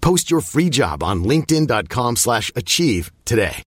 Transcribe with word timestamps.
Post 0.00 0.32
your 0.32 0.40
free 0.40 0.70
job 0.72 1.02
on 1.02 1.24
linkedin.com 1.24 2.14
achieve 2.54 3.10
today. 3.24 3.62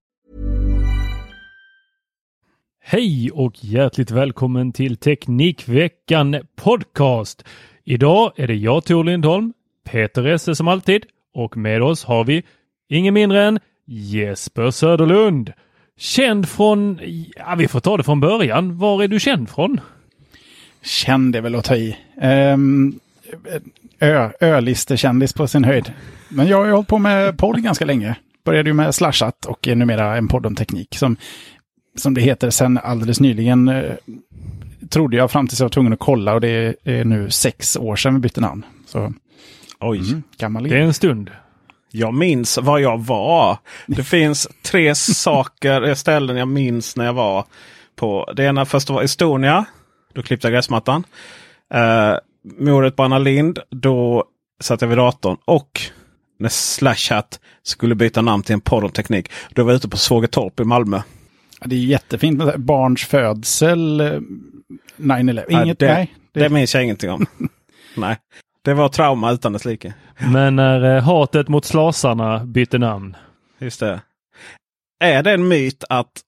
Hej 2.86 3.30
och 3.30 3.64
hjärtligt 3.64 4.10
välkommen 4.10 4.72
till 4.72 4.96
Teknikveckan 4.96 6.36
Podcast. 6.56 7.44
Idag 7.84 8.32
är 8.36 8.46
det 8.46 8.54
jag 8.54 8.84
Tor 8.84 9.04
Lindholm, 9.04 9.52
Peter 9.84 10.26
Esse 10.26 10.54
som 10.54 10.68
alltid 10.68 11.06
och 11.34 11.56
med 11.56 11.82
oss 11.82 12.04
har 12.04 12.24
vi 12.24 12.42
ingen 12.88 13.14
mindre 13.14 13.44
än 13.44 13.58
Jesper 13.84 14.70
Söderlund. 14.70 15.52
Känd 15.96 16.48
från, 16.48 17.00
ja 17.36 17.54
vi 17.58 17.68
får 17.68 17.80
ta 17.80 17.96
det 17.96 18.02
från 18.02 18.20
början. 18.20 18.78
Var 18.78 19.02
är 19.02 19.08
du 19.08 19.20
känd 19.20 19.48
från? 19.48 19.80
Känd 20.82 21.36
är 21.36 21.40
väl 21.40 21.54
att 21.54 21.64
ta 21.64 21.76
i. 21.76 21.96
Um, 22.22 23.00
ö, 24.04 24.30
ölistekändis 24.40 25.32
på 25.32 25.46
sin 25.48 25.64
höjd. 25.64 25.92
Men 26.28 26.46
jag 26.46 26.56
har 26.58 26.64
ju 26.66 26.72
hållit 26.72 26.88
på 26.88 26.98
med 26.98 27.38
podd 27.38 27.62
ganska 27.62 27.84
länge. 27.84 28.16
Började 28.44 28.70
ju 28.70 28.74
med 28.74 28.94
Slashat 28.94 29.44
och 29.44 29.68
är 29.68 29.74
numera 29.74 30.16
en 30.16 30.28
podd 30.28 30.46
om 30.46 30.54
teknik. 30.54 30.96
Som, 30.98 31.16
som 31.96 32.14
det 32.14 32.20
heter 32.20 32.50
sen 32.50 32.78
alldeles 32.78 33.20
nyligen. 33.20 33.68
Eh, 33.68 33.92
trodde 34.90 35.16
jag 35.16 35.30
fram 35.30 35.48
tills 35.48 35.60
jag 35.60 35.64
var 35.64 35.70
tvungen 35.70 35.92
att 35.92 35.98
kolla 35.98 36.34
och 36.34 36.40
det 36.40 36.74
är 36.84 37.04
nu 37.04 37.30
sex 37.30 37.76
år 37.76 37.96
sedan 37.96 38.14
vi 38.14 38.20
bytte 38.20 38.40
namn. 38.40 38.66
Så, 38.86 39.12
Oj, 39.80 39.98
mm, 39.98 40.22
gammal 40.38 40.62
Det 40.62 40.76
är 40.76 40.80
en 40.80 40.94
stund. 40.94 41.30
jag 41.90 42.14
minns 42.14 42.58
var 42.58 42.78
jag 42.78 42.98
var. 42.98 43.58
Det 43.86 44.04
finns 44.04 44.48
tre 44.62 44.94
saker, 44.94 45.94
ställen 45.94 46.36
jag 46.36 46.48
minns 46.48 46.96
när 46.96 47.04
jag 47.04 47.12
var 47.12 47.44
på. 47.96 48.32
Det 48.36 48.44
ena 48.44 48.64
först 48.64 48.90
var 48.90 49.02
Estonia. 49.02 49.64
Då 50.14 50.22
klippte 50.22 50.46
jag 50.46 50.52
gräsmattan. 50.52 51.04
Uh, 51.74 52.18
mordet 52.44 52.96
på 52.96 53.02
Anna 53.02 53.18
Lind. 53.18 53.58
Då 53.70 54.24
satt 54.60 54.80
jag 54.80 54.88
vid 54.88 54.98
datorn. 54.98 55.36
Och 55.44 55.80
när 56.38 56.48
Slashat 56.48 57.40
skulle 57.62 57.94
byta 57.94 58.22
namn 58.22 58.42
till 58.42 58.52
en 58.52 58.60
podd 58.60 58.84
om 58.84 58.90
teknik. 58.90 59.30
Då 59.50 59.64
var 59.64 59.70
jag 59.70 59.76
ute 59.76 59.88
på 59.88 59.96
Svågertorp 59.96 60.60
i 60.60 60.64
Malmö. 60.64 61.02
Ja, 61.60 61.66
Det 61.66 61.76
är 61.76 61.80
jättefint 61.80 62.38
med 62.38 62.60
barns 62.60 63.04
födsel, 63.04 64.00
eh, 64.00 64.20
9-11. 64.96 65.44
Inget, 65.48 65.78
det, 65.78 65.92
nej. 65.92 66.14
det 66.32 66.48
minns 66.48 66.74
jag 66.74 66.84
ingenting 66.84 67.10
om. 67.10 67.26
nej, 67.96 68.16
det 68.62 68.74
var 68.74 68.88
trauma 68.88 69.32
utan 69.32 69.52
dess 69.52 69.64
like. 69.64 69.94
Men 70.32 70.56
när 70.56 70.96
eh, 70.96 71.02
hatet 71.02 71.48
mot 71.48 71.64
slasarna 71.64 72.44
bytte 72.44 72.78
namn. 72.78 73.16
Just 73.58 73.80
det. 73.80 74.00
Är 75.00 75.22
det 75.22 75.32
en 75.32 75.48
myt 75.48 75.84
att 75.88 76.20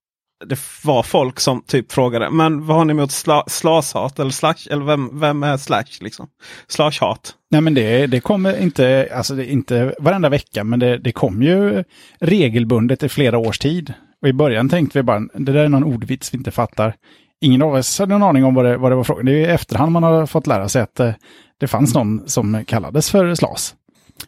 det 0.45 0.59
var 0.85 1.03
folk 1.03 1.41
som 1.41 1.63
typ 1.63 1.93
frågade 1.93 2.31
men 2.31 2.67
vad 2.67 2.77
har 2.77 2.85
ni 2.85 2.91
emot 2.91 3.11
sla, 3.11 3.45
slashat 3.47 4.19
eller 4.19 4.31
slash? 4.31 4.69
Eller 4.71 4.85
vem, 4.85 5.21
vem 5.21 5.43
är 5.43 5.57
slash 5.57 5.85
liksom? 6.01 6.29
Slashhat. 6.69 7.35
Nej 7.51 7.61
men 7.61 7.75
det, 7.75 8.07
det 8.07 8.21
kommer 8.21 8.63
inte, 8.63 9.09
alltså 9.15 9.35
det 9.35 9.53
inte 9.53 9.95
varenda 9.99 10.29
vecka, 10.29 10.65
men 10.65 10.79
det, 10.79 10.99
det 10.99 11.13
kom 11.13 11.43
ju 11.43 11.85
regelbundet 12.21 13.03
i 13.03 13.09
flera 13.09 13.39
års 13.39 13.59
tid. 13.59 13.95
Och 14.23 14.29
i 14.29 14.33
början 14.33 14.69
tänkte 14.69 14.99
vi 14.99 15.03
bara, 15.03 15.21
det 15.21 15.53
där 15.53 15.65
är 15.65 15.69
någon 15.69 15.85
ordvits 15.85 16.35
vi 16.35 16.39
inte 16.39 16.51
fattar. 16.51 16.95
Ingen 17.41 17.63
av 17.63 17.75
oss 17.75 17.99
hade 17.99 18.19
någon 18.19 18.29
aning 18.29 18.45
om 18.45 18.55
vad 18.55 18.65
det, 18.65 18.77
vad 18.77 18.93
det 18.93 18.97
var 18.97 19.05
frågan. 19.05 19.27
Det 19.27 19.33
är 19.33 19.49
i 19.49 19.53
efterhand 19.53 19.93
man 19.93 20.03
har 20.03 20.27
fått 20.27 20.47
lära 20.47 20.69
sig 20.69 20.83
att 20.83 21.01
eh, 21.01 21.13
det 21.61 21.67
fanns 21.67 21.95
någon 21.95 22.29
som 22.29 22.65
kallades 22.65 23.11
för 23.11 23.35
slas. 23.35 23.75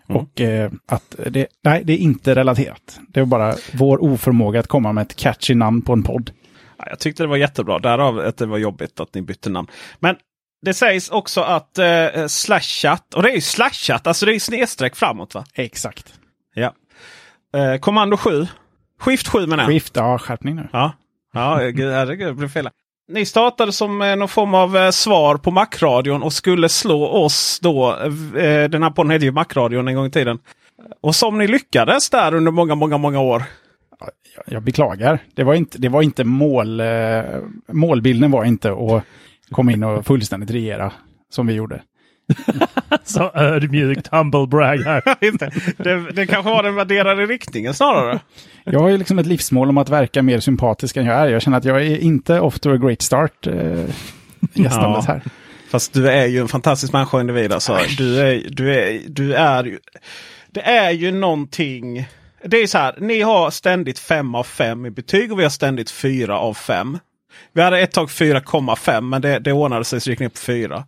Mm. 0.08 0.22
Och 0.22 0.40
eh, 0.40 0.70
att 0.86 1.14
det, 1.26 1.46
nej, 1.64 1.82
det 1.84 1.92
är 1.92 1.96
inte 1.96 2.34
relaterat. 2.34 3.00
Det 3.08 3.20
är 3.20 3.24
bara 3.24 3.54
vår 3.72 4.04
oförmåga 4.04 4.60
att 4.60 4.66
komma 4.66 4.92
med 4.92 5.02
ett 5.02 5.16
catchy 5.16 5.54
namn 5.54 5.82
på 5.82 5.92
en 5.92 6.02
podd. 6.02 6.30
Ja, 6.78 6.84
jag 6.90 6.98
tyckte 6.98 7.22
det 7.22 7.26
var 7.26 7.36
jättebra. 7.36 7.78
Därav 7.78 8.18
att 8.18 8.36
det 8.36 8.46
var 8.46 8.58
jobbigt 8.58 9.00
att 9.00 9.14
ni 9.14 9.22
bytte 9.22 9.50
namn. 9.50 9.68
Men 9.98 10.16
det 10.62 10.74
sägs 10.74 11.10
också 11.10 11.40
att 11.40 11.78
eh, 11.78 12.26
slashat, 12.26 13.14
och 13.14 13.22
det 13.22 13.30
är 13.30 13.34
ju 13.34 13.40
slashat, 13.40 14.06
alltså 14.06 14.26
det 14.26 14.32
är 14.32 14.34
ju 14.34 14.40
snedstreck 14.40 14.96
framåt 14.96 15.34
va? 15.34 15.44
Exakt. 15.54 16.14
Ja. 16.54 16.74
Eh, 17.54 17.78
kommando 17.80 18.16
7. 18.16 18.46
Skift 19.00 19.28
7 19.28 19.46
menar 19.46 19.64
jag. 19.64 19.72
Skift, 19.72 19.96
ja 19.96 20.18
skärpning 20.18 20.56
nu. 20.56 20.68
Ja, 20.72 20.92
ja 21.32 21.58
gud, 21.58 21.92
herregud, 21.92 22.28
det 22.28 22.34
blev 22.34 22.48
fel. 22.48 22.68
Ni 23.10 23.26
startade 23.26 23.72
som 23.72 24.02
eh, 24.02 24.16
någon 24.16 24.28
form 24.28 24.54
av 24.54 24.76
eh, 24.76 24.90
svar 24.90 25.36
på 25.36 25.50
Macradion 25.50 26.22
och 26.22 26.32
skulle 26.32 26.68
slå 26.68 27.06
oss 27.06 27.58
då. 27.62 27.96
Eh, 28.38 28.68
den 28.70 28.82
här 28.82 28.90
podden 28.90 29.10
hette 29.10 29.24
ju 29.24 29.32
Macradion 29.32 29.88
en 29.88 29.94
gång 29.94 30.06
i 30.06 30.10
tiden. 30.10 30.38
Och 31.00 31.14
som 31.14 31.38
ni 31.38 31.46
lyckades 31.46 32.10
där 32.10 32.34
under 32.34 32.52
många, 32.52 32.74
många, 32.74 32.98
många 32.98 33.20
år. 33.20 33.42
Jag, 34.34 34.54
jag 34.54 34.62
beklagar. 34.62 35.18
Det 35.34 35.44
var 35.44 35.54
inte, 35.54 35.78
det 35.78 35.88
var 35.88 36.02
inte 36.02 36.24
mål... 36.24 36.82
Målbilden 37.72 38.30
var 38.30 38.44
inte 38.44 38.70
att 38.70 39.04
komma 39.50 39.72
in 39.72 39.84
och 39.84 40.06
fullständigt 40.06 40.50
regera 40.50 40.92
som 41.30 41.46
vi 41.46 41.54
gjorde. 41.54 41.82
Så 43.04 43.30
ödmjukt 43.34 44.08
humble 44.08 44.46
brag 44.46 44.76
här. 44.78 45.02
Inte. 45.24 45.50
det, 45.76 46.12
det 46.12 46.26
kanske 46.26 46.50
var 46.50 46.62
den 46.62 46.74
värderade 46.74 47.26
riktningen 47.26 47.74
snarare. 47.74 48.18
Jag 48.64 48.80
har 48.80 48.88
ju 48.88 48.96
liksom 48.98 49.18
ett 49.18 49.26
livsmål 49.26 49.68
om 49.68 49.78
att 49.78 49.88
verka 49.88 50.22
mer 50.22 50.40
sympatisk 50.40 50.96
än 50.96 51.06
jag 51.06 51.16
är. 51.16 51.26
Jag 51.28 51.42
känner 51.42 51.58
att 51.58 51.64
jag 51.64 51.82
är 51.82 51.98
inte 51.98 52.40
off 52.40 52.58
to 52.58 52.70
a 52.70 52.76
great 52.76 53.02
start 53.02 53.46
eh, 53.46 53.54
gästandes 54.54 55.04
Ja. 55.08 55.12
här. 55.12 55.22
Fast 55.70 55.92
du 55.92 56.08
är 56.10 56.26
ju 56.26 56.40
en 56.40 56.48
fantastisk 56.48 56.92
människa 56.92 57.16
och 57.16 57.20
individ. 57.20 57.52
Alltså. 57.52 57.78
Du 57.98 58.20
är, 58.20 58.42
du 58.50 58.74
är, 58.74 59.00
du 59.08 59.34
är 59.34 59.64
ju... 59.64 59.78
Det 60.50 60.60
är 60.62 60.90
ju 60.90 61.12
någonting... 61.12 62.08
Det 62.44 62.56
är 62.56 62.66
så 62.66 62.78
här, 62.78 62.94
ni 63.00 63.20
har 63.20 63.50
ständigt 63.50 63.98
5 63.98 64.34
av 64.34 64.44
5 64.44 64.86
i 64.86 64.90
betyg 64.90 65.32
och 65.32 65.38
vi 65.38 65.42
har 65.42 65.50
ständigt 65.50 65.90
4 65.90 66.38
av 66.38 66.54
5. 66.54 66.98
Vi 67.52 67.62
hade 67.62 67.80
ett 67.80 67.92
tag 67.92 68.08
4,5 68.08 69.00
men 69.00 69.22
det, 69.22 69.38
det 69.38 69.52
ordnade 69.52 69.84
sig 69.84 70.00
så 70.00 70.10
gick 70.10 70.20
ner 70.20 70.28
på 70.28 70.38
4. 70.38 70.84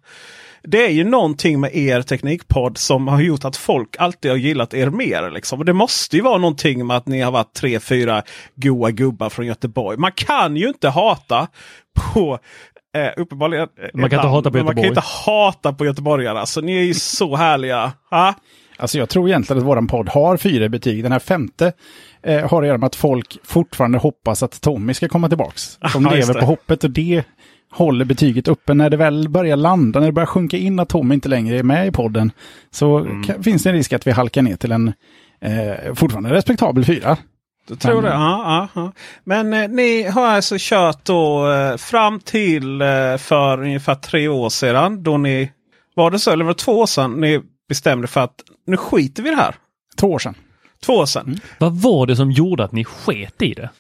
Det 0.63 0.87
är 0.87 0.91
ju 0.91 1.05
någonting 1.05 1.61
med 1.61 1.77
er 1.77 2.03
teknikpodd 2.03 2.79
som 2.79 3.09
har 3.09 3.21
gjort 3.21 3.45
att 3.45 3.57
folk 3.57 3.97
alltid 3.99 4.31
har 4.31 4.39
gillat 4.39 4.75
er 4.75 4.91
mer. 4.91 5.31
Liksom. 5.31 5.59
Och 5.59 5.65
det 5.65 5.73
måste 5.73 6.17
ju 6.17 6.23
vara 6.23 6.39
någonting 6.39 6.87
med 6.87 6.97
att 6.97 7.07
ni 7.07 7.21
har 7.21 7.33
varit 7.33 7.55
tre, 7.55 7.81
fyra 7.81 8.23
goa 8.55 8.91
gubbar 8.91 9.29
från 9.29 9.47
Göteborg. 9.47 9.99
Man 9.99 10.13
kan 10.13 10.57
ju 10.57 10.69
inte 10.69 10.89
hata 10.89 11.49
på 11.95 12.39
Eh, 12.97 13.11
uppenbarligen, 13.17 13.69
eh, 13.83 13.89
Man 13.95 14.11
kan 14.11 14.19
inte 14.19 14.29
hata 14.29 14.51
på 14.51 14.65
Man 14.65 14.75
kan 14.77 14.85
inte 14.85 15.03
hata 15.27 15.73
på 15.73 15.85
göteborgare. 15.85 16.41
Alltså, 16.41 16.61
ni 16.61 16.77
är 16.77 16.83
ju 16.83 16.95
så 16.95 17.37
härliga. 17.37 17.93
Ha? 18.11 18.35
Alltså 18.81 18.99
jag 18.99 19.09
tror 19.09 19.29
egentligen 19.29 19.63
att 19.63 19.69
våran 19.69 19.87
podd 19.87 20.09
har 20.09 20.37
fyra 20.37 20.69
betyg. 20.69 21.03
Den 21.03 21.13
här 21.13 21.19
femte 21.19 21.73
eh, 22.23 22.51
har 22.51 22.63
att 22.63 22.69
göra 22.69 22.79
med 22.79 22.87
att 22.87 22.97
folk 22.97 23.39
fortfarande 23.45 23.99
hoppas 23.99 24.43
att 24.43 24.61
Tommy 24.61 24.95
ska 24.95 25.09
komma 25.09 25.29
tillbaks. 25.29 25.79
De 25.93 26.03
just 26.03 26.29
lever 26.29 26.41
på 26.41 26.47
hoppet 26.47 26.85
och 26.85 26.91
det 26.91 27.25
håller 27.73 28.05
betyget 28.05 28.49
uppe. 28.49 28.75
När 28.75 28.91
det 28.91 28.97
väl 28.97 29.29
börjar 29.29 29.57
landa, 29.57 30.01
när 30.01 30.07
det 30.07 30.13
börjar 30.13 30.27
sjunka 30.27 30.57
in 30.57 30.79
att 30.79 30.89
Tommy 30.89 31.15
inte 31.15 31.29
längre 31.29 31.59
är 31.59 31.63
med 31.63 31.87
i 31.87 31.91
podden, 31.91 32.33
så 32.71 32.99
Mm. 32.99 33.23
kan, 33.23 33.43
finns 33.43 33.63
det 33.63 33.71
en 33.71 33.77
risk 33.77 33.93
att 33.93 34.07
vi 34.07 34.11
halkar 34.11 34.43
ner 34.43 34.57
till 34.57 34.73
en 34.73 34.93
Eh, 35.43 35.95
fortfarande 35.95 36.31
respektabel 36.33 36.85
fyra. 36.85 37.17
Du 37.69 37.77
tror 37.77 38.03
det? 38.03 38.09
Ja, 38.09 38.69
ja, 38.75 38.83
ja. 38.83 38.93
Men 39.25 39.53
eh, 39.55 39.69
ni 39.69 40.03
har 40.03 40.27
alltså 40.27 40.57
kört 40.59 41.05
då 41.05 41.53
eh, 41.53 41.77
fram 41.77 42.21
till 42.21 42.81
eh, 42.81 43.17
för 43.19 43.63
ungefär 43.63 43.95
tre 43.95 44.29
år 44.29 44.49
sedan. 44.49 45.03
Då 45.03 45.19
ni, 45.19 45.51
var 45.95 46.11
det 46.11 46.19
så? 46.19 46.31
Eller 46.31 46.45
var 46.45 46.53
det 46.53 46.59
två 46.59 46.79
år 46.79 46.87
sedan 46.87 47.21
ni 47.21 47.41
bestämde 47.71 48.07
för 48.07 48.21
att 48.21 48.43
nu 48.67 48.77
skiter 48.77 49.23
vi 49.23 49.29
i 49.29 49.33
det 49.33 49.37
här? 49.37 49.55
Två 49.97 50.07
år 50.07 50.19
sedan. 50.19 50.35
Två 50.83 50.93
år 50.93 51.07
sedan. 51.07 51.41
Vad 51.59 51.77
var 51.77 52.07
det 52.07 52.17
som 52.17 52.31
gjorde 52.31 52.65
att 52.65 52.73
ni 52.73 52.85
sket 52.85 53.43
i 53.43 53.55
det? 53.55 53.71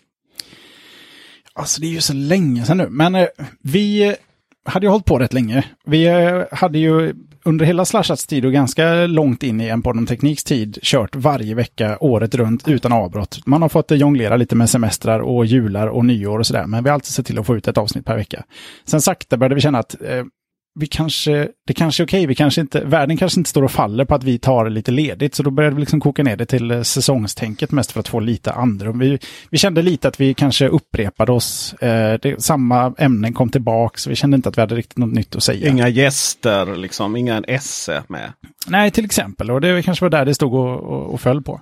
Alltså 1.52 1.80
det 1.80 1.86
är 1.86 1.90
ju 1.90 2.00
så 2.00 2.12
länge 2.12 2.64
sedan 2.64 2.78
nu. 2.78 2.88
Men 2.90 3.14
eh, 3.14 3.26
vi 3.62 4.08
eh, 4.08 4.14
hade 4.64 4.86
ju 4.86 4.90
hållit 4.90 5.06
på 5.06 5.18
rätt 5.18 5.32
länge. 5.32 5.64
Vi 5.84 6.06
eh, 6.06 6.42
hade 6.52 6.78
ju 6.78 7.14
under 7.44 7.66
hela 7.66 7.84
Slashats 7.84 8.26
tid 8.26 8.44
och 8.44 8.52
ganska 8.52 9.06
långt 9.06 9.42
in 9.42 9.60
i 9.60 9.68
en 9.68 9.82
Podden 9.82 10.06
Tekniks 10.06 10.44
tid 10.44 10.78
kört 10.82 11.16
varje 11.16 11.54
vecka 11.54 11.98
året 12.00 12.34
runt 12.34 12.68
utan 12.68 12.92
avbrott. 12.92 13.46
Man 13.46 13.62
har 13.62 13.68
fått 13.68 13.90
eh, 13.90 13.98
jonglera 13.98 14.36
lite 14.36 14.56
med 14.56 14.70
semestrar 14.70 15.20
och 15.20 15.46
jular 15.46 15.86
och 15.86 16.04
nyår 16.04 16.38
och 16.38 16.46
sådär. 16.46 16.66
Men 16.66 16.84
vi 16.84 16.90
har 16.90 16.94
alltid 16.94 17.12
sett 17.12 17.26
till 17.26 17.38
att 17.38 17.46
få 17.46 17.56
ut 17.56 17.68
ett 17.68 17.78
avsnitt 17.78 18.06
per 18.06 18.16
vecka. 18.16 18.44
Sen 18.84 19.00
sakta 19.00 19.36
började 19.36 19.54
vi 19.54 19.60
känna 19.60 19.78
att 19.78 20.02
eh, 20.02 20.24
vi 20.74 20.86
kanske, 20.86 21.48
det 21.66 21.72
kanske 21.72 22.02
är 22.02 22.06
okej, 22.06 22.26
vi 22.26 22.34
kanske 22.34 22.60
inte, 22.60 22.80
världen 22.80 23.16
kanske 23.16 23.40
inte 23.40 23.50
står 23.50 23.62
och 23.62 23.70
faller 23.70 24.04
på 24.04 24.14
att 24.14 24.24
vi 24.24 24.38
tar 24.38 24.70
lite 24.70 24.90
ledigt. 24.90 25.34
Så 25.34 25.42
då 25.42 25.50
började 25.50 25.74
vi 25.76 25.80
liksom 25.80 26.00
koka 26.00 26.22
ner 26.22 26.36
det 26.36 26.46
till 26.46 26.70
eh, 26.70 26.82
säsongstänket 26.82 27.70
mest 27.70 27.92
för 27.92 28.00
att 28.00 28.08
få 28.08 28.20
lite 28.20 28.52
andrum. 28.52 28.98
Vi, 28.98 29.18
vi 29.50 29.58
kände 29.58 29.82
lite 29.82 30.08
att 30.08 30.20
vi 30.20 30.34
kanske 30.34 30.68
upprepade 30.68 31.32
oss. 31.32 31.72
Eh, 31.74 32.18
det, 32.22 32.42
samma 32.42 32.94
ämnen 32.98 33.32
kom 33.32 33.48
tillbaks. 33.48 34.06
Vi 34.06 34.16
kände 34.16 34.34
inte 34.34 34.48
att 34.48 34.58
vi 34.58 34.60
hade 34.60 34.74
riktigt 34.74 34.98
något 34.98 35.12
nytt 35.12 35.36
att 35.36 35.42
säga. 35.42 35.68
Inga 35.68 35.88
gäster, 35.88 36.76
liksom, 36.76 37.16
inga 37.16 37.40
esse 37.40 38.02
med. 38.08 38.32
Nej, 38.66 38.90
till 38.90 39.04
exempel. 39.04 39.50
Och 39.50 39.60
det 39.60 39.82
kanske 39.82 40.04
var 40.04 40.10
där 40.10 40.24
det 40.24 40.34
stod 40.34 40.54
och, 40.54 40.80
och, 40.80 41.14
och 41.14 41.20
föll 41.20 41.42
på. 41.42 41.60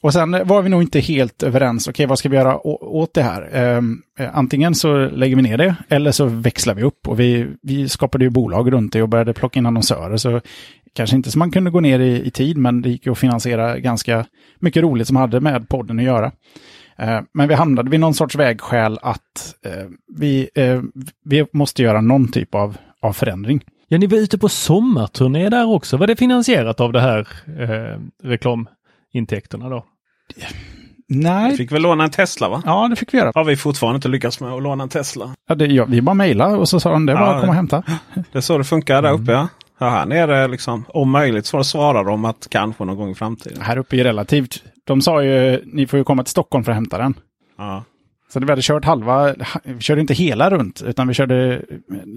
Och 0.00 0.12
sen 0.12 0.30
var 0.44 0.62
vi 0.62 0.68
nog 0.68 0.82
inte 0.82 1.00
helt 1.00 1.42
överens. 1.42 1.88
Okej, 1.88 2.06
vad 2.06 2.18
ska 2.18 2.28
vi 2.28 2.36
göra 2.36 2.66
å, 2.66 2.78
åt 2.80 3.14
det 3.14 3.22
här? 3.22 3.48
Ehm, 3.52 4.02
eh, 4.18 4.28
antingen 4.38 4.74
så 4.74 5.08
lägger 5.08 5.36
vi 5.36 5.42
ner 5.42 5.58
det 5.58 5.76
eller 5.88 6.12
så 6.12 6.24
växlar 6.24 6.74
vi 6.74 6.82
upp. 6.82 7.08
Och 7.08 7.20
vi, 7.20 7.46
vi 7.62 7.88
skapade 7.88 8.24
ju 8.24 8.30
bolag 8.30 8.72
runt 8.72 8.92
det 8.92 9.02
och 9.02 9.08
började 9.08 9.32
plocka 9.34 9.58
in 9.58 9.66
annonsörer. 9.66 10.16
Så 10.16 10.40
kanske 10.94 11.16
inte 11.16 11.30
så 11.30 11.38
man 11.38 11.50
kunde 11.50 11.70
gå 11.70 11.80
ner 11.80 11.98
i, 11.98 12.26
i 12.26 12.30
tid, 12.30 12.56
men 12.56 12.82
det 12.82 12.88
gick 12.88 13.06
ju 13.06 13.12
att 13.12 13.18
finansiera 13.18 13.78
ganska 13.78 14.26
mycket 14.60 14.82
roligt 14.82 15.06
som 15.06 15.16
hade 15.16 15.40
med 15.40 15.68
podden 15.68 15.98
att 15.98 16.04
göra. 16.04 16.32
Eh, 16.98 17.20
Men 17.34 17.48
vi 17.48 17.54
hamnade 17.54 17.90
vid 17.90 18.00
någon 18.00 18.14
sorts 18.14 18.36
vägskäl 18.36 18.98
att 19.02 19.54
eh, 19.64 19.86
vi, 20.16 20.48
eh, 20.54 20.82
vi 21.24 21.46
måste 21.52 21.82
göra 21.82 22.00
någon 22.00 22.32
typ 22.32 22.54
av, 22.54 22.76
av 23.02 23.12
förändring. 23.12 23.64
Ja, 23.92 23.98
ni 23.98 24.06
var 24.06 24.18
ute 24.18 24.38
på 24.38 24.48
sommarturné 24.48 25.48
där 25.48 25.66
också. 25.68 25.96
Var 25.96 26.06
det 26.06 26.16
finansierat 26.16 26.80
av 26.80 26.92
det 26.92 27.00
här 27.00 27.28
eh, 27.60 28.00
reklamintäkterna 28.22 29.68
då? 29.68 29.84
Vi 31.08 31.16
Nej, 31.16 31.56
fick 31.56 31.72
väl 31.72 31.82
låna 31.82 32.04
en 32.04 32.10
Tesla 32.10 32.48
va? 32.48 32.62
ja 32.66 32.88
det 32.88 32.96
fick 32.96 33.14
vi 33.14 33.18
göra. 33.18 33.32
Har 33.34 33.44
vi 33.44 33.56
fortfarande 33.56 33.96
inte 33.96 34.08
lyckats 34.08 34.40
med 34.40 34.52
att 34.52 34.62
låna 34.62 34.82
en 34.82 34.88
Tesla. 34.88 35.34
Ja, 35.48 35.54
det, 35.54 35.66
ja, 35.66 35.84
vi 35.84 36.02
bara 36.02 36.14
mejlade 36.14 36.56
och 36.56 36.68
så 36.68 36.80
sa 36.80 36.92
de 36.92 37.06
det 37.06 37.14
var 37.14 37.20
Ja, 37.20 37.34
att 37.34 37.40
komma 37.40 37.50
och 37.50 37.56
hämta. 37.56 37.82
Det 38.32 38.38
är 38.38 38.40
så 38.40 38.58
det 38.58 38.64
funkar 38.64 39.02
där 39.02 39.12
uppe 39.12 39.32
ja. 39.32 39.48
ja 39.78 39.88
här 39.88 40.06
nere 40.06 40.48
liksom, 40.48 40.84
om 40.88 41.10
möjligt 41.10 41.46
så 41.46 41.64
svarar 41.64 42.04
de 42.04 42.24
att 42.24 42.46
kanske 42.50 42.84
någon 42.84 42.96
gång 42.96 43.10
i 43.10 43.14
framtiden. 43.14 43.62
Här 43.62 43.76
uppe 43.78 43.96
är 43.96 44.04
relativt. 44.04 44.62
De 44.84 45.00
sa 45.02 45.22
ju, 45.22 45.62
ni 45.66 45.86
får 45.86 45.98
ju 45.98 46.04
komma 46.04 46.22
till 46.24 46.30
Stockholm 46.30 46.64
för 46.64 46.72
att 46.72 46.76
hämta 46.76 46.98
den. 46.98 47.14
Ja. 47.58 47.84
Så 48.32 48.40
vi 48.40 48.50
hade 48.50 48.62
kört 48.62 48.84
halva, 48.84 49.34
vi 49.64 49.80
körde 49.80 50.00
inte 50.00 50.14
hela 50.14 50.50
runt, 50.50 50.82
utan 50.82 51.08
vi 51.08 51.14
körde 51.14 51.62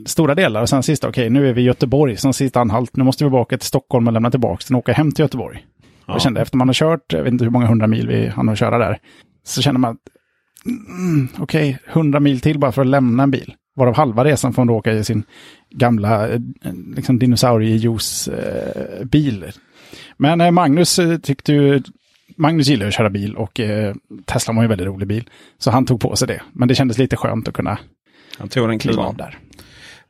stora 0.05 0.35
delar. 0.35 0.61
Och 0.61 0.69
sen 0.69 0.83
sista, 0.83 1.09
okej, 1.09 1.29
nu 1.29 1.49
är 1.49 1.53
vi 1.53 1.61
i 1.61 1.63
Göteborg, 1.63 2.17
som 2.17 2.33
sista 2.33 2.61
anhalt. 2.61 2.95
Nu 2.95 3.03
måste 3.03 3.23
vi 3.23 3.27
tillbaka 3.27 3.57
till 3.57 3.67
Stockholm 3.67 4.07
och 4.07 4.13
lämna 4.13 4.31
tillbaka 4.31 4.63
den 4.67 4.75
och 4.75 4.79
åka 4.79 4.93
hem 4.93 5.11
till 5.11 5.23
Göteborg. 5.23 5.65
Ja. 6.05 6.13
Jag 6.13 6.21
kände 6.21 6.41
efter 6.41 6.57
man 6.57 6.69
har 6.69 6.73
kört, 6.73 7.13
jag 7.13 7.23
vet 7.23 7.31
inte 7.31 7.43
hur 7.43 7.51
många 7.51 7.65
hundra 7.65 7.87
mil 7.87 8.07
vi 8.07 8.27
hann 8.27 8.49
att 8.49 8.59
köra 8.59 8.77
där, 8.77 8.97
så 9.43 9.61
känner 9.61 9.79
man 9.79 9.91
att, 9.91 9.97
mm, 10.65 11.27
okej, 11.37 11.79
hundra 11.87 12.19
mil 12.19 12.39
till 12.39 12.59
bara 12.59 12.71
för 12.71 12.81
att 12.81 12.87
lämna 12.87 13.23
en 13.23 13.31
bil. 13.31 13.53
Varav 13.75 13.95
halva 13.95 14.25
resan 14.25 14.53
får 14.53 14.61
man 14.61 14.67
då 14.67 14.73
åka 14.73 14.93
i 14.93 15.03
sin 15.03 15.23
gamla 15.75 16.29
eh, 16.29 16.39
liksom 16.95 17.19
dinosauriejuice-bil. 17.19 19.45
Men 20.17 20.41
eh, 20.41 20.51
Magnus 20.51 20.99
eh, 20.99 21.17
tyckte 21.17 21.53
ju, 21.53 21.83
Magnus 22.35 22.67
gillar 22.67 22.87
att 22.87 22.93
köra 22.93 23.09
bil 23.09 23.35
och 23.35 23.59
eh, 23.59 23.95
Tesla 24.25 24.53
var 24.53 24.61
ju 24.61 24.65
en 24.65 24.69
väldigt 24.69 24.87
rolig 24.87 25.07
bil. 25.07 25.29
Så 25.57 25.71
han 25.71 25.85
tog 25.85 26.01
på 26.01 26.15
sig 26.15 26.27
det. 26.27 26.41
Men 26.53 26.67
det 26.67 26.75
kändes 26.75 26.97
lite 26.97 27.17
skönt 27.17 27.47
att 27.47 27.53
kunna 27.53 27.79
Han 28.37 28.47
tog 28.49 28.69
en 28.69 28.79
kliv 28.79 28.91
kliva 28.91 29.07
av. 29.07 29.17
där. 29.17 29.37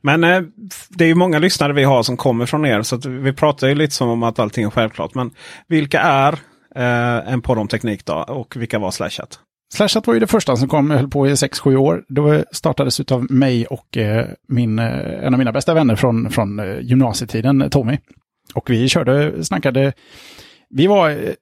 Men 0.00 0.24
eh, 0.24 0.42
det 0.88 1.04
är 1.04 1.08
ju 1.08 1.14
många 1.14 1.38
lyssnare 1.38 1.72
vi 1.72 1.84
har 1.84 2.02
som 2.02 2.16
kommer 2.16 2.46
från 2.46 2.66
er. 2.66 2.82
Så 2.82 2.96
vi 3.08 3.32
pratar 3.32 3.68
ju 3.68 3.74
lite 3.74 3.94
som 3.94 4.08
om 4.08 4.22
att 4.22 4.38
allting 4.38 4.64
är 4.64 4.70
självklart. 4.70 5.14
Men 5.14 5.30
vilka 5.68 6.00
är 6.00 6.32
eh, 6.74 7.32
en 7.32 7.42
podd 7.42 7.58
om 7.58 7.68
teknik 7.68 8.04
då? 8.04 8.14
Och 8.14 8.56
vilka 8.56 8.78
var 8.78 8.90
Slashat? 8.90 9.40
Slashat 9.74 10.06
var 10.06 10.14
ju 10.14 10.20
det 10.20 10.26
första 10.26 10.56
som 10.56 10.68
kom, 10.68 10.90
höll 10.90 11.08
på 11.08 11.26
i 11.26 11.30
6-7 11.30 11.76
år. 11.76 12.04
Det 12.08 12.44
startades 12.52 13.00
av 13.00 13.32
mig 13.32 13.66
och 13.66 13.96
eh, 13.96 14.26
min, 14.48 14.78
eh, 14.78 15.24
en 15.24 15.34
av 15.34 15.38
mina 15.38 15.52
bästa 15.52 15.74
vänner 15.74 15.96
från, 15.96 16.30
från 16.30 16.58
eh, 16.58 16.80
gymnasietiden, 16.80 17.70
Tommy. 17.70 17.98
Och 18.54 18.70
vi 18.70 18.88
körde, 18.88 19.44
snackade, 19.44 19.92
vi 20.70 20.86
var 20.86 21.34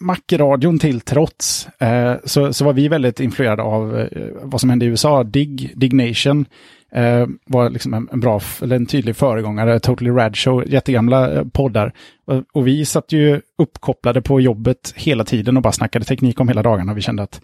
Mac-radion 0.00 0.78
till 0.78 1.00
trots, 1.00 1.68
eh, 1.78 2.14
så, 2.24 2.52
så 2.52 2.64
var 2.64 2.72
vi 2.72 2.88
väldigt 2.88 3.20
influerade 3.20 3.62
av 3.62 3.98
eh, 3.98 4.28
vad 4.42 4.60
som 4.60 4.70
hände 4.70 4.84
i 4.84 4.88
USA. 4.88 5.24
Dig, 5.24 5.72
Dignation 5.76 6.46
eh, 6.92 7.26
var 7.46 7.70
liksom 7.70 7.94
en, 7.94 8.08
en 8.12 8.20
bra, 8.20 8.40
eller 8.62 8.76
en 8.76 8.86
tydlig 8.86 9.16
föregångare. 9.16 9.80
Totally 9.80 10.10
Rad 10.10 10.36
Show, 10.36 10.64
jättegamla 10.66 11.32
eh, 11.32 11.44
poddar. 11.44 11.92
Och, 12.26 12.44
och 12.52 12.66
vi 12.66 12.84
satt 12.84 13.12
ju 13.12 13.40
uppkopplade 13.58 14.22
på 14.22 14.40
jobbet 14.40 14.92
hela 14.96 15.24
tiden 15.24 15.56
och 15.56 15.62
bara 15.62 15.72
snackade 15.72 16.04
teknik 16.04 16.40
om 16.40 16.48
hela 16.48 16.62
dagarna. 16.62 16.94
Vi 16.94 17.02
kände 17.02 17.22
att 17.22 17.40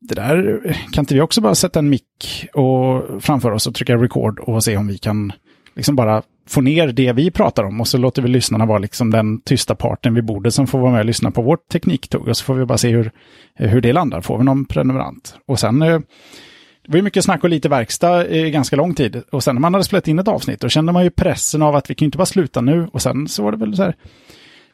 det 0.00 0.14
där, 0.14 0.60
kan 0.92 1.02
inte 1.02 1.14
vi 1.14 1.20
också 1.20 1.40
bara 1.40 1.54
sätta 1.54 1.78
en 1.78 1.88
mick 1.88 2.46
och 2.54 3.22
framför 3.22 3.50
oss 3.50 3.66
och 3.66 3.74
trycka 3.74 3.96
record 3.96 4.38
och 4.38 4.64
se 4.64 4.76
om 4.76 4.86
vi 4.86 4.98
kan 4.98 5.32
liksom 5.74 5.96
bara 5.96 6.22
få 6.48 6.60
ner 6.60 6.88
det 6.88 7.12
vi 7.12 7.30
pratar 7.30 7.64
om 7.64 7.80
och 7.80 7.88
så 7.88 7.98
låter 7.98 8.22
vi 8.22 8.28
lyssnarna 8.28 8.66
vara 8.66 8.78
liksom 8.78 9.10
den 9.10 9.40
tysta 9.40 9.74
parten 9.74 10.14
vid 10.14 10.24
bordet 10.24 10.54
som 10.54 10.66
får 10.66 10.78
vara 10.78 10.92
med 10.92 11.00
och 11.00 11.06
lyssna 11.06 11.30
på 11.30 11.42
vårt 11.42 11.68
tekniktugg 11.68 12.28
och 12.28 12.36
så 12.36 12.44
får 12.44 12.54
vi 12.54 12.64
bara 12.64 12.78
se 12.78 12.88
hur, 12.88 13.10
hur 13.54 13.80
det 13.80 13.92
landar. 13.92 14.20
Får 14.20 14.38
vi 14.38 14.44
någon 14.44 14.64
prenumerant? 14.64 15.34
Och 15.46 15.58
sen 15.58 15.82
eh, 15.82 16.00
det 16.82 16.92
var 16.92 16.96
ju 16.96 17.02
mycket 17.02 17.24
snack 17.24 17.44
och 17.44 17.50
lite 17.50 17.68
verkstad 17.68 18.28
i 18.28 18.50
ganska 18.50 18.76
lång 18.76 18.94
tid. 18.94 19.22
Och 19.32 19.44
sen 19.44 19.54
när 19.54 19.60
man 19.60 19.74
hade 19.74 19.84
spelat 19.84 20.08
in 20.08 20.18
ett 20.18 20.28
avsnitt, 20.28 20.60
då 20.60 20.68
kände 20.68 20.92
man 20.92 21.04
ju 21.04 21.10
pressen 21.10 21.62
av 21.62 21.76
att 21.76 21.90
vi 21.90 21.94
kan 21.94 22.04
inte 22.06 22.18
bara 22.18 22.26
sluta 22.26 22.60
nu. 22.60 22.88
Och 22.92 23.02
sen 23.02 23.28
så 23.28 23.42
var 23.42 23.52
det 23.52 23.58
väl 23.58 23.76
så 23.76 23.82
här 23.82 23.96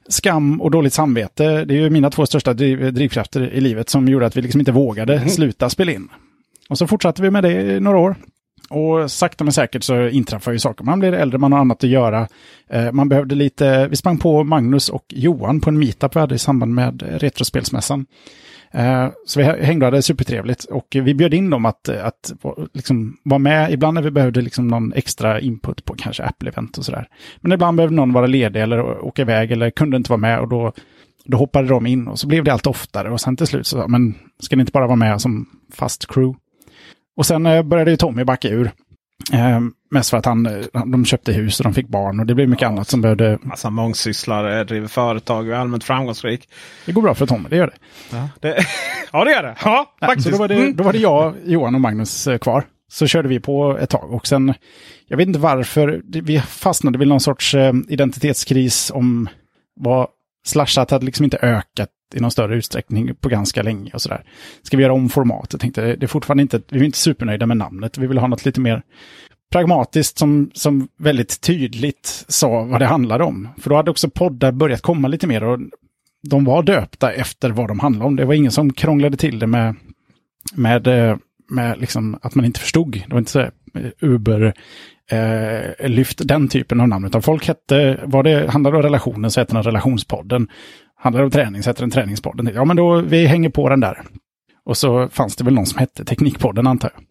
skam 0.08 0.60
och 0.60 0.70
dåligt 0.70 0.92
samvete. 0.92 1.64
Det 1.64 1.74
är 1.74 1.78
ju 1.78 1.90
mina 1.90 2.10
två 2.10 2.26
största 2.26 2.54
driv, 2.54 2.92
drivkrafter 2.92 3.50
i 3.52 3.60
livet 3.60 3.88
som 3.88 4.08
gjorde 4.08 4.26
att 4.26 4.36
vi 4.36 4.42
liksom 4.42 4.60
inte 4.60 4.72
vågade 4.72 5.28
sluta 5.28 5.70
spela 5.70 5.92
in. 5.92 6.08
Och 6.68 6.78
så 6.78 6.86
fortsatte 6.86 7.22
vi 7.22 7.30
med 7.30 7.44
det 7.44 7.62
i 7.62 7.80
några 7.80 7.98
år. 7.98 8.16
Och 8.70 9.10
sakta 9.10 9.44
men 9.44 9.52
säkert 9.52 9.82
så 9.82 10.08
inträffar 10.08 10.52
ju 10.52 10.58
saker. 10.58 10.84
Man 10.84 10.98
blir 10.98 11.12
äldre, 11.12 11.38
man 11.38 11.52
har 11.52 11.60
annat 11.60 11.84
att 11.84 11.90
göra. 11.90 12.28
Eh, 12.70 12.92
man 12.92 13.08
behövde 13.08 13.34
lite, 13.34 13.88
vi 13.88 13.96
sprang 13.96 14.18
på 14.18 14.44
Magnus 14.44 14.88
och 14.88 15.04
Johan 15.08 15.60
på 15.60 15.70
en 15.70 15.78
meetup 15.78 16.16
vi 16.16 16.20
hade 16.20 16.34
i 16.34 16.38
samband 16.38 16.74
med 16.74 17.02
Retrospelsmässan. 17.02 18.06
Eh, 18.70 19.08
så 19.26 19.40
vi 19.40 19.44
hängde 19.44 19.86
och 19.86 19.92
hade 19.92 20.02
supertrevligt 20.02 20.64
och 20.64 20.86
vi 20.90 21.14
bjöd 21.14 21.34
in 21.34 21.50
dem 21.50 21.66
att, 21.66 21.88
att 21.88 22.32
liksom 22.72 23.16
vara 23.22 23.38
med. 23.38 23.72
Ibland 23.72 23.94
när 23.94 24.02
vi 24.02 24.10
behövde 24.10 24.40
liksom 24.40 24.68
någon 24.68 24.92
extra 24.92 25.40
input 25.40 25.84
på 25.84 25.94
kanske 25.94 26.22
Apple-event 26.22 26.78
och 26.78 26.84
sådär. 26.84 27.08
Men 27.40 27.52
ibland 27.52 27.76
behövde 27.76 27.96
någon 27.96 28.12
vara 28.12 28.26
ledig 28.26 28.62
eller 28.62 29.04
åka 29.04 29.22
iväg 29.22 29.52
eller 29.52 29.70
kunde 29.70 29.96
inte 29.96 30.10
vara 30.10 30.20
med 30.20 30.40
och 30.40 30.48
då, 30.48 30.72
då 31.24 31.38
hoppade 31.38 31.68
de 31.68 31.86
in 31.86 32.08
och 32.08 32.18
så 32.18 32.26
blev 32.26 32.44
det 32.44 32.52
allt 32.52 32.66
oftare 32.66 33.10
och 33.10 33.20
sen 33.20 33.36
till 33.36 33.46
slut 33.46 33.66
så, 33.66 33.88
men 33.88 34.14
ska 34.40 34.56
ni 34.56 34.60
inte 34.60 34.72
bara 34.72 34.86
vara 34.86 34.96
med 34.96 35.20
som 35.20 35.46
fast 35.72 36.06
crew? 36.06 36.38
Och 37.18 37.26
sen 37.26 37.46
eh, 37.46 37.62
började 37.62 37.90
ju 37.90 37.96
Tommy 37.96 38.24
backa 38.24 38.48
ur. 38.48 38.70
Eh, 39.32 39.60
mest 39.90 40.10
för 40.10 40.16
att 40.16 40.24
han, 40.24 40.46
eh, 40.46 40.84
de 40.86 41.04
köpte 41.04 41.32
hus 41.32 41.60
och 41.60 41.64
de 41.64 41.74
fick 41.74 41.88
barn 41.88 42.20
och 42.20 42.26
det 42.26 42.34
blev 42.34 42.48
mycket 42.48 42.68
annat 42.68 42.88
som 42.88 43.00
behövde... 43.00 43.38
Massa 43.42 43.70
mångsysslare, 43.70 44.64
driver 44.64 44.88
företag 44.88 45.48
och 45.48 45.54
är 45.54 45.58
allmänt 45.58 45.84
framgångsrik. 45.84 46.48
Det 46.86 46.92
går 46.92 47.02
bra 47.02 47.14
för 47.14 47.26
Tommy, 47.26 47.48
det 47.48 47.56
gör 47.56 47.66
det. 47.66 47.76
Ja 48.16 48.28
det, 48.40 48.56
ja, 49.12 49.24
det 49.24 49.30
gör 49.30 49.42
det. 49.42 49.56
Ja, 49.64 49.96
faktiskt. 50.00 50.24
så 50.26 50.30
då 50.30 50.38
var, 50.38 50.48
det, 50.48 50.54
Mm. 50.54 50.76
då 50.76 50.84
var 50.84 50.92
det 50.92 50.98
jag, 50.98 51.34
Johan 51.44 51.74
och 51.74 51.80
Magnus 51.80 52.26
eh, 52.26 52.38
kvar. 52.38 52.64
Så 52.92 53.06
körde 53.06 53.28
vi 53.28 53.40
på 53.40 53.78
ett 53.78 53.90
tag 53.90 54.12
och 54.12 54.26
sen, 54.26 54.54
jag 55.08 55.16
vet 55.16 55.26
inte 55.28 55.38
varför, 55.40 56.02
vi 56.04 56.40
fastnade 56.40 56.98
vid 56.98 57.08
någon 57.08 57.20
sorts 57.20 57.54
eh, 57.54 57.72
identitetskris 57.88 58.90
om 58.94 59.28
vad 59.80 60.06
slashat 60.46 60.90
hade 60.90 61.06
liksom 61.06 61.24
inte 61.24 61.38
ökat 61.42 61.88
i 62.14 62.20
någon 62.20 62.30
större 62.30 62.56
utsträckning 62.56 63.14
på 63.14 63.28
ganska 63.28 63.62
länge 63.62 63.90
och 63.94 64.02
sådär. 64.02 64.24
Ska 64.62 64.76
vi 64.76 64.82
göra 64.82 64.92
om 64.92 65.08
formatet? 65.08 65.60
Tänkte, 65.60 65.96
det 65.96 66.06
är 66.06 66.08
fortfarande 66.08 66.42
inte, 66.42 66.60
vi 66.68 66.80
är 66.80 66.84
inte 66.84 66.98
supernöjda 66.98 67.46
med 67.46 67.56
namnet, 67.56 67.98
vi 67.98 68.06
vill 68.06 68.18
ha 68.18 68.26
något 68.26 68.44
lite 68.44 68.60
mer 68.60 68.82
pragmatiskt 69.52 70.18
som, 70.18 70.50
som 70.54 70.88
väldigt 70.98 71.40
tydligt 71.40 72.24
sa 72.28 72.64
vad 72.64 72.80
det 72.80 72.86
handlade 72.86 73.24
om. 73.24 73.48
För 73.58 73.70
då 73.70 73.76
hade 73.76 73.90
också 73.90 74.10
poddar 74.10 74.52
börjat 74.52 74.82
komma 74.82 75.08
lite 75.08 75.26
mer 75.26 75.44
och 75.44 75.60
de 76.22 76.44
var 76.44 76.62
döpta 76.62 77.12
efter 77.12 77.50
vad 77.50 77.68
de 77.68 77.78
handlade 77.78 78.06
om. 78.08 78.16
Det 78.16 78.24
var 78.24 78.34
ingen 78.34 78.52
som 78.52 78.72
krånglade 78.72 79.16
till 79.16 79.38
det 79.38 79.46
med, 79.46 79.76
med, 80.54 80.86
eh, 80.86 81.16
med 81.50 81.78
liksom 81.78 82.18
att 82.22 82.34
man 82.34 82.44
inte 82.44 82.60
förstod. 82.60 82.92
Det 82.92 83.12
var 83.12 83.18
inte 83.18 83.30
så 83.30 83.40
här, 83.40 83.50
eh, 83.74 83.90
Uber, 84.00 84.54
eh, 85.10 85.88
lyft 85.88 86.28
den 86.28 86.48
typen 86.48 86.80
av 86.80 86.88
namn. 86.88 87.06
Utan 87.06 87.22
folk 87.22 87.48
hette, 87.48 88.00
vad 88.04 88.24
det 88.24 88.50
handlade 88.50 88.76
om 88.76 88.82
relationen 88.82 89.30
så 89.30 89.40
hette 89.40 89.54
den 89.54 89.62
relationspodden 89.62 90.48
handlar 90.98 91.22
om 91.22 91.30
träning, 91.30 91.62
sätter 91.62 91.84
en 91.84 91.90
träningspodd. 91.90 92.50
Ja, 92.54 92.64
men 92.64 92.76
då 92.76 93.00
vi 93.00 93.26
hänger 93.26 93.50
på 93.50 93.68
den 93.68 93.80
där. 93.80 94.02
Och 94.64 94.76
så 94.76 95.08
fanns 95.08 95.36
det 95.36 95.44
väl 95.44 95.54
någon 95.54 95.66
som 95.66 95.78
hette 95.78 96.04
Teknikpodden 96.04 96.66
antar 96.66 96.90
jag. 96.94 97.04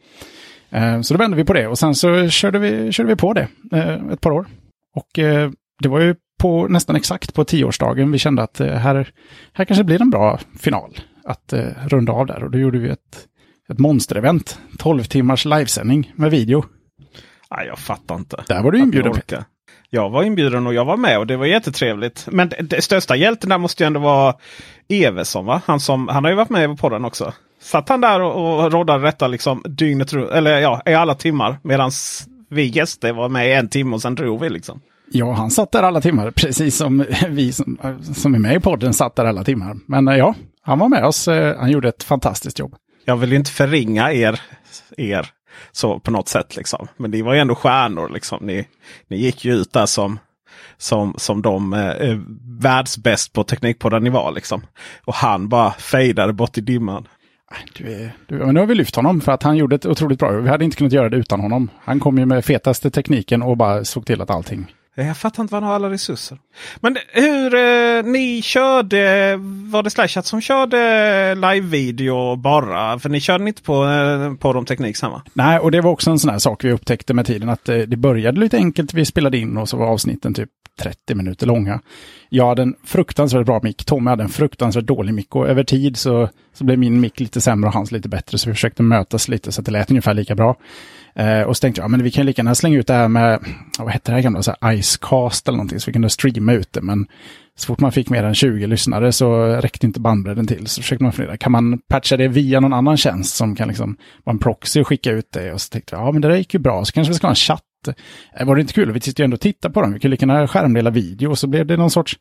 Eh, 0.70 1.01
så 1.01 1.13
då 1.13 1.17
vände 1.17 1.38
vi 1.38 1.44
på 1.44 1.53
det 1.53 1.67
och 1.67 1.79
sen 1.79 1.96
så 1.96 2.29
körde 2.29 2.60
vi, 2.60 2.91
körde 2.91 3.10
vi 3.10 3.15
på 3.15 3.34
det 3.34 3.48
eh, 3.72 4.12
ett 4.12 4.22
par 4.22 4.32
år. 4.32 4.48
Och 4.96 5.20
eh, 5.20 5.51
det 5.82 5.89
var 5.89 6.00
ju 6.00 6.15
på 6.39 6.67
nästan 6.67 6.96
exakt 6.96 7.34
på 7.34 7.44
tioårsdagen 7.44 8.12
vi 8.12 8.17
kände 8.17 8.44
att 8.44 8.60
här, 8.60 9.10
här 9.53 9.65
kanske 9.65 9.84
blir 9.84 10.01
en 10.01 10.10
bra 10.10 10.39
final 10.60 10.98
att 11.24 11.53
runda 11.86 12.13
av 12.13 12.25
där. 12.25 12.44
Och 12.44 12.51
då 12.51 12.58
gjorde 12.58 12.79
vi 12.79 12.89
ett, 12.89 13.27
ett 13.70 13.79
monsterevent, 13.79 14.60
12 14.77 15.03
timmars 15.03 15.46
livesändning 15.46 16.13
med 16.15 16.32
video. 16.32 16.65
Nej, 17.51 17.67
jag 17.67 17.79
fattar 17.79 18.15
inte. 18.15 18.44
Där 18.48 18.63
var 18.63 18.72
du 18.72 18.79
inbjuden. 18.79 19.13
Jag 19.89 20.10
var 20.10 20.24
inbjuden 20.24 20.67
och 20.67 20.74
jag 20.74 20.86
var 20.86 20.98
med 20.98 21.20
och 21.20 21.27
det 21.27 21.38
var 21.38 21.46
jättetrevligt. 21.46 22.27
Men 22.32 22.50
det, 22.50 22.62
det 22.62 22.82
största 22.82 23.15
hjälten 23.15 23.50
där 23.50 23.58
måste 23.58 23.84
ju 23.84 23.88
ändå 23.88 24.00
vara 24.00 24.36
Evesson 24.89 25.46
va? 25.46 25.62
Han, 25.65 25.79
som, 25.79 26.08
han 26.08 26.24
har 26.24 26.32
ju 26.32 26.38
varit 26.38 26.50
med 26.50 26.70
på 26.70 26.75
podden 26.75 27.06
också. 27.06 27.34
Satt 27.62 27.89
han 27.89 28.01
där 28.01 28.22
och, 28.22 28.63
och 28.63 28.72
råddade 28.72 29.03
detta 29.03 29.27
liksom 29.27 29.63
dygnet 29.65 30.13
runt, 30.13 30.32
eller 30.32 30.60
ja, 30.60 30.82
i 30.86 30.94
alla 30.94 31.15
timmar. 31.15 31.60
Medan 31.62 31.91
vi 32.50 32.65
gäster 32.65 33.13
var 33.13 33.29
med 33.29 33.48
i 33.48 33.53
en 33.53 33.70
timme 33.70 33.96
och 33.96 34.01
sen 34.01 34.15
drog 34.15 34.41
vi 34.41 34.50
liksom. 34.50 34.82
Ja, 35.12 35.32
han 35.32 35.51
satt 35.51 35.72
där 35.72 35.84
alla 35.84 36.01
timmar, 36.01 36.32
precis 36.32 36.77
som 36.77 37.06
vi 37.29 37.51
som, 37.51 37.77
som 38.15 38.36
är 38.36 38.39
med 38.39 38.56
i 38.56 38.60
podden 38.60 38.94
satt 38.94 39.15
där 39.15 39.25
alla 39.25 39.44
timmar. 39.44 39.75
Men 39.86 40.08
ja, 40.08 40.36
han 40.62 40.79
var 40.79 40.89
med 40.89 41.06
oss. 41.06 41.27
Eh, 41.27 41.58
han 41.60 41.72
gjorde 41.72 41.89
ett 41.89 42.03
fantastiskt 42.03 42.60
jobb. 42.60 42.75
Jag 43.06 43.17
vill 43.17 43.34
inte 43.34 43.51
förringa 43.51 44.13
er, 44.13 44.41
er 44.98 45.29
så 45.71 45.99
på 45.99 46.11
något 46.11 46.29
sätt. 46.29 46.55
Liksom. 46.55 46.87
Men 46.97 47.11
ni 47.11 47.21
var 47.21 47.33
ju 47.33 47.39
ändå 47.39 47.55
stjärnor. 47.55 48.09
Liksom. 48.09 48.45
Ni, 48.45 48.67
ni 49.07 49.17
gick 49.17 49.45
ju 49.45 49.53
ut 49.53 49.73
där 49.73 49.85
som, 49.85 50.19
som, 50.77 51.13
som 51.17 51.41
de 51.41 51.73
eh, 51.73 51.87
eh 51.87 52.17
världsbäst 52.59 53.33
på 53.33 53.43
teknikpodden 53.43 54.03
ni 54.03 54.09
var. 54.09 54.31
Liksom. 54.31 54.61
Och 55.05 55.13
han 55.13 55.49
bara 55.49 55.71
fejdade 55.71 56.33
bort 56.33 56.57
i 56.57 56.61
dimman. 56.61 57.07
Du 57.73 57.93
är, 57.93 58.11
du, 58.27 58.35
men 58.35 58.53
nu 58.53 58.59
har 58.59 58.67
vi 58.67 58.75
lyft 58.75 58.95
honom 58.95 59.21
för 59.21 59.31
att 59.31 59.43
han 59.43 59.57
gjorde 59.57 59.75
ett 59.75 59.85
otroligt 59.85 60.19
bra 60.19 60.33
jobb. 60.33 60.43
Vi 60.43 60.49
hade 60.49 60.65
inte 60.65 60.77
kunnat 60.77 60.93
göra 60.93 61.09
det 61.09 61.17
utan 61.17 61.39
honom. 61.39 61.69
Han 61.79 61.99
kom 61.99 62.17
ju 62.17 62.25
med 62.25 62.45
fetaste 62.45 62.91
tekniken 62.91 63.41
och 63.41 63.57
bara 63.57 63.85
såg 63.85 64.05
till 64.05 64.21
att 64.21 64.29
allting 64.29 64.65
jag 65.05 65.17
fattar 65.17 65.43
inte 65.43 65.51
var 65.51 65.61
han 65.61 65.67
har 65.69 65.75
alla 65.75 65.89
resurser. 65.89 66.37
Men 66.79 66.97
hur 67.07 67.55
eh, 67.55 68.03
ni 68.03 68.41
körde, 68.41 69.35
var 69.71 69.83
det 69.83 69.89
Slashat 69.89 70.25
som 70.25 70.41
körde 70.41 71.35
live-video 71.35 72.35
bara? 72.35 72.99
För 72.99 73.09
ni 73.09 73.19
körde 73.19 73.47
inte 73.47 73.61
på, 73.61 73.85
eh, 73.85 74.33
på 74.33 74.53
de 74.53 74.65
teknik 74.65 74.97
samma? 74.97 75.21
Nej, 75.33 75.59
och 75.59 75.71
det 75.71 75.81
var 75.81 75.91
också 75.91 76.11
en 76.11 76.19
sån 76.19 76.31
här 76.31 76.39
sak 76.39 76.63
vi 76.63 76.71
upptäckte 76.71 77.13
med 77.13 77.25
tiden 77.25 77.49
att 77.49 77.69
eh, 77.69 77.77
det 77.77 77.97
började 77.97 78.39
lite 78.39 78.57
enkelt. 78.57 78.93
Vi 78.93 79.05
spelade 79.05 79.37
in 79.37 79.57
och 79.57 79.69
så 79.69 79.77
var 79.77 79.87
avsnitten 79.87 80.33
typ 80.33 80.49
30 80.77 81.15
minuter 81.15 81.47
långa. 81.47 81.79
Jag 82.29 82.47
hade 82.47 82.61
en 82.61 82.75
fruktansvärt 82.83 83.45
bra 83.45 83.59
mick. 83.63 83.85
Tommy 83.85 84.09
hade 84.09 84.23
en 84.23 84.29
fruktansvärt 84.29 84.85
dålig 84.85 85.13
mick 85.13 85.35
och 85.35 85.47
över 85.47 85.63
tid 85.63 85.97
så, 85.97 86.29
så 86.53 86.63
blev 86.63 86.79
min 86.79 86.99
mick 86.99 87.19
lite 87.19 87.41
sämre 87.41 87.67
och 87.67 87.73
hans 87.73 87.91
lite 87.91 88.09
bättre. 88.09 88.37
Så 88.37 88.49
vi 88.49 88.53
försökte 88.53 88.83
mötas 88.83 89.27
lite 89.27 89.51
så 89.51 89.61
att 89.61 89.65
det 89.65 89.71
lät 89.71 89.89
ungefär 89.89 90.13
lika 90.13 90.35
bra. 90.35 90.55
Eh, 91.17 91.41
och 91.41 91.57
så 91.57 91.62
tänkte 91.62 91.81
jag, 91.81 91.86
ja, 91.86 91.89
men 91.89 92.03
vi 92.03 92.12
kan 92.12 92.25
lika 92.25 92.39
gärna 92.39 92.55
slänga 92.55 92.77
ut 92.77 92.88
det 92.88 92.93
här 92.93 93.07
med, 93.07 93.39
vad 93.79 93.89
hette 93.89 94.12
det 94.12 94.15
här 94.15 94.21
gamla, 94.21 94.43
så 94.43 94.53
här 94.62 94.74
Icecast 94.74 95.47
eller 95.47 95.57
någonting, 95.57 95.79
så 95.79 95.86
vi 95.86 95.93
kunde 95.93 96.09
streama 96.09 96.53
ut 96.53 96.74
det. 96.74 96.81
Men 96.81 97.07
så 97.55 97.65
fort 97.65 97.79
man 97.79 97.91
fick 97.91 98.09
mer 98.09 98.24
än 98.24 98.36
20 98.36 98.67
lyssnare 98.67 99.12
så 99.12 99.45
räckte 99.45 99.86
inte 99.86 100.00
bandbredden 100.00 100.47
till. 100.47 100.67
Så 100.67 100.81
försökte 100.81 101.03
man 101.03 101.13
fundera, 101.13 101.38
kan 101.38 101.51
man 101.51 101.79
patcha 101.79 102.17
det 102.17 102.27
via 102.27 102.59
någon 102.59 102.74
annan 102.74 102.97
tjänst 102.97 103.36
som 103.36 103.55
kan 103.55 103.67
liksom 103.67 103.97
vara 104.24 104.33
en 104.33 104.39
proxy 104.39 104.81
och 104.81 104.88
skicka 104.88 105.12
ut 105.12 105.31
det? 105.31 105.53
Och 105.53 105.62
så 105.62 105.69
tänkte 105.69 105.95
jag, 105.95 106.07
ja 106.07 106.12
men 106.12 106.21
det 106.21 106.27
där 106.27 106.36
gick 106.36 106.53
ju 106.53 106.59
bra, 106.59 106.86
så 106.86 106.93
kanske 106.93 107.12
vi 107.12 107.17
ska 107.17 107.27
ha 107.27 107.31
en 107.31 107.36
chatt. 107.36 107.63
Eh, 108.38 108.45
var 108.45 108.55
det 108.55 108.62
inte 108.62 108.74
kul? 108.74 108.91
Vi 108.91 109.01
sitter 109.01 109.24
ju 109.24 109.25
ändå 109.25 109.36
och 109.36 109.41
tittar 109.41 109.69
på 109.69 109.81
dem, 109.81 109.93
vi 109.93 110.00
kunde 110.00 110.12
lika 110.12 110.25
gärna 110.25 110.47
skärmdela 110.47 110.89
video 110.89 111.29
och 111.29 111.39
så 111.39 111.47
blev 111.47 111.65
det 111.65 111.77
någon 111.77 111.91
sorts 111.91 112.19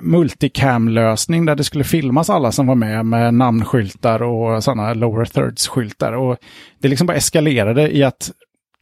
multicam-lösning 0.00 1.44
där 1.44 1.54
det 1.54 1.64
skulle 1.64 1.84
filmas 1.84 2.30
alla 2.30 2.52
som 2.52 2.66
var 2.66 2.74
med 2.74 3.06
med 3.06 3.34
namnskyltar 3.34 4.22
och 4.22 4.64
sådana 4.64 4.94
lower 4.94 5.24
thirds-skyltar. 5.24 6.12
Och 6.12 6.36
det 6.78 6.88
liksom 6.88 7.06
bara 7.06 7.16
eskalerade 7.16 7.96
i 7.96 8.02
att 8.02 8.30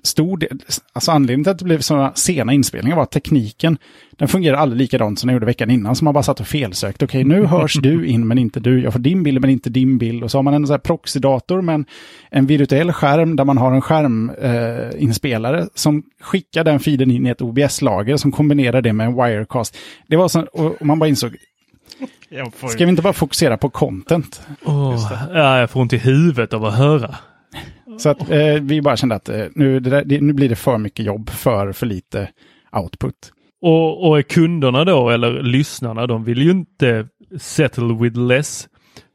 stor 0.02 0.36
del, 0.36 0.58
alltså 0.92 1.10
anledningen 1.10 1.44
till 1.44 1.50
att 1.50 1.58
det 1.58 1.64
blev 1.64 1.80
sådana 1.80 2.12
sena 2.14 2.52
inspelningar 2.52 2.96
var 2.96 3.02
att 3.02 3.10
tekniken, 3.10 3.78
den 4.10 4.28
fungerar 4.28 4.56
aldrig 4.56 4.78
likadant 4.78 5.18
som 5.18 5.26
den 5.26 5.34
gjorde 5.34 5.46
veckan 5.46 5.70
innan. 5.70 5.96
Så 5.96 6.04
man 6.04 6.14
bara 6.14 6.22
satt 6.22 6.40
och 6.40 6.46
felsökte. 6.46 7.04
Okej, 7.04 7.24
nu 7.24 7.46
hörs 7.46 7.74
du 7.74 8.06
in 8.06 8.26
men 8.26 8.38
inte 8.38 8.60
du. 8.60 8.82
Jag 8.82 8.92
får 8.92 9.00
din 9.00 9.22
bild 9.22 9.40
men 9.40 9.50
inte 9.50 9.70
din 9.70 9.98
bild. 9.98 10.24
Och 10.24 10.30
så 10.30 10.38
har 10.38 10.42
man 10.42 10.54
en 10.54 10.66
sån 10.66 10.74
här 10.74 10.78
proxydator 10.78 11.60
med 11.60 11.74
en, 11.74 11.84
en 12.30 12.46
virtuell 12.46 12.92
skärm 12.92 13.36
där 13.36 13.44
man 13.44 13.58
har 13.58 13.72
en 13.72 13.80
skärminspelare 13.80 15.60
eh, 15.60 15.66
som 15.74 16.02
skickar 16.20 16.64
den 16.64 16.80
feeden 16.80 17.10
in 17.10 17.26
i 17.26 17.30
ett 17.30 17.42
OBS-lager 17.42 18.16
som 18.16 18.32
kombinerar 18.32 18.82
det 18.82 18.92
med 18.92 19.06
en 19.06 19.14
wirecast. 19.14 19.76
Det 20.06 20.16
var 20.16 20.28
så, 20.28 20.40
och 20.40 20.86
man 20.86 20.98
bara 20.98 21.08
insåg, 21.08 21.36
Ska 22.68 22.84
vi 22.84 22.90
inte 22.90 23.02
bara 23.02 23.12
fokusera 23.12 23.56
på 23.56 23.70
content? 23.70 24.40
Oh, 24.64 25.12
ja, 25.34 25.58
jag 25.58 25.70
får 25.70 25.80
ont 25.80 25.92
i 25.92 25.98
huvudet 25.98 26.54
av 26.54 26.64
att 26.64 26.74
höra. 26.74 27.14
Så 27.98 28.08
att 28.08 28.30
eh, 28.30 28.54
vi 28.60 28.82
bara 28.82 28.96
kände 28.96 29.14
att 29.14 29.28
eh, 29.28 29.44
nu, 29.54 29.80
där, 29.80 30.04
det, 30.04 30.20
nu 30.20 30.32
blir 30.32 30.48
det 30.48 30.56
för 30.56 30.78
mycket 30.78 31.06
jobb 31.06 31.30
för 31.30 31.72
för 31.72 31.86
lite 31.86 32.28
output. 32.72 33.32
Och, 33.62 34.10
och 34.10 34.28
kunderna 34.28 34.84
då, 34.84 35.10
eller 35.10 35.42
lyssnarna, 35.42 36.06
de 36.06 36.24
vill 36.24 36.42
ju 36.42 36.50
inte 36.50 37.06
settle 37.38 37.94
with 38.00 38.18
less 38.18 38.68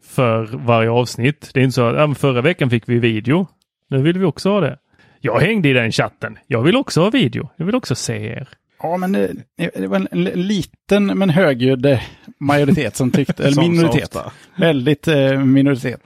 för 0.03 0.46
varje 0.46 0.89
avsnitt. 0.89 1.50
Det 1.53 1.60
är 1.60 1.63
inte 1.63 1.75
så 1.75 1.88
att 1.88 1.96
ja, 1.96 2.15
förra 2.15 2.41
veckan 2.41 2.69
fick 2.69 2.89
vi 2.89 3.00
video. 3.00 3.48
Nu 3.89 4.01
vill 4.01 4.17
vi 4.17 4.25
också 4.25 4.50
ha 4.50 4.60
det. 4.60 4.77
Jag 5.22 5.39
hängde 5.39 5.69
i 5.69 5.74
den 5.74 5.91
chatten. 5.91 6.38
Jag 6.48 6.62
vill 6.62 6.75
också 6.75 7.01
ha 7.01 7.10
video. 7.10 7.50
Jag 7.57 7.65
vill 7.65 7.75
också 7.75 7.96
se 7.96 8.27
er. 8.27 8.50
Ja, 8.79 8.98
men 8.98 9.12
det, 9.12 9.34
det 9.55 9.88
var 9.88 10.07
en 10.12 10.24
liten 10.24 11.05
men 11.05 11.29
högljudd 11.29 12.00
majoritet 12.39 12.96
som 12.96 13.12
tyckte, 13.12 13.43
eller 13.43 13.62
minoritet. 13.69 14.17
Väldigt 14.55 15.07
eh, 15.07 15.39
minoritet. 15.39 16.01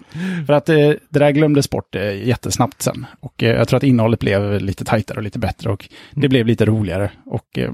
För 0.48 0.54
att 0.54 0.70
eh, 0.70 0.76
det 1.10 1.20
där 1.20 1.32
glömdes 1.32 1.70
bort 1.70 1.96
eh, 1.96 2.28
jättesnabbt 2.28 2.82
sen. 2.82 3.06
Och 3.20 3.44
eh, 3.44 3.50
jag 3.50 3.68
tror 3.68 3.78
att 3.78 3.84
innehållet 3.84 4.20
blev 4.20 4.62
lite 4.62 4.86
tajtare 4.86 5.18
och 5.18 5.24
lite 5.24 5.40
bättre 5.40 5.70
och 5.70 5.90
det 6.12 6.30
blev 6.30 6.46
lite 6.46 6.66
roligare. 6.66 7.12
Och 7.26 7.58
eh, 7.58 7.72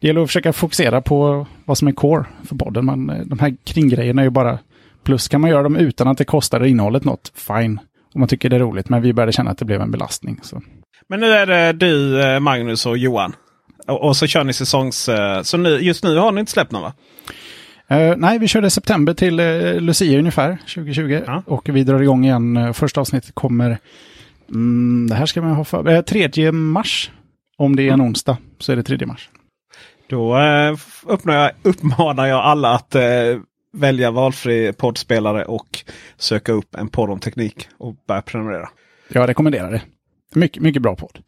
det 0.00 0.06
gäller 0.06 0.20
att 0.20 0.28
försöka 0.28 0.52
fokusera 0.52 1.00
på 1.00 1.46
vad 1.64 1.78
som 1.78 1.88
är 1.88 1.92
core 1.92 2.24
för 2.44 2.56
podden. 2.56 2.84
Men 2.84 3.10
eh, 3.10 3.26
de 3.26 3.38
här 3.38 3.56
kringgrejerna 3.64 4.22
är 4.22 4.26
ju 4.26 4.30
bara 4.30 4.58
plus. 5.02 5.28
Kan 5.28 5.40
man 5.40 5.50
göra 5.50 5.62
dem 5.62 5.76
utan 5.76 6.08
att 6.08 6.18
det 6.18 6.24
kostar 6.24 6.64
innehållet 6.64 7.04
något, 7.04 7.32
fine. 7.34 7.80
Om 8.14 8.20
man 8.20 8.28
tycker 8.28 8.48
det 8.50 8.56
är 8.56 8.60
roligt. 8.60 8.88
Men 8.88 9.02
vi 9.02 9.12
började 9.12 9.32
känna 9.32 9.50
att 9.50 9.58
det 9.58 9.64
blev 9.64 9.80
en 9.80 9.90
belastning. 9.90 10.40
Så. 10.42 10.62
Men 11.08 11.20
nu 11.20 11.26
är 11.26 11.46
det 11.46 11.72
du, 11.72 12.40
Magnus 12.40 12.86
och 12.86 12.98
Johan 12.98 13.34
och, 13.86 14.02
och, 14.04 14.16
så 14.16 14.26
kör 14.26 14.44
ni 14.44 14.52
säsongs... 14.52 15.08
Uh, 15.08 15.42
så 15.42 15.56
nu, 15.56 15.78
just 15.78 16.04
nu 16.04 16.16
har 16.16 16.32
ni 16.32 16.40
inte 16.40 16.52
släppt 16.52 16.72
någon 16.72 16.82
va? 16.82 16.92
Uh, 17.92 18.16
nej, 18.16 18.38
vi 18.38 18.48
körde 18.48 18.70
september 18.70 19.14
till 19.14 19.40
uh, 19.40 19.80
Lucia 19.80 20.18
ungefär 20.18 20.58
2020. 20.74 21.22
Ja. 21.26 21.42
Och 21.46 21.68
vi 21.68 21.84
drar 21.84 22.02
igång 22.02 22.24
igen. 22.24 22.74
Första 22.74 23.00
avsnittet 23.00 23.34
kommer... 23.34 23.78
Mm, 24.48 25.06
det 25.10 25.14
här 25.14 25.26
ska 25.26 25.42
man 25.42 25.54
ha 25.54 25.64
för... 25.64 25.88
Uh, 25.88 26.00
3 26.00 26.52
mars. 26.52 27.10
Om 27.56 27.76
det 27.76 27.82
är 27.82 27.86
en 27.86 27.94
mm. 27.94 28.06
onsdag 28.06 28.36
så 28.58 28.72
är 28.72 28.76
det 28.76 28.82
3 28.82 29.06
mars. 29.06 29.28
Då 30.06 30.36
uh, 30.36 30.78
jag, 31.24 31.50
uppmanar 31.62 32.26
jag 32.26 32.40
alla 32.40 32.74
att 32.74 32.96
välja 33.72 34.10
valfri 34.10 34.72
poddspelare 34.72 35.44
och 35.44 35.84
söka 36.16 36.52
upp 36.52 36.74
en 36.74 36.88
podd 36.88 37.10
om 37.10 37.20
teknik 37.20 37.68
och 37.78 37.94
börja 38.08 38.22
prenumerera. 38.22 38.68
Jag 39.08 39.28
rekommenderar 39.28 39.72
det. 39.72 39.82
Mycket, 40.34 40.62
mycket 40.62 40.82
bra 40.82 40.96
podd. 40.96 41.18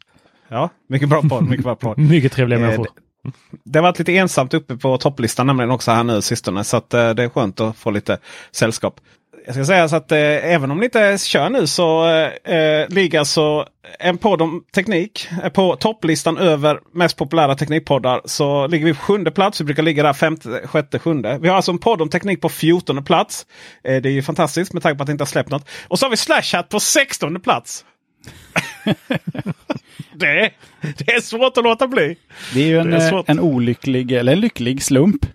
Ja, 0.47 0.69
mycket 0.89 1.09
bra 1.09 1.21
podd. 1.21 1.49
Mycket 1.49 1.63
bra 1.63 1.75
podd. 1.75 1.97
mycket 2.11 2.31
trevliga 2.31 2.59
eh, 2.59 2.65
människor. 2.65 2.87
Det, 3.23 3.31
det 3.63 3.79
har 3.79 3.83
varit 3.83 3.99
lite 3.99 4.17
ensamt 4.17 4.53
uppe 4.53 4.77
på 4.77 4.97
topplistan 4.97 5.47
nämligen 5.47 5.71
också 5.71 5.91
här 5.91 6.03
nu 6.03 6.21
sistone. 6.21 6.63
Så 6.63 6.77
att, 6.77 6.93
eh, 6.93 7.09
det 7.09 7.23
är 7.23 7.29
skönt 7.29 7.59
att 7.59 7.77
få 7.77 7.91
lite 7.91 8.17
sällskap. 8.51 8.99
Jag 9.47 9.55
ska 9.55 9.65
säga 9.65 9.89
så 9.89 9.95
att 9.95 10.11
eh, 10.11 10.19
även 10.19 10.71
om 10.71 10.77
ni 10.77 10.85
inte 10.85 11.17
kör 11.17 11.49
nu 11.49 11.67
så 11.67 12.07
eh, 12.43 12.89
ligger 12.89 13.19
alltså 13.19 13.65
en 13.99 14.17
podd 14.17 14.41
om 14.41 14.63
teknik 14.75 15.29
på 15.53 15.75
topplistan 15.75 16.37
över 16.37 16.79
mest 16.93 17.17
populära 17.17 17.55
teknikpoddar. 17.55 18.21
Så 18.25 18.67
ligger 18.67 18.85
vi 18.85 18.93
på 18.93 18.99
sjunde 18.99 19.31
plats. 19.31 19.61
Vi 19.61 19.65
brukar 19.65 19.83
ligga 19.83 20.03
där 20.03 20.13
femte, 20.13 20.61
sjätte, 20.67 20.99
sjunde. 20.99 21.37
Vi 21.41 21.47
har 21.47 21.55
alltså 21.55 21.71
en 21.71 21.77
podd 21.77 22.01
om 22.01 22.09
teknik 22.09 22.41
på 22.41 22.49
fjortonde 22.49 23.01
plats. 23.01 23.45
Eh, 23.83 24.01
det 24.01 24.09
är 24.09 24.13
ju 24.13 24.21
fantastiskt 24.21 24.73
med 24.73 24.83
tanke 24.83 24.97
på 24.97 25.03
att 25.03 25.07
det 25.07 25.11
inte 25.11 25.23
har 25.23 25.27
släppt 25.27 25.49
något. 25.49 25.69
Och 25.87 25.99
så 25.99 26.05
har 26.05 26.09
vi 26.11 26.17
Slashat 26.17 26.69
på 26.69 26.79
sextonde 26.79 27.39
plats. 27.39 27.85
det, 30.13 30.51
det 30.81 31.11
är 31.11 31.21
svårt 31.21 31.57
att 31.57 31.63
låta 31.63 31.87
bli. 31.87 32.17
Det 32.53 32.63
är 32.63 32.67
ju 32.67 32.79
en, 32.79 32.93
är 32.93 33.23
en 33.27 33.39
olycklig, 33.39 34.11
eller 34.11 34.33
en 34.33 34.39
lycklig 34.39 34.83
slump. 34.83 35.25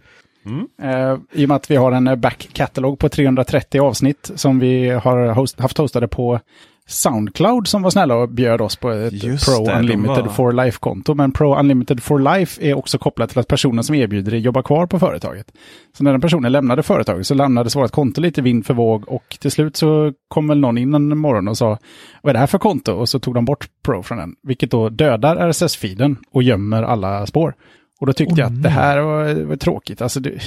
Mm. 0.46 0.68
Uh, 0.82 1.18
I 1.32 1.44
och 1.44 1.48
med 1.48 1.56
att 1.56 1.70
vi 1.70 1.76
har 1.76 1.92
en 1.92 2.20
back 2.20 2.48
catalog 2.52 2.98
på 2.98 3.08
330 3.08 3.80
avsnitt 3.80 4.30
som 4.34 4.58
vi 4.58 4.88
har 4.88 5.28
host, 5.28 5.60
haft 5.60 5.78
hostade 5.78 6.08
på 6.08 6.40
Soundcloud 6.86 7.68
som 7.68 7.82
var 7.82 7.90
snälla 7.90 8.16
och 8.16 8.28
bjöd 8.28 8.60
oss 8.60 8.76
på 8.76 8.90
ett 8.90 9.12
Just 9.12 9.46
Pro 9.46 9.66
det, 9.66 9.78
Unlimited 9.78 10.24
var... 10.24 10.32
for 10.32 10.52
Life-konto. 10.52 11.14
Men 11.14 11.32
Pro 11.32 11.58
Unlimited 11.58 12.02
for 12.02 12.18
Life 12.18 12.62
är 12.62 12.74
också 12.74 12.98
kopplat 12.98 13.30
till 13.30 13.38
att 13.38 13.48
personen 13.48 13.84
som 13.84 13.94
erbjuder 13.94 14.30
det 14.30 14.38
jobbar 14.38 14.62
kvar 14.62 14.86
på 14.86 14.98
företaget. 14.98 15.52
Så 15.96 16.04
när 16.04 16.12
den 16.12 16.20
personen 16.20 16.52
lämnade 16.52 16.82
företaget 16.82 17.26
så 17.26 17.34
lämnades 17.34 17.76
vårt 17.76 17.90
konto 17.90 18.20
lite 18.20 18.42
vind 18.42 18.66
för 18.66 18.74
våg 18.74 19.08
och 19.08 19.36
till 19.40 19.50
slut 19.50 19.76
så 19.76 20.12
kom 20.28 20.48
väl 20.48 20.60
någon 20.60 20.78
in 20.78 20.94
en 20.94 21.18
morgon 21.18 21.48
och 21.48 21.58
sa 21.58 21.78
vad 22.22 22.30
är 22.30 22.34
det 22.34 22.40
här 22.40 22.46
för 22.46 22.58
konto? 22.58 22.92
Och 22.92 23.08
så 23.08 23.18
tog 23.18 23.34
de 23.34 23.44
bort 23.44 23.66
Pro 23.84 24.02
från 24.02 24.18
den, 24.18 24.34
vilket 24.42 24.70
då 24.70 24.88
dödar 24.88 25.36
RSS-feeden 25.36 26.16
och 26.30 26.42
gömmer 26.42 26.82
alla 26.82 27.26
spår. 27.26 27.54
Och 28.00 28.06
då 28.06 28.12
tyckte 28.12 28.34
oh, 28.34 28.38
jag 28.38 28.46
att 28.46 28.62
det 28.62 28.68
här 28.68 29.00
var, 29.00 29.44
var 29.44 29.56
tråkigt. 29.56 30.02
Alltså 30.02 30.20
det, 30.20 30.42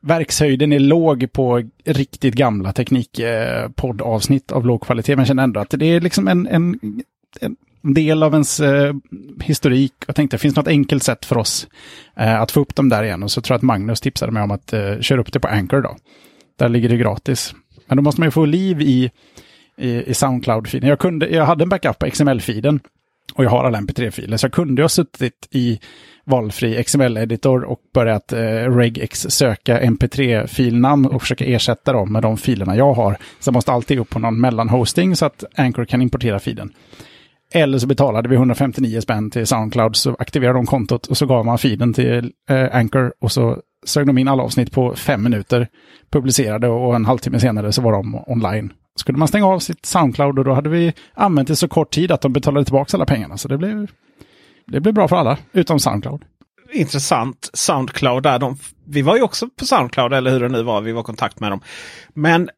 verkshöjden 0.00 0.72
är 0.72 0.78
låg 0.78 1.32
på 1.32 1.62
riktigt 1.84 2.34
gamla 2.34 2.72
teknikpoddavsnitt 2.72 4.50
eh, 4.50 4.56
av 4.56 4.66
låg 4.66 4.82
kvalitet. 4.82 5.16
Men 5.16 5.20
jag 5.20 5.28
känner 5.28 5.42
ändå 5.42 5.60
att 5.60 5.70
det 5.70 5.86
är 5.86 6.00
liksom 6.00 6.28
en, 6.28 6.46
en, 6.46 6.80
en 7.40 7.94
del 7.94 8.22
av 8.22 8.32
ens 8.32 8.60
eh, 8.60 8.94
historik. 9.42 9.92
Jag 10.06 10.16
tänkte, 10.16 10.36
det 10.36 10.40
finns 10.40 10.56
något 10.56 10.68
enkelt 10.68 11.02
sätt 11.02 11.24
för 11.24 11.38
oss 11.38 11.68
eh, 12.16 12.40
att 12.40 12.50
få 12.50 12.60
upp 12.60 12.74
dem 12.74 12.88
där 12.88 13.04
igen. 13.04 13.22
Och 13.22 13.30
så 13.30 13.40
tror 13.40 13.54
jag 13.54 13.58
att 13.58 13.62
Magnus 13.62 14.00
tipsade 14.00 14.32
mig 14.32 14.42
om 14.42 14.50
att 14.50 14.72
eh, 14.72 15.00
köra 15.00 15.20
upp 15.20 15.32
det 15.32 15.40
på 15.40 15.48
Anchor 15.48 15.82
då. 15.82 15.96
Där 16.58 16.68
ligger 16.68 16.88
det 16.88 16.96
gratis. 16.96 17.54
Men 17.86 17.96
då 17.96 18.02
måste 18.02 18.20
man 18.20 18.26
ju 18.26 18.30
få 18.30 18.44
liv 18.44 18.80
i, 18.80 19.10
i, 19.76 20.10
i 20.10 20.14
Soundcloud-filen. 20.14 20.88
Jag, 20.88 20.98
kunde, 20.98 21.28
jag 21.28 21.46
hade 21.46 21.62
en 21.62 21.68
backup 21.68 21.98
på 21.98 22.10
XML-filen. 22.10 22.80
Och 23.34 23.44
jag 23.44 23.50
har 23.50 23.64
alla 23.64 23.78
mp3-filer. 23.78 24.36
Så 24.36 24.44
jag 24.44 24.52
kunde 24.52 24.82
ha 24.82 24.88
suttit 24.88 25.48
i 25.50 25.80
valfri 26.24 26.84
XML-editor 26.84 27.62
och 27.64 27.80
börjat 27.94 28.32
eh, 28.32 28.38
regex 28.76 29.20
söka 29.20 29.80
mp3-filnamn 29.80 31.06
och 31.06 31.22
försöka 31.22 31.44
ersätta 31.44 31.92
dem 31.92 32.12
med 32.12 32.22
de 32.22 32.36
filerna 32.36 32.76
jag 32.76 32.92
har. 32.92 33.16
Så 33.40 33.48
jag 33.48 33.54
måste 33.54 33.72
alltid 33.72 33.98
upp 33.98 34.10
på 34.10 34.18
någon 34.18 34.40
mellanhosting 34.40 35.16
så 35.16 35.26
att 35.26 35.44
Anchor 35.56 35.84
kan 35.84 36.02
importera 36.02 36.38
filen. 36.38 36.72
Eller 37.52 37.78
så 37.78 37.86
betalade 37.86 38.28
vi 38.28 38.34
159 38.34 39.00
spänn 39.00 39.30
till 39.30 39.46
Soundcloud, 39.46 39.96
så 39.96 40.16
aktiverade 40.18 40.58
de 40.58 40.66
kontot 40.66 41.06
och 41.06 41.16
så 41.16 41.26
gav 41.26 41.44
man 41.44 41.58
feeden 41.58 41.94
till 41.94 42.32
eh, 42.50 42.76
Anchor 42.76 43.12
och 43.20 43.32
så 43.32 43.56
sög 43.86 44.06
de 44.06 44.18
in 44.18 44.28
alla 44.28 44.42
avsnitt 44.42 44.72
på 44.72 44.94
fem 44.94 45.22
minuter, 45.22 45.68
publicerade 46.10 46.68
och 46.68 46.94
en 46.94 47.06
halvtimme 47.06 47.40
senare 47.40 47.72
så 47.72 47.82
var 47.82 47.92
de 47.92 48.24
online. 48.26 48.72
Skulle 48.98 49.18
man 49.18 49.28
stänga 49.28 49.46
av 49.46 49.58
sitt 49.58 49.86
Soundcloud 49.86 50.38
och 50.38 50.44
då 50.44 50.52
hade 50.52 50.68
vi 50.68 50.92
använt 51.14 51.48
det 51.48 51.56
så 51.56 51.68
kort 51.68 51.90
tid 51.90 52.12
att 52.12 52.20
de 52.20 52.32
betalade 52.32 52.64
tillbaka 52.64 52.96
alla 52.96 53.06
pengarna. 53.06 53.36
Så 53.36 53.48
det 53.48 53.58
blev, 53.58 53.90
det 54.66 54.80
blev 54.80 54.94
bra 54.94 55.08
för 55.08 55.16
alla, 55.16 55.38
utom 55.52 55.80
Soundcloud. 55.80 56.22
Intressant. 56.72 57.50
Soundcloud 57.52 58.22
där. 58.22 58.38
De, 58.38 58.56
vi 58.86 59.02
var 59.02 59.16
ju 59.16 59.22
också 59.22 59.48
på 59.48 59.64
Soundcloud, 59.64 60.12
eller 60.12 60.30
hur 60.30 60.40
det 60.40 60.48
nu 60.48 60.62
var. 60.62 60.80
Vi 60.80 60.92
var 60.92 61.00
i 61.00 61.04
kontakt 61.04 61.40
med 61.40 61.52
dem. 61.52 61.60
Men 62.14 62.50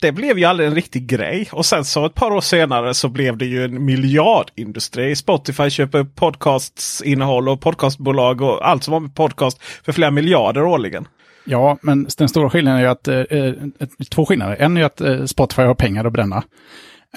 det 0.00 0.12
blev 0.12 0.38
ju 0.38 0.44
aldrig 0.44 0.68
en 0.68 0.74
riktig 0.74 1.06
grej. 1.06 1.48
Och 1.52 1.66
sen 1.66 1.84
så 1.84 2.06
ett 2.06 2.14
par 2.14 2.30
år 2.30 2.40
senare 2.40 2.94
så 2.94 3.08
blev 3.08 3.36
det 3.36 3.46
ju 3.46 3.64
en 3.64 3.84
miljardindustri. 3.84 5.16
Spotify 5.16 5.70
köper 5.70 5.98
upp 5.98 6.22
och 6.22 7.60
podcastbolag 7.60 8.40
och 8.40 8.68
allt 8.68 8.84
som 8.84 8.92
har 8.92 9.00
med 9.00 9.14
podcast 9.14 9.62
för 9.62 9.92
flera 9.92 10.10
miljarder 10.10 10.64
årligen. 10.64 11.08
Ja, 11.50 11.78
men 11.82 12.06
den 12.18 12.28
stora 12.28 12.50
skillnaden 12.50 12.78
är 12.78 12.82
ju 12.82 12.90
att, 12.90 13.08
eh, 13.08 13.16
eh 13.16 13.52
två 14.10 14.26
skillnader. 14.26 14.56
En 14.58 14.76
är 14.76 14.80
ju 14.80 14.86
att 14.86 15.00
eh, 15.00 15.24
Spotify 15.24 15.62
har 15.62 15.74
pengar 15.74 16.04
att 16.04 16.12
bränna. 16.12 16.42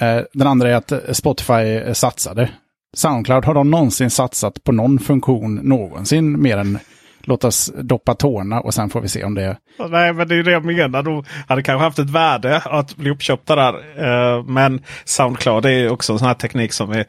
Eh, 0.00 0.20
den 0.32 0.46
andra 0.46 0.70
är 0.70 0.74
att 0.74 0.92
eh, 0.92 0.98
Spotify 1.12 1.52
eh, 1.52 1.92
satsade. 1.92 2.50
Soundcloud 2.96 3.44
har 3.44 3.54
de 3.54 3.70
någonsin 3.70 4.10
satsat 4.10 4.64
på 4.64 4.72
någon 4.72 4.98
funktion 4.98 5.54
någonsin 5.54 6.42
mer 6.42 6.56
än 6.56 6.78
låt 7.24 7.44
oss 7.44 7.72
doppa 7.76 8.14
tårna 8.14 8.60
och 8.60 8.74
sen 8.74 8.90
får 8.90 9.00
vi 9.00 9.08
se 9.08 9.24
om 9.24 9.34
det... 9.34 9.56
Nej, 9.88 10.12
men 10.12 10.28
det 10.28 10.34
är 10.34 10.42
det 10.42 10.50
jag 10.50 10.64
menar. 10.64 11.02
De 11.02 11.24
hade 11.48 11.62
kanske 11.62 11.84
haft 11.84 11.98
ett 11.98 12.10
värde 12.10 12.62
att 12.64 12.96
bli 12.96 13.10
uppköpta 13.10 13.56
där. 13.56 13.74
Eh, 13.96 14.44
men 14.44 14.80
Soundcloud 15.04 15.66
är 15.66 15.92
också 15.92 16.12
en 16.12 16.18
sån 16.18 16.28
här 16.28 16.34
teknik 16.34 16.72
som 16.72 16.90
vi 16.90 17.04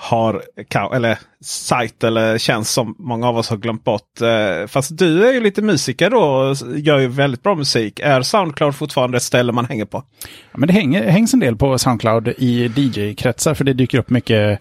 har, 0.00 0.42
eller 0.94 1.18
sajt 1.40 2.04
eller 2.04 2.38
tjänst 2.38 2.72
som 2.72 2.94
många 2.98 3.28
av 3.28 3.36
oss 3.36 3.50
har 3.50 3.56
glömt 3.56 3.84
bort. 3.84 4.20
Eh, 4.20 4.66
fast 4.66 4.98
du 4.98 5.28
är 5.28 5.32
ju 5.32 5.40
lite 5.40 5.62
musiker 5.62 6.10
då 6.10 6.20
och 6.20 6.56
gör 6.78 6.98
ju 6.98 7.08
väldigt 7.08 7.42
bra 7.42 7.54
musik. 7.54 8.00
Är 8.00 8.22
Soundcloud 8.22 8.74
fortfarande 8.74 9.16
ett 9.16 9.22
ställe 9.22 9.52
man 9.52 9.64
hänger 9.64 9.84
på? 9.84 10.02
Ja, 10.52 10.58
men 10.58 10.66
det 10.66 10.72
hänger, 10.72 11.08
hängs 11.08 11.34
en 11.34 11.40
del 11.40 11.56
på 11.56 11.78
Soundcloud 11.78 12.28
i 12.28 12.68
DJ-kretsar 12.68 13.54
för 13.54 13.64
det 13.64 13.72
dyker 13.72 13.98
upp 13.98 14.10
mycket 14.10 14.60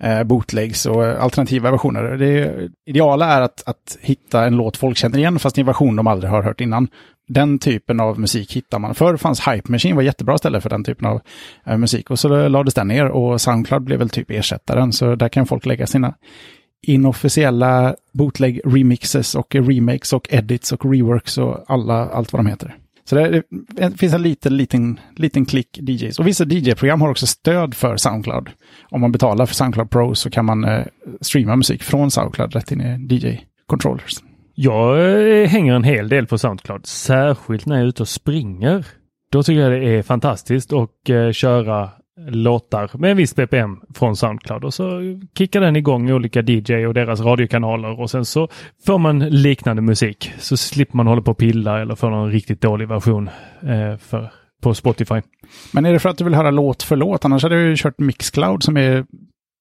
eh, 0.00 0.22
bootlegs 0.24 0.86
och 0.86 1.04
alternativa 1.04 1.70
versioner. 1.70 2.02
Det 2.02 2.68
ideala 2.86 3.26
är 3.26 3.40
att, 3.40 3.62
att 3.66 3.98
hitta 4.00 4.44
en 4.44 4.56
låt 4.56 4.76
folk 4.76 4.96
känner 4.96 5.18
igen 5.18 5.38
fast 5.38 5.58
i 5.58 5.60
en 5.60 5.66
version 5.66 5.96
de 5.96 6.06
aldrig 6.06 6.30
har 6.30 6.42
hört 6.42 6.60
innan. 6.60 6.88
Den 7.28 7.58
typen 7.58 8.00
av 8.00 8.20
musik 8.20 8.52
hittar 8.52 8.78
man. 8.78 8.94
Förr 8.94 9.16
fanns 9.16 9.48
Hype 9.48 9.72
Machine, 9.72 9.96
var 9.96 10.02
jättebra 10.02 10.38
ställe 10.38 10.60
för 10.60 10.70
den 10.70 10.84
typen 10.84 11.06
av 11.06 11.20
eh, 11.66 11.78
musik. 11.78 12.10
Och 12.10 12.18
så 12.18 12.48
lades 12.48 12.74
den 12.74 12.88
ner 12.88 13.08
och 13.08 13.40
Soundcloud 13.40 13.82
blev 13.82 13.98
väl 13.98 14.10
typ 14.10 14.30
ersättaren. 14.30 14.92
Så 14.92 15.14
där 15.14 15.28
kan 15.28 15.46
folk 15.46 15.66
lägga 15.66 15.86
sina 15.86 16.14
inofficiella 16.82 17.94
bootleg 18.12 18.60
remixes 18.64 19.34
och 19.34 19.54
remakes 19.54 20.12
och 20.12 20.26
edits 20.30 20.72
och 20.72 20.92
reworks 20.92 21.38
och 21.38 21.64
alla, 21.68 22.08
allt 22.08 22.32
vad 22.32 22.38
de 22.38 22.46
heter. 22.46 22.74
Så 23.08 23.16
det, 23.16 23.42
finns 23.98 24.14
en 24.14 24.22
liten, 24.22 24.56
liten, 24.56 25.00
liten 25.16 25.44
klick 25.44 25.78
DJs. 25.78 26.18
Och 26.18 26.26
vissa 26.26 26.44
DJ-program 26.44 27.00
har 27.00 27.10
också 27.10 27.26
stöd 27.26 27.74
för 27.74 27.96
Soundcloud. 27.96 28.50
Om 28.90 29.00
man 29.00 29.12
betalar 29.12 29.46
för 29.46 29.54
Soundcloud 29.54 29.90
Pro 29.90 30.14
så 30.14 30.30
kan 30.30 30.44
man 30.44 30.64
eh, 30.64 30.84
streama 31.20 31.56
musik 31.56 31.82
från 31.82 32.10
Soundcloud 32.10 32.54
rätt 32.54 32.72
in 32.72 32.80
i 32.80 33.14
DJ-controllers. 33.14 34.22
Jag 34.54 34.98
eh, 34.98 35.48
hänger 35.48 35.74
en 35.74 35.84
hel 35.84 36.08
del 36.08 36.26
på 36.26 36.38
Soundcloud, 36.38 36.86
särskilt 36.86 37.66
när 37.66 37.76
jag 37.76 37.84
är 37.84 37.88
ute 37.88 38.02
och 38.02 38.08
springer. 38.08 38.86
Då 39.32 39.42
tycker 39.42 39.60
jag 39.60 39.72
det 39.72 39.98
är 39.98 40.02
fantastiskt 40.02 40.72
att 40.72 41.08
eh, 41.08 41.30
köra 41.30 41.90
låtar 42.16 42.90
med 42.94 43.10
en 43.10 43.16
viss 43.16 43.36
BPM 43.36 43.80
från 43.94 44.16
Soundcloud 44.16 44.64
och 44.64 44.74
så 44.74 45.00
kickar 45.38 45.60
den 45.60 45.76
igång 45.76 46.10
olika 46.10 46.42
DJ 46.42 46.86
och 46.86 46.94
deras 46.94 47.20
radiokanaler 47.20 48.00
och 48.00 48.10
sen 48.10 48.24
så 48.24 48.48
får 48.86 48.98
man 48.98 49.18
liknande 49.18 49.82
musik. 49.82 50.32
Så 50.38 50.56
slipper 50.56 50.96
man 50.96 51.06
hålla 51.06 51.22
på 51.22 51.30
och 51.30 51.38
pilla 51.38 51.80
eller 51.80 51.94
få 51.94 52.10
någon 52.10 52.30
riktigt 52.30 52.60
dålig 52.60 52.88
version 52.88 53.30
eh, 53.62 53.96
för, 53.96 54.30
på 54.62 54.74
Spotify. 54.74 55.22
Men 55.72 55.86
är 55.86 55.92
det 55.92 55.98
för 55.98 56.08
att 56.08 56.18
du 56.18 56.24
vill 56.24 56.34
höra 56.34 56.50
låt 56.50 56.82
för 56.82 56.96
låt? 56.96 57.24
Annars 57.24 57.42
hade 57.42 57.60
ju 57.60 57.76
kört 57.76 57.98
Mixcloud 57.98 58.62
som 58.62 58.76
är 58.76 59.04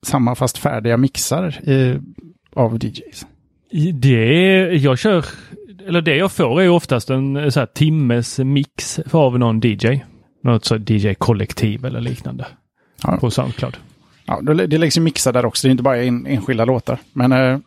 samma 0.06 0.36
fast 0.36 0.58
färdiga 0.58 0.98
mixar 0.98 1.70
i, 1.70 2.00
av 2.54 2.84
DJs. 2.84 3.26
Det 3.94 4.26
jag 4.74 5.00
kör, 5.00 5.26
eller 5.88 6.02
det 6.02 6.16
jag 6.16 6.32
får 6.32 6.62
är 6.62 6.70
oftast 6.70 7.10
en 7.10 7.52
så 7.52 7.60
här, 7.60 7.68
timmes 7.68 8.40
mix 8.40 9.00
av 9.00 9.40
någon 9.40 9.62
DJ 9.64 10.02
något 10.44 10.66
så 10.66 10.76
DJ-kollektiv 10.76 11.86
eller 11.86 12.02
liknande 12.02 12.46
ja. 13.04 13.18
på 13.18 13.32
Soundcloud. 13.32 13.78
Ja, 14.26 14.42
det 14.42 14.78
läggs 14.78 14.98
ju 14.98 15.02
mixar 15.02 15.34
där 15.34 15.46
också, 15.46 15.68
det 15.68 15.70
är 15.70 15.72
inte 15.72 15.84
bara 15.84 16.04
en, 16.04 16.26
enskilda 16.28 16.66
låtar. 16.66 16.98
Men 17.14 17.32
eh, 17.32 17.60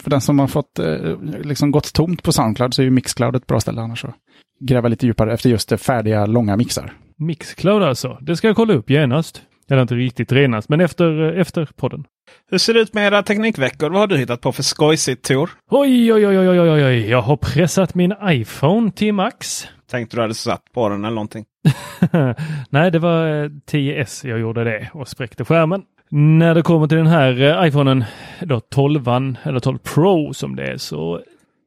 för 0.00 0.10
den 0.10 0.20
som 0.20 0.38
har 0.38 0.46
fått 0.46 0.78
eh, 0.78 1.20
liksom 1.42 1.70
gått 1.70 1.92
tomt 1.92 2.22
på 2.22 2.32
Soundcloud 2.32 2.74
så 2.74 2.82
är 2.82 2.84
ju 2.84 2.90
Mixcloud 2.90 3.36
ett 3.36 3.46
bra 3.46 3.60
ställe 3.60 3.80
annars 3.80 4.04
att 4.04 4.14
gräva 4.60 4.88
lite 4.88 5.06
djupare 5.06 5.32
efter 5.32 5.50
just 5.50 5.68
det 5.68 5.78
färdiga 5.78 6.26
långa 6.26 6.56
mixar. 6.56 6.92
Mixcloud 7.18 7.82
alltså, 7.82 8.18
det 8.20 8.36
ska 8.36 8.46
jag 8.46 8.56
kolla 8.56 8.74
upp 8.74 8.90
genast. 8.90 9.42
Eller 9.70 9.82
inte 9.82 9.94
riktigt 9.94 10.32
renast, 10.32 10.68
men 10.68 10.80
efter, 10.80 11.32
efter 11.32 11.68
podden. 11.76 12.04
Hur 12.50 12.58
ser 12.58 12.74
det 12.74 12.80
ut 12.80 12.94
med 12.94 13.06
era 13.06 13.22
teknikveckor? 13.22 13.90
Vad 13.90 14.00
har 14.00 14.06
du 14.06 14.18
hittat 14.18 14.40
på 14.40 14.52
för 14.52 14.62
skojsigt 14.62 15.24
Tor? 15.24 15.50
Oj, 15.70 16.12
oj, 16.12 16.26
oj, 16.26 16.38
oj, 16.38 16.60
oj, 16.60 16.84
oj, 16.84 17.10
jag 17.10 17.22
har 17.22 17.36
pressat 17.36 17.94
min 17.94 18.14
iPhone 18.24 18.90
till 18.90 19.14
max. 19.14 19.66
Tänkte 19.90 20.16
du 20.16 20.20
hade 20.20 20.34
satt 20.34 20.62
på 20.74 20.88
den 20.88 21.04
eller 21.04 21.14
någonting? 21.14 21.44
Nej, 22.70 22.90
det 22.90 22.98
var 22.98 23.26
eh, 23.26 23.48
10S 23.70 24.28
jag 24.28 24.40
gjorde 24.40 24.64
det 24.64 24.90
och 24.92 25.08
spräckte 25.08 25.44
skärmen. 25.44 25.82
När 26.08 26.54
det 26.54 26.62
kommer 26.62 26.86
till 26.86 26.98
den 26.98 27.06
här 27.06 27.40
eh, 27.40 27.68
iPhonen, 27.68 28.04
då 28.40 28.60
12 28.60 29.08
eller 29.42 29.60
12 29.60 29.78
Pro 29.78 30.34
som 30.34 30.56
det 30.56 30.66
är, 30.66 30.76
så, 30.76 31.20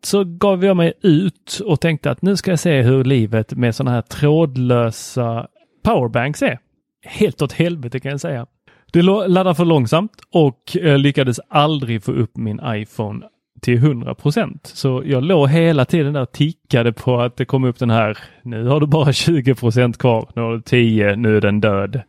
så 0.03 0.23
gav 0.23 0.65
jag 0.65 0.77
mig 0.77 0.93
ut 1.01 1.61
och 1.65 1.81
tänkte 1.81 2.11
att 2.11 2.21
nu 2.21 2.37
ska 2.37 2.51
jag 2.51 2.59
se 2.59 2.81
hur 2.81 3.03
livet 3.03 3.53
med 3.53 3.75
sådana 3.75 3.91
här 3.95 4.01
trådlösa 4.01 5.47
powerbanks 5.83 6.41
är. 6.41 6.59
Helt 7.05 7.41
åt 7.41 7.53
helvete 7.53 7.99
kan 7.99 8.11
jag 8.11 8.21
säga. 8.21 8.45
Det 8.93 9.01
laddar 9.01 9.53
för 9.53 9.65
långsamt 9.65 10.11
och 10.31 10.77
eh, 10.77 10.97
lyckades 10.97 11.39
aldrig 11.49 12.03
få 12.03 12.11
upp 12.11 12.37
min 12.37 12.61
iPhone 12.65 13.25
till 13.61 13.77
100 13.77 14.15
procent. 14.15 14.71
Så 14.73 15.03
jag 15.05 15.23
låg 15.23 15.49
hela 15.49 15.85
tiden 15.85 16.13
där 16.13 16.21
och 16.21 16.31
tickade 16.31 16.93
på 16.93 17.21
att 17.21 17.37
det 17.37 17.45
kom 17.45 17.63
upp 17.63 17.79
den 17.79 17.89
här. 17.89 18.17
Nu 18.43 18.67
har 18.67 18.79
du 18.79 18.87
bara 18.87 19.13
20 19.13 19.55
procent 19.55 19.97
kvar. 19.97 20.29
Nu 20.35 20.41
har 20.41 20.53
du 20.53 20.61
10. 20.61 21.15
Nu 21.15 21.37
är 21.37 21.41
den 21.41 21.61
död. 21.61 22.01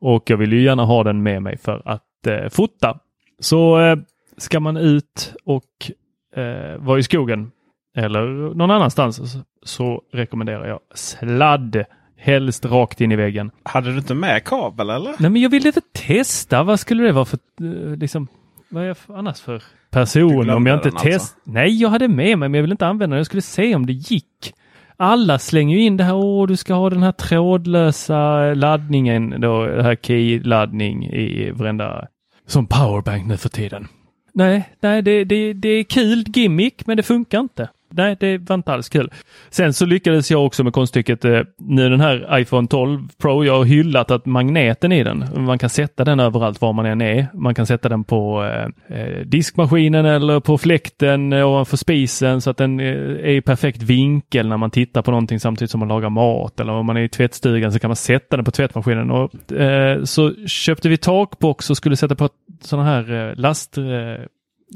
Och 0.00 0.30
jag 0.30 0.36
vill 0.36 0.52
ju 0.52 0.62
gärna 0.62 0.84
ha 0.84 1.04
den 1.04 1.22
med 1.22 1.42
mig 1.42 1.58
för 1.58 1.82
att 1.84 2.26
eh, 2.26 2.48
fota. 2.48 2.98
Så 3.40 3.80
eh, 3.80 3.96
ska 4.36 4.60
man 4.60 4.76
ut 4.76 5.34
och 5.44 5.90
eh, 6.36 6.76
vara 6.78 6.98
i 6.98 7.02
skogen 7.02 7.50
eller 7.96 8.54
någon 8.54 8.70
annanstans 8.70 9.36
så, 9.62 10.02
rekommenderar 10.12 10.66
jag 10.66 10.80
sladd. 10.94 11.84
Helst 12.16 12.64
rakt 12.64 13.00
in 13.00 13.12
i 13.12 13.16
väggen. 13.16 13.50
Hade 13.62 13.90
du 13.92 13.98
inte 13.98 14.14
med 14.14 14.44
kabel 14.44 14.90
eller? 14.90 15.14
Nej, 15.18 15.30
men 15.30 15.42
jag 15.42 15.50
ville 15.50 15.68
inte 15.68 15.80
testa. 15.92 16.62
Vad 16.62 16.80
skulle 16.80 17.02
det 17.02 17.12
vara 17.12 17.24
för, 17.24 17.38
eh, 17.60 17.96
liksom, 17.96 18.28
vad 18.68 18.82
är 18.82 18.86
jag 18.86 18.96
annars 19.08 19.40
för 19.40 19.62
person 19.92 20.50
om 20.50 20.66
jag 20.66 20.76
inte 20.76 20.90
test... 20.90 21.04
Alltså. 21.04 21.36
Nej, 21.44 21.80
jag 21.80 21.88
hade 21.88 22.08
med 22.08 22.38
mig, 22.38 22.48
men 22.48 22.54
jag 22.54 22.62
vill 22.62 22.70
inte 22.70 22.86
använda 22.86 23.14
den. 23.14 23.18
Jag 23.18 23.26
skulle 23.26 23.42
se 23.42 23.74
om 23.74 23.86
det 23.86 23.92
gick. 23.92 24.54
Alla 24.96 25.38
slänger 25.38 25.76
ju 25.76 25.82
in 25.82 25.96
det 25.96 26.04
här, 26.04 26.14
åh, 26.14 26.46
du 26.46 26.56
ska 26.56 26.74
ha 26.74 26.90
den 26.90 27.02
här 27.02 27.12
trådlösa 27.12 28.54
laddningen, 28.54 29.40
då, 29.40 29.66
det 29.66 29.82
här 29.82 29.94
key-laddning 29.94 31.06
i 31.06 31.50
varenda, 31.50 32.06
som 32.46 32.66
powerbank 32.66 33.26
nu 33.26 33.36
för 33.36 33.48
tiden. 33.48 33.88
Nej, 34.34 34.68
nej, 34.80 35.02
det, 35.02 35.24
det, 35.24 35.52
det 35.52 35.68
är 35.68 35.84
kul 35.84 36.24
gimmick, 36.34 36.86
men 36.86 36.96
det 36.96 37.02
funkar 37.02 37.40
inte 37.40 37.68
nej, 37.92 38.16
det 38.20 38.38
var 38.38 38.54
inte 38.54 38.72
alls 38.72 38.88
kul. 38.88 39.10
Sen 39.50 39.72
så 39.72 39.86
lyckades 39.86 40.30
jag 40.30 40.46
också 40.46 40.64
med 40.64 40.72
konststycket, 40.72 41.24
eh, 41.24 41.40
nu 41.58 41.88
den 41.88 42.00
här 42.00 42.38
iPhone 42.38 42.68
12 42.68 43.08
Pro, 43.22 43.44
jag 43.44 43.56
har 43.56 43.64
hyllat 43.64 44.10
att 44.10 44.26
magneten 44.26 44.92
i 44.92 45.04
den, 45.04 45.24
man 45.36 45.58
kan 45.58 45.70
sätta 45.70 46.04
den 46.04 46.20
överallt 46.20 46.60
var 46.60 46.72
man 46.72 46.86
än 46.86 47.00
är. 47.00 47.26
Man 47.34 47.54
kan 47.54 47.66
sätta 47.66 47.88
den 47.88 48.04
på 48.04 48.44
eh, 48.44 48.98
eh 48.98 49.20
diskmaskinen 49.26 50.06
eller 50.06 50.40
på 50.40 50.58
fläkten 50.58 51.32
eh, 51.32 51.48
ovanför 51.48 51.76
spisen 51.76 52.40
så 52.40 52.50
att 52.50 52.56
den 52.56 52.80
eh, 52.80 52.86
är 52.86 53.28
i 53.28 53.40
perfekt 53.40 53.82
vinkel 53.82 54.48
när 54.48 54.56
man 54.56 54.70
tittar 54.70 55.02
på 55.02 55.10
någonting 55.10 55.40
samtidigt 55.40 55.70
som 55.70 55.78
man 55.78 55.88
lagar 55.88 56.10
mat 56.10 56.60
eller 56.60 56.72
om 56.72 56.86
man 56.86 56.96
är 56.96 57.00
i 57.00 57.08
tvättstugan 57.08 57.72
så 57.72 57.78
kan 57.78 57.88
man 57.88 57.96
sätta 57.96 58.36
den 58.36 58.44
på 58.44 58.50
tvättmaskinen. 58.50 59.10
Och, 59.10 59.52
eh, 59.52 60.04
så 60.04 60.34
köpte 60.46 60.88
vi 60.88 60.96
takbox 60.96 61.70
och 61.70 61.76
skulle 61.76 61.96
sätta 61.96 62.14
på 62.14 62.28
sådana 62.60 62.88
här 62.88 63.28
eh, 63.28 63.34
last 63.36 63.78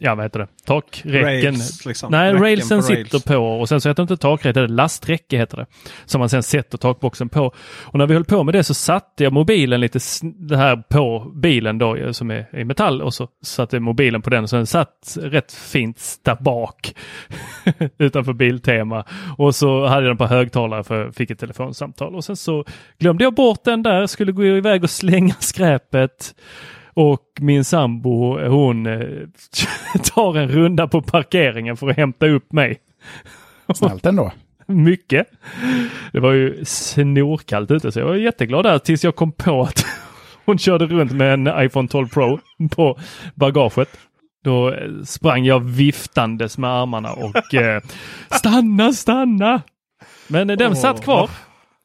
ja 0.01 0.15
vad 0.15 0.25
heter 0.25 0.39
det, 0.39 0.49
takräcken. 0.65 1.23
Rails, 1.23 1.87
liksom. 1.87 2.11
Nej, 2.11 2.29
Räcken 2.29 2.43
railsen 2.43 2.81
på 2.81 2.87
rails. 2.87 3.11
sitter 3.11 3.33
på 3.33 3.39
och 3.61 3.69
sen 3.69 3.81
så 3.81 3.89
heter 3.89 4.03
det 4.03 4.13
inte 4.13 4.23
takräcke, 4.23 4.61
det 4.61 4.69
lasträcke 4.69 5.37
heter 5.37 5.57
det. 5.57 5.67
Som 6.05 6.19
man 6.19 6.29
sen 6.29 6.43
sätter 6.43 6.79
takboxen 6.79 7.29
på. 7.29 7.55
Och 7.85 7.99
när 7.99 8.07
vi 8.07 8.15
höll 8.15 8.25
på 8.25 8.45
med 8.45 8.55
det 8.55 8.65
så 8.65 8.75
satte 8.75 9.25
jag 9.25 9.33
mobilen 9.33 9.81
lite 9.81 9.99
det 10.23 10.57
här 10.57 10.77
på 10.77 11.33
bilen 11.35 11.79
då 11.79 12.13
som 12.13 12.31
är 12.31 12.59
i 12.59 12.65
metall 12.65 13.03
och 13.03 13.15
så 13.15 13.29
satte 13.43 13.81
mobilen 13.81 14.23
på 14.23 14.31
den 14.31 14.49
så 14.49 14.57
den 14.57 14.67
satt 14.67 15.17
rätt 15.21 15.53
fint 15.53 16.03
där 16.23 16.37
bak 16.41 16.95
utanför 17.99 18.33
Biltema. 18.33 19.05
Och 19.39 19.55
så 19.55 19.87
hade 19.87 20.03
jag 20.03 20.11
den 20.11 20.17
på 20.17 20.27
högtalare 20.27 20.85
för 20.85 21.05
jag 21.05 21.15
fick 21.15 21.31
ett 21.31 21.39
telefonsamtal 21.39 22.15
och 22.15 22.25
sen 22.25 22.37
så 22.37 22.65
glömde 22.99 23.25
jag 23.25 23.35
bort 23.35 23.65
den 23.65 23.83
där, 23.83 24.07
skulle 24.07 24.33
gå 24.33 24.45
iväg 24.45 24.85
och 24.85 24.91
slänga 24.91 25.35
skräpet. 25.41 26.35
Och 26.97 27.23
min 27.41 27.65
sambo 27.65 28.39
hon 28.49 28.87
eh, 28.87 29.01
tar 30.15 30.37
en 30.37 30.49
runda 30.49 30.89
på 30.89 31.03
parkeringen 31.03 31.77
för 31.77 31.89
att 31.89 31.97
hämta 31.97 32.27
upp 32.27 32.53
mig. 32.53 32.79
Snällt 33.75 34.07
ändå. 34.07 34.33
Mycket. 34.67 35.27
Det 36.13 36.21
var 36.21 36.33
ju 36.33 36.65
snorkallt 36.65 37.71
ute 37.71 37.93
så 37.93 37.99
jag 37.99 38.07
var 38.07 38.15
jätteglad 38.15 38.65
där 38.65 38.79
tills 38.79 39.05
jag 39.05 39.17
kom 39.17 39.33
på 39.33 39.63
att 39.63 39.87
hon 40.45 40.59
körde 40.59 40.87
runt 40.87 41.13
med 41.13 41.35
en 41.35 41.65
iPhone 41.65 41.89
12 41.89 42.09
Pro 42.09 42.39
på 42.71 42.99
bagaget. 43.35 43.99
Då 44.45 44.73
eh, 44.73 45.03
sprang 45.05 45.45
jag 45.45 45.61
viftandes 45.65 46.59
med 46.59 46.71
armarna 46.71 47.13
och 47.13 47.55
eh, 47.55 47.83
stanna, 48.31 48.93
stanna! 48.93 49.63
Men 50.29 50.49
den 50.49 50.73
oh. 50.73 50.75
satt 50.75 51.05
kvar. 51.05 51.31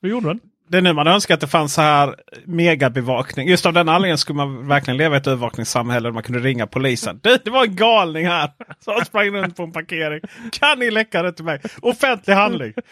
Det 0.01 0.07
gjorde 0.07 0.27
den 0.27 0.39
det 0.71 0.77
är 0.77 0.81
nu 0.81 0.93
man 0.93 1.07
önskar 1.07 1.33
att 1.33 1.41
det 1.41 1.47
fanns 1.47 1.73
så 1.73 1.81
här 1.81 2.15
megabevakning. 2.45 3.47
Just 3.47 3.65
av 3.65 3.73
den 3.73 3.89
anledningen 3.89 4.17
skulle 4.17 4.37
man 4.37 4.67
verkligen 4.67 4.97
leva 4.97 5.15
i 5.15 5.17
ett 5.17 5.27
övervakningssamhälle 5.27 6.09
där 6.09 6.13
man 6.13 6.23
kunde 6.23 6.39
ringa 6.39 6.67
polisen. 6.67 7.19
Det, 7.23 7.45
det 7.45 7.51
var 7.51 7.65
en 7.65 7.75
galning 7.75 8.27
här 8.27 8.49
som 8.79 9.05
sprang 9.05 9.29
runt 9.29 9.57
på 9.57 9.63
en 9.63 9.71
parkering. 9.71 10.21
Kan 10.51 10.79
ni 10.79 10.91
läcka 10.91 11.23
det 11.23 11.33
till 11.33 11.45
mig? 11.45 11.61
Offentlig 11.81 12.33
handling. 12.33 12.73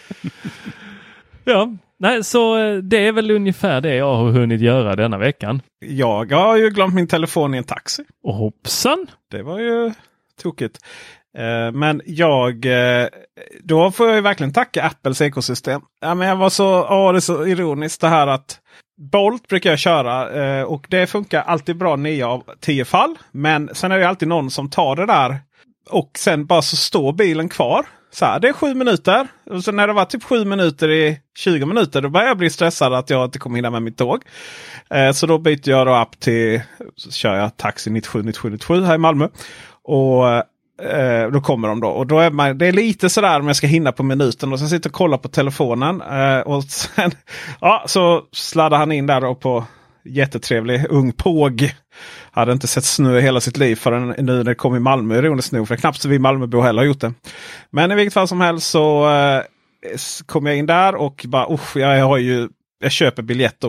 Ja, 1.44 1.76
nej, 1.98 2.24
så 2.24 2.58
eh, 2.58 2.78
det 2.78 3.08
är 3.08 3.12
väl 3.12 3.32
ungefär 3.32 3.82
det 3.82 3.96
jag 3.96 4.15
har 4.15 4.32
hunnit 4.32 4.62
göra 4.62 4.96
denna 4.96 5.18
veckan. 5.18 5.62
Jag 5.80 6.32
har 6.32 6.58
ju 6.58 6.70
glömt 6.70 6.94
min 6.94 7.08
telefon 7.08 7.54
i 7.54 7.58
en 7.58 7.63
taxi. 7.63 8.04
Och 8.24 8.34
hoppsan! 8.34 9.08
Det 9.32 9.44
var 9.44 9.60
ju 9.60 9.92
tokigt. 10.42 10.80
Eh, 11.38 11.72
men 11.72 12.02
jag, 12.06 12.65
eh, 12.65 13.08
då 13.63 13.91
får 13.91 14.10
jag 14.10 14.21
verkligen 14.21 14.54
tacka 14.54 14.84
Apples 14.84 15.21
ekosystem. 15.21 15.82
Ja, 16.02 16.15
men 16.15 16.28
jag 16.28 16.36
var 16.36 16.49
så, 16.49 16.88
åh, 16.89 17.12
det 17.12 17.17
är 17.17 17.21
så 17.21 17.45
ironiskt 17.45 18.02
det 18.02 18.08
här 18.08 18.28
att 18.28 18.60
Bolt 19.12 19.47
brukar 19.47 19.69
jag 19.69 19.80
köra 19.80 20.43
eh, 20.43 20.63
och 20.63 20.86
det 20.89 21.08
funkar 21.08 21.41
alltid 21.41 21.78
bra 21.78 21.95
9 21.95 22.25
av 22.25 22.43
10 22.60 22.86
fall. 22.86 23.15
Men 23.32 23.69
sen 23.73 23.91
är 23.91 23.99
det 23.99 24.10
alltid 24.10 24.28
någon 24.28 24.52
som 24.52 24.69
tar 24.69 24.95
det 24.95 25.06
där 25.06 25.39
och 25.89 26.12
sen 26.17 26.45
bara 26.45 26.62
så 26.62 26.75
står 26.75 27.13
bilen 27.13 27.49
kvar. 27.49 27.86
Så 28.12 28.25
här, 28.25 28.39
det 28.39 28.49
är 28.49 28.54
sju 28.54 28.73
minuter. 28.73 29.28
Och 29.45 29.63
så 29.63 29.71
när 29.71 29.88
det 29.88 29.93
var 29.93 30.06
typ 30.06 30.23
sju 30.23 30.45
minuter 30.45 30.91
i 30.91 31.19
20 31.38 31.65
minuter 31.65 32.02
då 32.02 32.10
börjar 32.10 32.28
jag 32.28 32.38
bli 32.38 32.49
stressad 32.49 32.93
att 32.93 33.10
jag 33.10 33.25
inte 33.25 33.39
kommer 33.39 33.56
hinna 33.56 33.69
med 33.69 33.82
mitt 33.82 33.97
tåg. 33.97 34.23
Eh, 34.89 35.12
så 35.12 35.28
då 35.28 35.38
byter 35.38 35.69
jag 35.69 35.88
då 35.88 35.93
app 35.93 36.19
till, 36.19 36.62
så 36.95 37.12
kör 37.12 37.36
jag 37.36 37.58
taxi 37.58 37.89
97 37.89 38.23
97 38.23 38.49
97 38.49 38.82
här 38.84 38.95
i 38.95 38.97
Malmö. 38.97 39.28
Och 39.84 40.30
eh, 40.30 40.43
Eh, 40.82 41.32
då 41.32 41.42
kommer 41.42 41.68
de 41.68 41.80
då. 41.80 41.88
Och 41.88 42.08
då 42.08 42.20
är 42.20 42.32
man, 42.32 42.58
det 42.58 42.68
är 42.68 42.72
lite 42.72 43.10
sådär 43.10 43.39
om 43.39 43.48
jag 43.48 43.56
ska 43.56 43.68
hinna 43.68 43.92
på 43.92 44.04
minuten. 44.04 44.54
Och 44.54 44.60
så 44.60 44.68
sitter 44.68 44.89
och 44.89 44.94
kollar 44.94 45.18
på 45.18 45.28
telefonen. 45.28 46.02
Eh, 46.02 46.39
och 46.39 46.63
sen 46.63 47.12
ja, 47.62 47.84
så 47.88 48.24
sladdar 48.32 48.78
han 48.78 48.92
in 48.92 49.08
där 49.08 49.26
och 49.26 49.39
på 49.39 49.63
jättetrevlig 50.06 50.86
ung 50.89 51.12
påg. 51.12 51.74
Hade 52.32 52.52
inte 52.52 52.68
sett 52.68 52.84
snö 52.84 53.18
i 53.18 53.22
hela 53.22 53.42
sitt 53.42 53.58
liv 53.58 53.76
förrän 53.76 54.08
nu 54.08 54.34
när 54.34 54.44
det 54.44 54.56
kom 54.56 54.76
i 54.76 54.80
Malmö 54.80 55.18
ironiskt 55.18 55.52
nog. 55.52 55.68
För 55.68 55.76
det 55.76 55.80
är 55.80 55.82
knappt 55.82 56.02
så 56.02 56.10
vi 56.10 56.20
Malmöbor 56.20 56.62
heller 56.62 56.82
har 56.82 56.88
gjort 56.88 57.02
det. 57.02 57.13
Men 57.70 57.92
i 57.92 57.96
vilket 57.96 58.13
fall 58.13 58.28
som 58.28 58.42
helst 58.42 58.68
så 58.68 59.10
eh, 59.10 59.44
kom 60.26 60.46
jag 60.46 60.58
in 60.58 60.65
där 60.65 60.96
och 60.96 61.26
bara 61.28 61.54
usch 61.54 61.78
jag 61.78 62.06
har 62.06 62.18
ju 62.18 62.50
jag 62.82 62.92
köper 62.92 63.24
biljett 63.24 63.60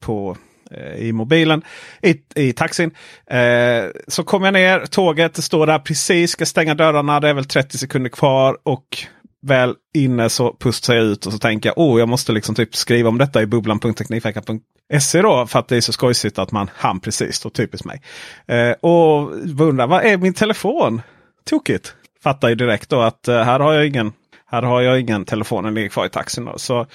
på 0.00 0.36
Eh, 0.74 0.94
i 0.94 1.12
mobilen, 1.12 1.62
i, 2.02 2.16
i 2.34 2.52
taxin. 2.52 2.90
Eh, 3.30 3.84
så 4.08 4.24
kommer 4.24 4.46
jag 4.46 4.52
ner, 4.52 4.86
tåget 4.86 5.44
står 5.44 5.66
där 5.66 5.78
precis, 5.78 6.30
ska 6.30 6.46
stänga 6.46 6.74
dörrarna. 6.74 7.20
Det 7.20 7.28
är 7.28 7.34
väl 7.34 7.44
30 7.44 7.78
sekunder 7.78 8.10
kvar 8.10 8.58
och 8.62 8.98
väl 9.42 9.74
inne 9.94 10.28
så 10.28 10.56
pustar 10.60 10.94
jag 10.94 11.04
ut 11.04 11.26
och 11.26 11.32
så 11.32 11.38
tänker 11.38 11.68
jag 11.68 11.78
oh, 11.78 11.98
jag 11.98 12.08
måste 12.08 12.32
liksom 12.32 12.54
typ 12.54 12.76
skriva 12.76 13.08
om 13.08 13.18
detta 13.18 13.42
i 13.42 13.46
bubblan.teknikveckan.se 13.46 15.22
då 15.22 15.46
för 15.46 15.58
att 15.58 15.68
det 15.68 15.76
är 15.76 15.80
så 15.80 15.92
skojsigt 15.92 16.38
att 16.38 16.52
man 16.52 16.70
hann 16.74 17.00
precis. 17.00 17.40
Då, 17.40 17.50
typiskt 17.50 17.86
mig. 17.86 18.02
Eh, 18.46 18.70
och 18.70 19.30
undrar 19.60 19.86
vad 19.86 20.04
är 20.04 20.16
min 20.16 20.34
telefon? 20.34 21.02
Tokigt. 21.44 21.94
Fattar 22.22 22.48
ju 22.48 22.54
direkt 22.54 22.88
då 22.88 23.00
att 23.00 23.28
eh, 23.28 23.42
här 23.42 23.60
har 23.60 23.72
jag 23.72 23.86
ingen 23.86 24.12
här 24.46 24.62
har 24.62 24.80
jag 24.80 25.00
ingen 25.00 25.24
telefon, 25.24 25.64
den 25.64 25.74
ligger 25.74 25.88
kvar 25.88 26.06
i 26.06 26.08
taxin. 26.08 26.44
Då. 26.44 26.58
Så 26.58 26.86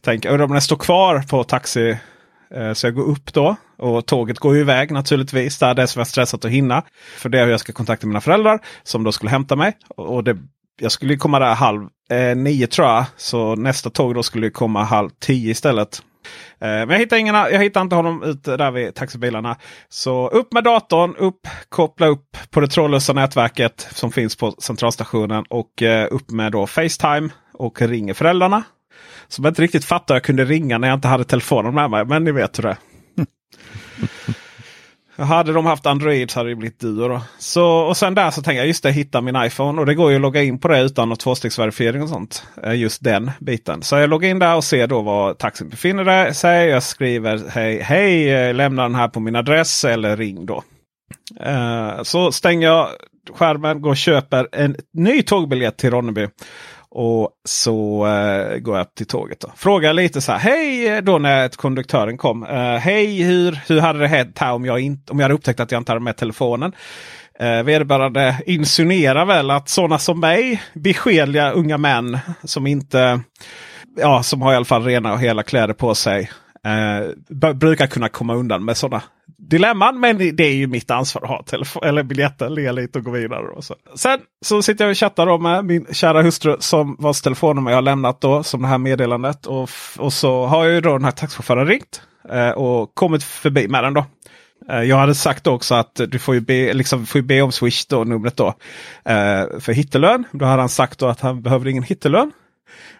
tänker 0.00 0.30
jag, 0.30 0.40
om 0.40 0.52
den 0.52 0.62
står 0.62 0.76
kvar 0.76 1.22
på 1.30 1.44
taxi 1.44 1.98
Eh, 2.54 2.72
så 2.72 2.86
jag 2.86 2.94
går 2.94 3.04
upp 3.04 3.32
då 3.32 3.56
och 3.78 4.06
tåget 4.06 4.38
går 4.38 4.56
iväg 4.56 4.90
naturligtvis. 4.90 5.58
Där 5.58 5.74
det 5.74 5.82
är 5.82 5.86
som 5.86 6.00
jag 6.00 6.06
stressat 6.06 6.44
att 6.44 6.50
hinna. 6.50 6.82
För 7.18 7.28
det 7.28 7.38
är 7.38 7.44
hur 7.44 7.50
jag 7.50 7.60
ska 7.60 7.72
kontakta 7.72 8.06
mina 8.06 8.20
föräldrar 8.20 8.60
som 8.82 9.04
då 9.04 9.12
skulle 9.12 9.30
hämta 9.30 9.56
mig. 9.56 9.72
Och 9.88 10.24
det, 10.24 10.36
jag 10.80 10.92
skulle 10.92 11.16
komma 11.16 11.38
där 11.38 11.54
halv 11.54 11.88
eh, 12.10 12.36
nio 12.36 12.66
tror 12.66 12.88
jag. 12.88 13.04
Så 13.16 13.54
nästa 13.54 13.90
tåg 13.90 14.14
då 14.14 14.22
skulle 14.22 14.50
komma 14.50 14.84
halv 14.84 15.10
tio 15.20 15.50
istället. 15.50 16.02
Eh, 16.60 16.68
men 16.68 16.90
jag 16.90 16.98
hittar, 16.98 17.16
ingen, 17.16 17.34
jag 17.34 17.62
hittar 17.62 17.80
inte 17.80 17.96
honom 17.96 18.22
ute 18.22 18.56
där 18.56 18.70
vid 18.70 18.94
taxibilarna. 18.94 19.56
Så 19.88 20.28
upp 20.28 20.52
med 20.52 20.64
datorn, 20.64 21.14
upp, 21.16 21.48
koppla 21.68 22.06
upp 22.06 22.36
på 22.50 22.60
det 22.60 22.66
trådlösa 22.66 23.12
nätverket 23.12 23.88
som 23.90 24.12
finns 24.12 24.36
på 24.36 24.54
centralstationen. 24.58 25.44
Och 25.50 25.82
eh, 25.82 26.08
upp 26.10 26.30
med 26.30 26.52
då 26.52 26.66
Facetime 26.66 27.28
och 27.52 27.82
ringer 27.82 28.14
föräldrarna. 28.14 28.62
Som 29.28 29.44
jag 29.44 29.50
inte 29.50 29.62
riktigt 29.62 29.84
fattade 29.84 30.16
jag 30.16 30.24
kunde 30.24 30.44
ringa 30.44 30.78
när 30.78 30.88
jag 30.88 30.96
inte 30.96 31.08
hade 31.08 31.24
telefonen 31.24 31.74
med 31.74 31.90
mig. 31.90 32.04
Men 32.04 32.24
ni 32.24 32.32
vet 32.32 32.58
hur 32.58 32.62
det 32.62 32.68
är. 32.68 32.76
Hade 35.16 35.52
de 35.52 35.66
haft 35.66 35.86
Android 35.86 36.30
så 36.30 36.40
hade 36.40 36.48
det 36.48 36.56
blivit 36.56 36.80
duo. 36.80 37.08
Då. 37.08 37.22
Så, 37.38 37.66
och 37.66 37.96
sen 37.96 38.14
där 38.14 38.30
så 38.30 38.42
tänkte 38.42 38.58
jag 38.58 38.66
just 38.66 38.82
det, 38.82 38.92
hitta 38.92 39.20
min 39.20 39.36
iPhone. 39.36 39.80
Och 39.80 39.86
det 39.86 39.94
går 39.94 40.10
ju 40.10 40.16
att 40.16 40.22
logga 40.22 40.42
in 40.42 40.58
på 40.58 40.68
det 40.68 40.80
utan 40.80 41.08
något 41.08 41.20
tvåstegsverifiering 41.20 42.02
och 42.02 42.08
sånt. 42.08 42.46
Eh, 42.62 42.74
just 42.74 43.04
den 43.04 43.30
biten. 43.40 43.82
Så 43.82 43.96
jag 43.96 44.10
loggar 44.10 44.28
in 44.28 44.38
där 44.38 44.56
och 44.56 44.64
ser 44.64 44.86
då 44.86 45.02
var 45.02 45.34
taxin 45.34 45.68
befinner 45.68 46.32
sig. 46.32 46.68
Jag 46.68 46.82
skriver 46.82 47.48
hej, 47.48 47.80
hej, 47.80 48.30
eh, 48.30 48.54
lämna 48.54 48.82
den 48.82 48.94
här 48.94 49.08
på 49.08 49.20
min 49.20 49.36
adress 49.36 49.84
eller 49.84 50.16
ring 50.16 50.46
då. 50.46 50.62
Uh, 51.46 52.02
så 52.02 52.32
stänger 52.32 52.66
jag 52.66 52.88
skärmen, 53.34 53.82
går 53.82 53.90
och 53.90 53.96
köper 53.96 54.48
en 54.52 54.76
ny 54.92 55.22
tågbiljett 55.22 55.76
till 55.76 55.90
Ronneby. 55.90 56.28
Och 56.96 57.30
så 57.44 58.06
eh, 58.06 58.58
går 58.58 58.76
jag 58.76 58.94
till 58.94 59.06
tåget. 59.06 59.40
Då. 59.40 59.52
Frågar 59.56 59.92
lite 59.92 60.20
så 60.20 60.32
här. 60.32 60.38
Hej 60.38 60.88
eh, 60.88 61.02
då 61.02 61.18
när 61.18 61.48
konduktören 61.48 62.18
kom. 62.18 62.42
Eh, 62.44 62.76
Hej 62.76 63.22
hur, 63.22 63.58
hur 63.68 63.80
hade 63.80 63.98
det 63.98 64.08
hänt 64.08 64.38
här 64.38 64.52
om 64.52 64.64
jag, 64.64 64.80
inte, 64.80 65.12
om 65.12 65.18
jag 65.18 65.24
hade 65.24 65.34
upptäckt 65.34 65.60
att 65.60 65.72
jag 65.72 65.80
inte 65.80 65.92
hade 65.92 66.04
med 66.04 66.16
telefonen? 66.16 66.72
Eh, 67.38 67.62
vederbörande 67.62 68.42
insinuerar 68.46 69.24
väl 69.24 69.50
att 69.50 69.68
sådana 69.68 69.98
som 69.98 70.20
mig, 70.20 70.62
beskedliga 70.74 71.50
unga 71.50 71.78
män 71.78 72.18
som 72.44 72.66
inte, 72.66 73.20
ja 73.96 74.22
som 74.22 74.42
har 74.42 74.52
i 74.52 74.56
alla 74.56 74.64
fall 74.64 74.84
rena 74.84 75.12
och 75.12 75.20
hela 75.20 75.42
kläder 75.42 75.74
på 75.74 75.94
sig 75.94 76.30
eh, 76.64 77.52
brukar 77.54 77.86
kunna 77.86 78.08
komma 78.08 78.34
undan 78.34 78.64
med 78.64 78.76
sådana 78.76 79.02
dilemman. 79.50 80.00
Men 80.00 80.18
det 80.36 80.44
är 80.44 80.54
ju 80.54 80.66
mitt 80.66 80.90
ansvar 80.90 81.22
att 81.22 81.28
ha 81.28 81.42
telefon 81.42 81.82
eller 81.84 82.02
biljetten, 82.02 82.54
le 82.54 82.72
lite 82.72 82.98
och 82.98 83.04
gå 83.04 83.10
vidare. 83.10 83.46
Och 83.46 83.64
så. 83.64 83.74
Sen 83.94 84.18
så 84.44 84.62
sitter 84.62 84.84
jag 84.84 84.90
och 84.90 84.98
chattar 84.98 85.38
med 85.38 85.64
min 85.64 85.86
kära 85.90 86.22
hustru 86.22 86.56
som 86.60 86.96
vars 86.98 87.20
telefonnummer 87.20 87.70
jag 87.70 87.76
har 87.76 87.82
lämnat 87.82 88.20
då 88.20 88.42
som 88.42 88.62
det 88.62 88.68
här 88.68 88.78
meddelandet. 88.78 89.46
Och, 89.46 89.70
och 89.98 90.12
så 90.12 90.46
har 90.46 90.64
jag 90.64 90.74
ju 90.74 90.80
då 90.80 90.92
den 90.92 91.04
här 91.04 91.10
taxichauffören 91.10 91.66
ringt 91.66 92.02
eh, 92.30 92.50
och 92.50 92.94
kommit 92.94 93.24
förbi 93.24 93.68
med 93.68 93.84
den 93.84 93.94
då. 93.94 94.04
Eh, 94.68 94.82
jag 94.82 94.96
hade 94.96 95.14
sagt 95.14 95.46
också 95.46 95.74
att 95.74 96.00
du 96.08 96.18
får 96.18 96.34
ju 96.34 96.40
be, 96.40 96.72
liksom, 96.72 97.06
får 97.06 97.20
ju 97.20 97.26
be 97.26 97.42
om 97.42 97.52
Swish 97.52 97.86
då, 97.88 98.04
numret 98.04 98.36
då. 98.36 98.46
Eh, 99.04 99.60
för 99.60 99.72
hittelön. 99.72 100.24
Då 100.32 100.44
hade 100.44 100.62
han 100.62 100.68
sagt 100.68 100.98
då 100.98 101.06
att 101.06 101.20
han 101.20 101.42
behövde 101.42 101.70
ingen 101.70 101.82
hittelön. 101.82 102.32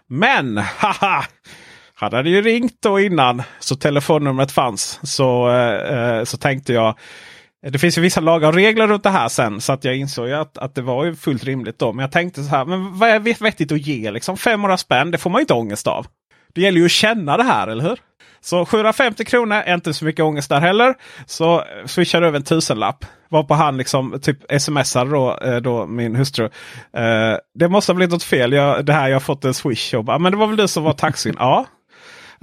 Men 0.06 0.58
haha! 0.78 1.24
Han 1.94 2.12
hade 2.12 2.30
ju 2.30 2.42
ringt 2.42 2.76
då 2.82 3.00
innan 3.00 3.42
så 3.58 3.76
telefonnumret 3.76 4.52
fanns. 4.52 5.00
Så, 5.02 5.50
eh, 5.50 5.98
eh, 5.98 6.24
så 6.24 6.36
tänkte 6.36 6.72
jag 6.72 6.98
Det 7.70 7.78
finns 7.78 7.98
ju 7.98 8.02
vissa 8.02 8.20
lagar 8.20 8.48
och 8.48 8.54
regler 8.54 8.86
runt 8.86 9.02
det 9.02 9.10
här 9.10 9.28
sen. 9.28 9.60
Så 9.60 9.72
att 9.72 9.84
jag 9.84 9.96
insåg 9.96 10.30
att, 10.30 10.58
att 10.58 10.74
det 10.74 10.82
var 10.82 11.04
ju 11.04 11.14
fullt 11.14 11.44
rimligt 11.44 11.78
då. 11.78 11.92
Men 11.92 12.02
jag 12.02 12.12
tänkte 12.12 12.42
så 12.42 12.48
här, 12.48 12.64
men 12.64 12.98
vad 12.98 13.08
är 13.08 13.42
vettigt 13.42 13.72
att 13.72 13.86
ge? 13.86 14.10
Liksom 14.10 14.36
500 14.36 14.76
spänn, 14.76 15.10
det 15.10 15.18
får 15.18 15.30
man 15.30 15.38
ju 15.38 15.42
inte 15.42 15.54
ångest 15.54 15.86
av. 15.86 16.06
Det 16.54 16.60
gäller 16.60 16.78
ju 16.78 16.84
att 16.84 16.90
känna 16.90 17.36
det 17.36 17.42
här, 17.42 17.68
eller 17.68 17.84
hur? 17.84 17.98
Så 18.40 18.66
750 18.66 19.24
kronor 19.24 19.56
är 19.56 19.74
inte 19.74 19.94
så 19.94 20.04
mycket 20.04 20.24
ångest 20.24 20.48
där 20.48 20.60
heller. 20.60 20.94
Så 21.26 21.58
eh, 21.58 21.86
swishar 21.86 22.22
över 22.22 22.36
en 22.36 22.44
tusenlapp. 22.44 23.04
Varpå 23.28 23.54
han 23.54 23.76
liksom 23.76 24.20
typ 24.22 24.60
smsar 24.60 25.06
då, 25.06 25.38
eh, 25.38 25.56
då 25.56 25.86
min 25.86 26.16
hustru. 26.16 26.44
Eh, 26.96 27.36
det 27.54 27.68
måste 27.68 27.92
ha 27.92 27.94
blivit 27.94 28.12
något 28.12 28.22
fel. 28.22 28.52
Jag, 28.52 28.86
det 28.86 28.92
här 28.92 29.08
jag 29.08 29.14
har 29.14 29.20
fått 29.20 29.44
en 29.44 29.54
swish. 29.54 29.94
Och 29.94 30.04
bara, 30.04 30.16
ah, 30.16 30.18
men 30.18 30.32
det 30.32 30.38
var 30.38 30.46
väl 30.46 30.56
du 30.56 30.68
som 30.68 30.82
var 30.82 30.92
taxin? 30.92 31.36
ja. 31.38 31.66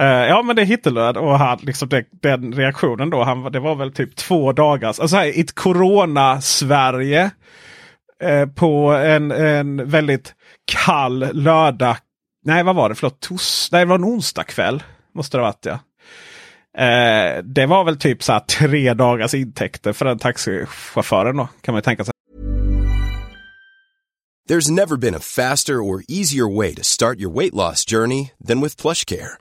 Uh, 0.01 0.07
ja 0.07 0.41
men 0.41 0.55
det 0.55 0.61
är 0.61 0.65
Hitlerlöd 0.65 1.17
och 1.17 1.39
han, 1.39 1.59
liksom 1.61 1.89
det, 1.89 2.05
den 2.21 2.53
reaktionen 2.53 3.09
då. 3.09 3.23
Han, 3.23 3.51
det 3.51 3.59
var 3.59 3.75
väl 3.75 3.93
typ 3.93 4.15
två 4.15 4.51
dagars. 4.51 4.99
Alltså 4.99 5.17
här, 5.17 5.25
i 5.25 5.41
ett 5.41 5.55
Corona-Sverige. 5.55 7.31
Uh, 8.23 8.45
på 8.45 8.91
en, 8.91 9.31
en 9.31 9.89
väldigt 9.89 10.33
kall 10.71 11.29
lördag. 11.33 11.97
Nej 12.45 12.63
vad 12.63 12.75
var 12.75 12.89
det? 12.89 12.95
Förlåt. 12.95 13.19
Tos, 13.19 13.69
nej 13.71 13.85
det 13.85 13.89
var 13.89 13.95
en 13.95 14.05
onsdagkväll. 14.05 14.83
Måste 15.15 15.37
det 15.37 15.41
ha 15.41 15.47
varit 15.47 15.65
ja. 15.65 15.79
Uh, 16.77 17.43
det 17.43 17.65
var 17.65 17.83
väl 17.83 17.97
typ 17.97 18.23
så 18.23 18.33
här 18.33 18.39
tre 18.39 18.93
dagars 18.93 19.33
intäkter 19.33 19.93
för 19.93 20.05
den 20.05 20.19
taxichauffören 20.19 21.37
då. 21.37 21.47
Kan 21.61 21.73
man 21.73 21.77
ju 21.79 21.83
tänka 21.83 22.03
sig. 22.03 22.11
There's 24.49 24.71
never 24.71 24.97
been 24.97 25.15
a 25.15 25.19
faster 25.19 25.73
or 25.73 26.01
easier 26.07 26.57
way 26.57 26.75
to 26.75 26.83
start 26.83 27.19
your 27.19 27.31
weight 27.39 27.53
loss 27.53 27.85
journey 27.85 28.31
than 28.47 28.61
with 28.61 28.81
plush 28.81 29.05
care. 29.05 29.40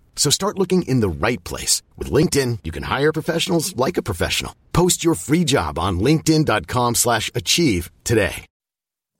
So 0.15 0.29
start 0.29 0.57
looking 0.57 0.83
in 0.83 1.01
the 1.01 1.09
right 1.09 1.43
place. 1.43 1.81
With 1.97 2.11
LinkedIn, 2.11 2.59
you 2.63 2.71
can 2.71 2.83
hire 2.83 3.11
professionals 3.11 3.75
like 3.75 3.97
a 3.97 4.03
professional. 4.03 4.55
Post 4.71 5.03
your 5.03 5.15
free 5.15 5.43
job 5.43 5.77
on 5.77 5.99
linkedin.com 5.99 6.95
slash 6.95 7.29
achieve 7.35 7.91
today. 8.03 8.45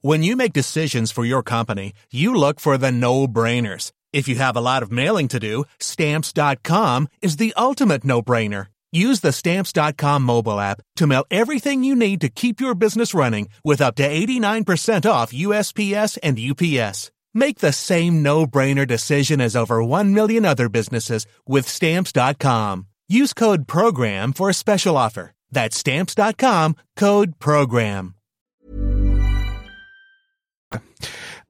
When 0.00 0.22
you 0.22 0.34
make 0.34 0.52
decisions 0.52 1.12
for 1.12 1.24
your 1.24 1.44
company, 1.44 1.92
you 2.10 2.34
look 2.34 2.58
for 2.58 2.76
the 2.76 2.90
no-brainers. 2.90 3.92
If 4.12 4.26
you 4.26 4.34
have 4.36 4.56
a 4.56 4.60
lot 4.60 4.82
of 4.82 4.90
mailing 4.90 5.28
to 5.28 5.38
do, 5.38 5.64
stamps.com 5.78 7.08
is 7.20 7.36
the 7.36 7.54
ultimate 7.56 8.04
no-brainer. 8.04 8.66
Use 8.92 9.20
the 9.20 9.32
stamps.com 9.32 10.22
mobile 10.22 10.60
app 10.60 10.82
to 10.96 11.06
mail 11.06 11.24
everything 11.30 11.82
you 11.82 11.94
need 11.94 12.20
to 12.20 12.28
keep 12.28 12.60
your 12.60 12.74
business 12.74 13.14
running 13.14 13.48
with 13.64 13.80
up 13.80 13.94
to 13.96 14.08
89% 14.08 15.10
off 15.10 15.32
USPS 15.32 16.18
and 16.22 16.38
UPS. 16.38 17.10
Make 17.34 17.60
the 17.60 17.72
same 17.72 18.22
no-brainer 18.22 18.86
decision 18.86 19.40
as 19.40 19.56
over 19.56 19.82
1 19.82 20.14
million 20.14 20.44
other 20.44 20.68
businesses 20.68 21.26
with 21.46 21.68
stamps.com. 21.68 22.86
Use 23.08 23.34
code 23.34 23.66
PROGRAM 23.66 24.32
for 24.32 24.50
a 24.50 24.54
special 24.54 24.96
offer. 24.96 25.32
That's 25.50 25.76
stamps.com, 25.76 26.74
code 27.00 27.38
PROGRAM. 27.38 28.14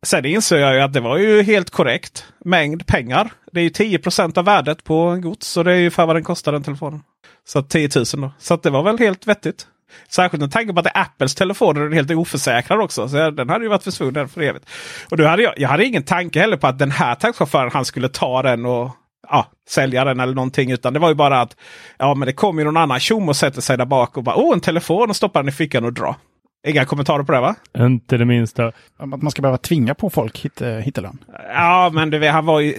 Sen 0.07 0.25
inser 0.25 0.59
jag 0.59 0.75
ju 0.75 0.81
att 0.81 0.93
det 0.93 1.01
var 1.01 1.17
ju 1.17 1.43
helt 1.43 1.71
korrekt 1.71 2.25
mängd 2.45 2.87
pengar. 2.87 3.33
Det 3.53 3.61
är 3.61 3.65
ju 3.65 3.71
10 3.71 4.01
av 4.37 4.45
värdet 4.45 4.85
på 4.85 4.95
en 4.95 5.21
gods. 5.21 5.47
Så 5.47 5.63
det 5.63 5.73
är 5.73 5.77
ju 5.77 5.91
för 5.91 6.07
vad 6.07 6.17
den 6.17 6.25
kostar 6.25 6.53
den 6.53 6.63
telefonen. 6.63 7.03
Så 7.45 7.63
10 7.63 7.89
000 7.97 8.05
då. 8.13 8.33
Så 8.39 8.57
det 8.57 8.71
var 8.71 8.83
väl 8.83 8.99
helt 8.99 9.27
vettigt. 9.27 9.67
Särskilt 10.09 10.41
med 10.41 10.53
tanke 10.53 10.73
på 10.73 10.79
att 10.79 10.85
det 10.85 10.93
är 10.95 11.01
Apples 11.01 11.35
telefoner 11.35 11.81
och 11.81 11.85
den 11.85 11.93
är 11.93 11.97
helt 11.97 12.11
oförsäkrad 12.11 12.81
också. 12.81 13.09
Så 13.09 13.31
den 13.31 13.49
hade 13.49 13.65
ju 13.65 13.69
varit 13.69 13.83
försvunnen 13.83 14.29
för 14.29 14.41
evigt. 14.41 14.67
Och 15.11 15.17
då 15.17 15.27
hade 15.27 15.43
jag, 15.43 15.55
jag 15.57 15.69
hade 15.69 15.85
ingen 15.85 16.03
tanke 16.03 16.41
heller 16.41 16.57
på 16.57 16.67
att 16.67 16.79
den 16.79 16.91
här 16.91 17.15
taxichauffören 17.15 17.71
han 17.73 17.85
skulle 17.85 18.09
ta 18.09 18.43
den 18.43 18.67
och 18.67 18.91
ja, 19.29 19.47
sälja 19.69 20.05
den 20.05 20.21
eller 20.21 20.35
någonting. 20.35 20.71
Utan 20.71 20.93
det 20.93 20.99
var 20.99 21.09
ju 21.09 21.15
bara 21.15 21.41
att 21.41 21.57
ja, 21.99 22.15
men 22.15 22.27
det 22.27 22.33
kommer 22.33 22.61
ju 22.61 22.65
någon 22.65 22.77
annan 22.77 23.01
tjom 23.01 23.29
och 23.29 23.37
sätter 23.37 23.61
sig 23.61 23.79
där 23.79 23.85
bak 23.85 24.17
och 24.17 24.25
bara 24.25 24.37
oh, 24.37 24.53
en 24.53 24.61
telefon 24.61 25.11
och 25.11 25.17
stoppar 25.17 25.43
den 25.43 25.49
i 25.49 25.53
fickan 25.53 25.85
och 25.85 25.93
drar. 25.93 26.15
Inga 26.67 26.85
kommentarer 26.85 27.23
på 27.23 27.33
det 27.33 27.41
va? 27.41 27.55
Inte 27.79 28.17
det 28.17 28.25
minsta. 28.25 28.67
Att 28.97 29.23
man 29.23 29.31
ska 29.31 29.43
behöva 29.43 29.59
tvinga 29.59 29.95
på 29.95 30.11
folk 30.11 30.39
hit, 30.39 30.61
eh, 30.61 30.69
hittelön. 30.69 31.19
Ja, 31.55 31.91
men 31.93 32.11
det, 32.11 32.29
han 32.29 32.47
var 32.47 32.61
ju, 32.61 32.75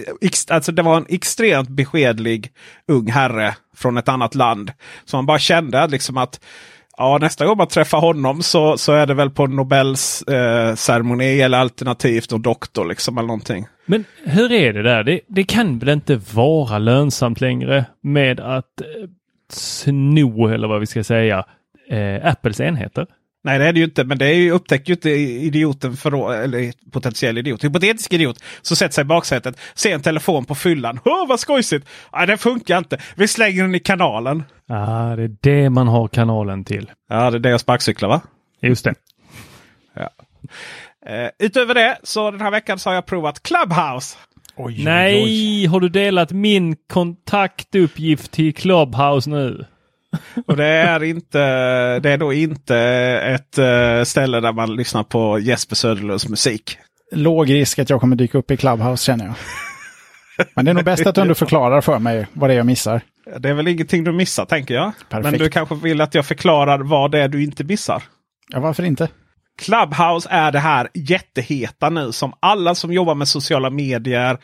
alltså 0.50 0.72
det 0.72 0.82
var 0.82 0.96
en 0.96 1.06
extremt 1.08 1.68
beskedlig 1.68 2.52
ung 2.88 3.10
herre 3.10 3.56
från 3.76 3.96
ett 3.96 4.08
annat 4.08 4.34
land. 4.34 4.72
Så 5.04 5.16
man 5.16 5.26
bara 5.26 5.38
kände 5.38 5.86
liksom 5.86 6.16
att 6.16 6.40
ja, 6.96 7.18
nästa 7.20 7.46
gång 7.46 7.56
man 7.56 7.68
träffar 7.68 8.00
honom 8.00 8.42
så, 8.42 8.78
så 8.78 8.92
är 8.92 9.06
det 9.06 9.14
väl 9.14 9.30
på 9.30 9.46
Nobels 9.46 10.22
eh, 10.22 10.74
ceremoni 10.74 11.40
eller 11.40 11.58
alternativt 11.58 12.30
någon 12.30 12.42
doktor 12.42 12.84
liksom 12.84 13.18
eller 13.18 13.26
någonting. 13.26 13.66
Men 13.86 14.04
hur 14.24 14.52
är 14.52 14.72
det 14.72 14.82
där? 14.82 15.04
Det, 15.04 15.20
det 15.28 15.44
kan 15.44 15.78
väl 15.78 15.88
inte 15.88 16.20
vara 16.34 16.78
lönsamt 16.78 17.40
längre 17.40 17.84
med 18.00 18.40
att 18.40 18.80
eh, 18.80 19.08
sno, 19.52 20.48
eller 20.48 20.68
vad 20.68 20.80
vi 20.80 20.86
ska 20.86 21.04
säga, 21.04 21.44
eh, 21.88 22.26
Apples 22.26 22.60
enheter? 22.60 23.06
Nej 23.44 23.58
det 23.58 23.66
är 23.66 23.72
det 23.72 23.78
ju 23.78 23.84
inte, 23.84 24.04
men 24.04 24.18
det 24.18 24.26
är 24.26 24.34
ju, 24.34 24.50
upptäcker 24.50 24.88
ju 24.88 24.94
inte 24.94 25.10
idioten, 25.10 25.96
för, 25.96 26.34
eller 26.34 26.72
potentiell 26.90 27.38
idiot, 27.38 27.64
hypotetisk 27.64 28.12
idiot, 28.12 28.42
som 28.62 28.76
sätter 28.76 28.94
sig 28.94 29.02
i 29.02 29.04
baksätet, 29.04 29.58
ser 29.74 29.94
en 29.94 30.02
telefon 30.02 30.44
på 30.44 30.54
fyllan. 30.54 31.00
Åh 31.04 31.28
vad 31.28 31.40
skojsigt! 31.40 31.88
Nej 32.12 32.26
det 32.26 32.36
funkar 32.36 32.78
inte. 32.78 32.98
Vi 33.14 33.28
slänger 33.28 33.62
den 33.62 33.74
i 33.74 33.80
kanalen. 33.80 34.42
Ja, 34.66 35.12
ah, 35.12 35.16
det 35.16 35.22
är 35.22 35.36
det 35.40 35.70
man 35.70 35.88
har 35.88 36.08
kanalen 36.08 36.64
till. 36.64 36.90
Ja, 37.08 37.30
det 37.30 37.36
är 37.36 37.40
det 37.40 37.50
jag 37.50 37.60
sparkcyklar 37.60 38.08
va? 38.08 38.20
Just 38.60 38.84
det. 38.84 38.94
Ja. 39.94 40.10
Uh, 41.10 41.28
utöver 41.38 41.74
det 41.74 41.98
så 42.02 42.30
den 42.30 42.40
här 42.40 42.50
veckan 42.50 42.78
så 42.78 42.90
har 42.90 42.94
jag 42.94 43.06
provat 43.06 43.42
Clubhouse. 43.42 44.16
Oj, 44.56 44.84
Nej, 44.84 45.24
oj. 45.24 45.66
har 45.66 45.80
du 45.80 45.88
delat 45.88 46.32
min 46.32 46.76
kontaktuppgift 46.92 48.30
till 48.30 48.54
Clubhouse 48.54 49.30
nu? 49.30 49.64
Och 50.46 50.56
det 50.56 50.64
är, 50.64 51.02
inte, 51.02 51.38
det 52.00 52.10
är 52.10 52.18
då 52.18 52.32
inte 52.32 52.76
ett 53.24 53.58
uh, 53.58 54.04
ställe 54.04 54.40
där 54.40 54.52
man 54.52 54.76
lyssnar 54.76 55.02
på 55.02 55.38
Jesper 55.38 55.76
Söderlunds 55.76 56.28
musik. 56.28 56.78
Låg 57.12 57.50
risk 57.50 57.78
att 57.78 57.90
jag 57.90 58.00
kommer 58.00 58.16
dyka 58.16 58.38
upp 58.38 58.50
i 58.50 58.56
Clubhouse 58.56 59.04
känner 59.04 59.24
jag. 59.24 59.34
Men 60.54 60.64
det 60.64 60.70
är 60.70 60.74
nog 60.74 60.84
bäst 60.84 61.06
att 61.06 61.14
du 61.14 61.20
ändå 61.20 61.34
förklarar 61.34 61.80
för 61.80 61.98
mig 61.98 62.26
vad 62.32 62.50
det 62.50 62.54
är 62.54 62.56
jag 62.56 62.66
missar. 62.66 63.00
Det 63.38 63.48
är 63.48 63.54
väl 63.54 63.68
ingenting 63.68 64.04
du 64.04 64.12
missar 64.12 64.44
tänker 64.44 64.74
jag. 64.74 64.92
Perfekt. 65.08 65.30
Men 65.30 65.40
du 65.40 65.50
kanske 65.50 65.74
vill 65.74 66.00
att 66.00 66.14
jag 66.14 66.26
förklarar 66.26 66.78
vad 66.78 67.10
det 67.10 67.18
är 67.18 67.28
du 67.28 67.42
inte 67.42 67.64
missar? 67.64 68.02
Ja, 68.48 68.60
varför 68.60 68.82
inte? 68.82 69.08
Clubhouse 69.58 70.28
är 70.30 70.52
det 70.52 70.58
här 70.58 70.88
jätteheta 70.94 71.90
nu 71.90 72.12
som 72.12 72.32
alla 72.40 72.74
som 72.74 72.92
jobbar 72.92 73.14
med 73.14 73.28
sociala 73.28 73.70
medier, 73.70 74.38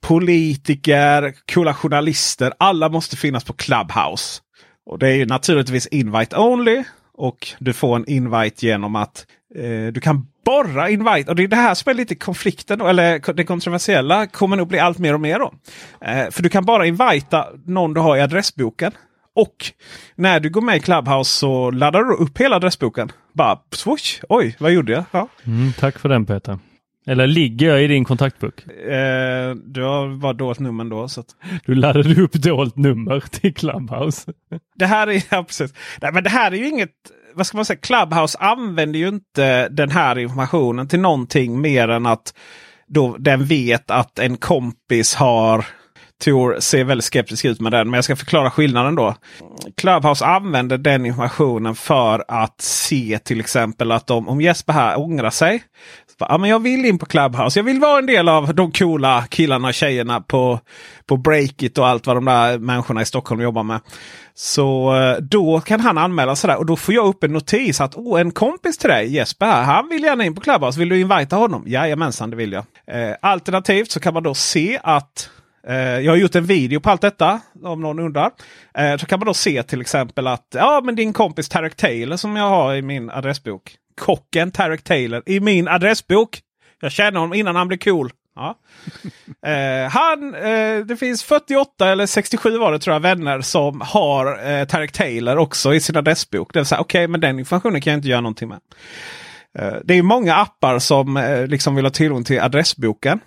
politiker, 0.00 1.34
coola 1.54 1.74
journalister, 1.74 2.52
alla 2.58 2.88
måste 2.88 3.16
finnas 3.16 3.44
på 3.44 3.52
Clubhouse. 3.52 4.40
Och 4.86 4.98
Det 4.98 5.08
är 5.08 5.14
ju 5.14 5.26
naturligtvis 5.26 5.86
invite 5.86 6.36
only. 6.36 6.84
Och 7.16 7.48
du 7.58 7.72
får 7.72 7.96
en 7.96 8.08
invite 8.08 8.66
genom 8.66 8.96
att 8.96 9.26
eh, 9.54 9.92
du 9.92 10.00
kan 10.00 10.26
bara 10.44 10.90
invite. 10.90 11.30
Och 11.30 11.36
det 11.36 11.42
är 11.42 11.48
det 11.48 11.56
här 11.56 11.74
som 11.74 11.90
är 11.90 11.94
lite 11.94 12.14
konflikten, 12.14 12.80
eller 12.80 13.32
det 13.32 13.44
kontroversiella 13.44 14.26
kommer 14.26 14.56
nog 14.56 14.68
bli 14.68 14.78
allt 14.78 14.98
mer 14.98 15.14
och 15.14 15.20
mer. 15.20 15.38
Då. 15.38 15.54
Eh, 16.00 16.30
för 16.30 16.42
du 16.42 16.48
kan 16.48 16.64
bara 16.64 16.86
invita 16.86 17.46
någon 17.66 17.94
du 17.94 18.00
har 18.00 18.16
i 18.16 18.20
adressboken. 18.20 18.92
Och 19.36 19.72
när 20.14 20.40
du 20.40 20.50
går 20.50 20.60
med 20.60 20.76
i 20.76 20.80
Clubhouse 20.80 21.30
så 21.30 21.70
laddar 21.70 22.02
du 22.02 22.14
upp 22.14 22.38
hela 22.38 22.56
adressboken. 22.56 23.12
Bara 23.32 23.58
swoosh! 23.70 24.22
Oj, 24.28 24.56
vad 24.58 24.72
gjorde 24.72 24.92
jag? 24.92 25.04
Ja. 25.10 25.28
Mm, 25.46 25.72
tack 25.72 25.98
för 25.98 26.08
den 26.08 26.26
Peter. 26.26 26.58
Eller 27.06 27.26
ligger 27.26 27.68
jag 27.68 27.82
i 27.82 27.86
din 27.86 28.04
kontaktbok? 28.04 28.66
Eh, 28.66 29.54
du 29.54 29.82
har 29.82 30.16
bara 30.16 30.32
dolt 30.32 30.58
nummer 30.58 30.84
då. 30.84 31.08
Så 31.08 31.20
att... 31.20 31.26
Du 31.66 31.74
laddade 31.74 32.22
upp 32.22 32.32
dolt 32.32 32.76
nummer 32.76 33.20
till 33.30 33.54
Clubhouse. 33.54 34.32
Det 34.74 34.86
här 34.86 35.06
är, 35.06 35.22
ja, 35.30 35.44
precis. 35.44 35.74
Nej, 36.02 36.12
men 36.12 36.24
det 36.24 36.30
här 36.30 36.52
är 36.52 36.56
ju 36.56 36.68
inget, 36.68 36.90
vad 37.34 37.46
ska 37.46 37.58
man 37.58 37.64
säga, 37.64 37.78
Clubhouse 37.78 38.38
använder 38.38 38.98
ju 38.98 39.08
inte 39.08 39.68
den 39.68 39.90
här 39.90 40.18
informationen 40.18 40.88
till 40.88 41.00
någonting 41.00 41.60
mer 41.60 41.88
än 41.88 42.06
att 42.06 42.34
då 42.86 43.16
den 43.18 43.44
vet 43.44 43.90
att 43.90 44.18
en 44.18 44.36
kompis 44.36 45.14
har 45.14 45.64
Tor 46.24 46.60
ser 46.60 46.84
väldigt 46.84 47.04
skeptisk 47.04 47.44
ut 47.44 47.60
med 47.60 47.72
den, 47.72 47.90
men 47.90 47.98
jag 47.98 48.04
ska 48.04 48.16
förklara 48.16 48.50
skillnaden 48.50 48.94
då. 48.94 49.14
Clubhouse 49.76 50.24
använder 50.24 50.78
den 50.78 51.06
informationen 51.06 51.74
för 51.74 52.24
att 52.28 52.60
se 52.60 53.18
till 53.24 53.40
exempel 53.40 53.92
att 53.92 54.10
om, 54.10 54.28
om 54.28 54.40
Jesper 54.40 54.72
här 54.72 54.98
ångrar 54.98 55.30
sig. 55.30 55.62
Ja, 56.18 56.38
men 56.38 56.50
jag 56.50 56.62
vill 56.62 56.84
in 56.84 56.98
på 56.98 57.06
Clubhouse. 57.06 57.58
Jag 57.58 57.64
vill 57.64 57.80
vara 57.80 57.98
en 57.98 58.06
del 58.06 58.28
av 58.28 58.54
de 58.54 58.72
coola 58.72 59.24
killarna 59.30 59.68
och 59.68 59.74
tjejerna 59.74 60.20
på, 60.20 60.60
på 61.06 61.16
Breakit 61.16 61.78
och 61.78 61.88
allt 61.88 62.06
vad 62.06 62.16
de 62.16 62.24
där 62.24 62.58
människorna 62.58 63.02
i 63.02 63.04
Stockholm 63.04 63.40
jobbar 63.40 63.62
med. 63.62 63.80
Så 64.34 64.96
eh, 64.96 65.16
då 65.16 65.60
kan 65.60 65.80
han 65.80 65.98
anmäla 65.98 66.36
sig 66.36 66.48
där 66.48 66.56
och 66.56 66.66
då 66.66 66.76
får 66.76 66.94
jag 66.94 67.06
upp 67.06 67.24
en 67.24 67.32
notis 67.32 67.80
att 67.80 67.94
oh, 67.94 68.20
en 68.20 68.30
kompis 68.30 68.78
till 68.78 68.90
dig 68.90 69.14
Jesper 69.14 69.46
här, 69.46 69.62
han 69.62 69.88
vill 69.88 70.02
gärna 70.02 70.24
in 70.24 70.34
på 70.34 70.40
Clubhouse. 70.40 70.78
Vill 70.78 70.88
du 70.88 71.00
invita 71.00 71.36
honom? 71.36 71.64
Jajamensan, 71.66 72.30
det 72.30 72.36
vill 72.36 72.52
jag. 72.52 72.64
Eh, 72.86 73.16
alternativt 73.22 73.90
så 73.90 74.00
kan 74.00 74.14
man 74.14 74.22
då 74.22 74.34
se 74.34 74.80
att 74.82 75.30
jag 75.72 76.12
har 76.12 76.16
gjort 76.16 76.34
en 76.34 76.44
video 76.44 76.80
på 76.80 76.90
allt 76.90 77.00
detta 77.00 77.40
om 77.62 77.80
någon 77.80 77.98
undrar. 77.98 78.30
Eh, 78.74 78.96
så 78.96 79.06
kan 79.06 79.18
man 79.18 79.26
då 79.26 79.34
se 79.34 79.62
till 79.62 79.80
exempel 79.80 80.26
att 80.26 80.46
ja, 80.54 80.80
men 80.84 80.94
din 80.94 81.12
kompis 81.12 81.48
Tarek 81.48 81.74
Taylor 81.74 82.16
som 82.16 82.36
jag 82.36 82.48
har 82.48 82.74
i 82.74 82.82
min 82.82 83.10
adressbok. 83.10 83.76
Kocken 84.00 84.50
Tarek 84.50 84.82
Taylor 84.82 85.22
i 85.26 85.40
min 85.40 85.68
adressbok. 85.68 86.40
Jag 86.80 86.92
känner 86.92 87.20
honom 87.20 87.34
innan 87.34 87.56
han 87.56 87.68
blev 87.68 87.78
cool. 87.78 88.10
Ja. 88.36 88.58
Eh, 89.46 89.90
han, 89.90 90.34
eh, 90.34 90.78
det 90.86 90.96
finns 90.96 91.22
48 91.22 91.88
eller 91.88 92.06
67 92.06 92.58
var 92.58 92.72
det 92.72 92.78
tror 92.78 92.94
jag 92.94 93.00
vänner 93.00 93.40
som 93.40 93.80
har 93.80 94.50
eh, 94.50 94.64
Tarek 94.64 94.92
Taylor 94.92 95.36
också 95.36 95.74
i 95.74 95.80
sin 95.80 95.96
adressbok. 95.96 96.52
Det 96.52 96.58
vill 96.58 96.66
säga 96.66 96.80
okej, 96.80 96.98
okay, 96.98 97.08
men 97.08 97.20
den 97.20 97.38
informationen 97.38 97.80
kan 97.80 97.90
jag 97.90 97.98
inte 97.98 98.08
göra 98.08 98.20
någonting 98.20 98.48
med. 98.48 98.60
Eh, 99.58 99.74
det 99.84 99.94
är 99.94 100.02
många 100.02 100.34
appar 100.34 100.78
som 100.78 101.16
eh, 101.16 101.46
liksom 101.46 101.74
vill 101.74 101.84
ha 101.84 101.90
tillgång 101.90 102.24
till 102.24 102.40
adressboken. 102.40 103.20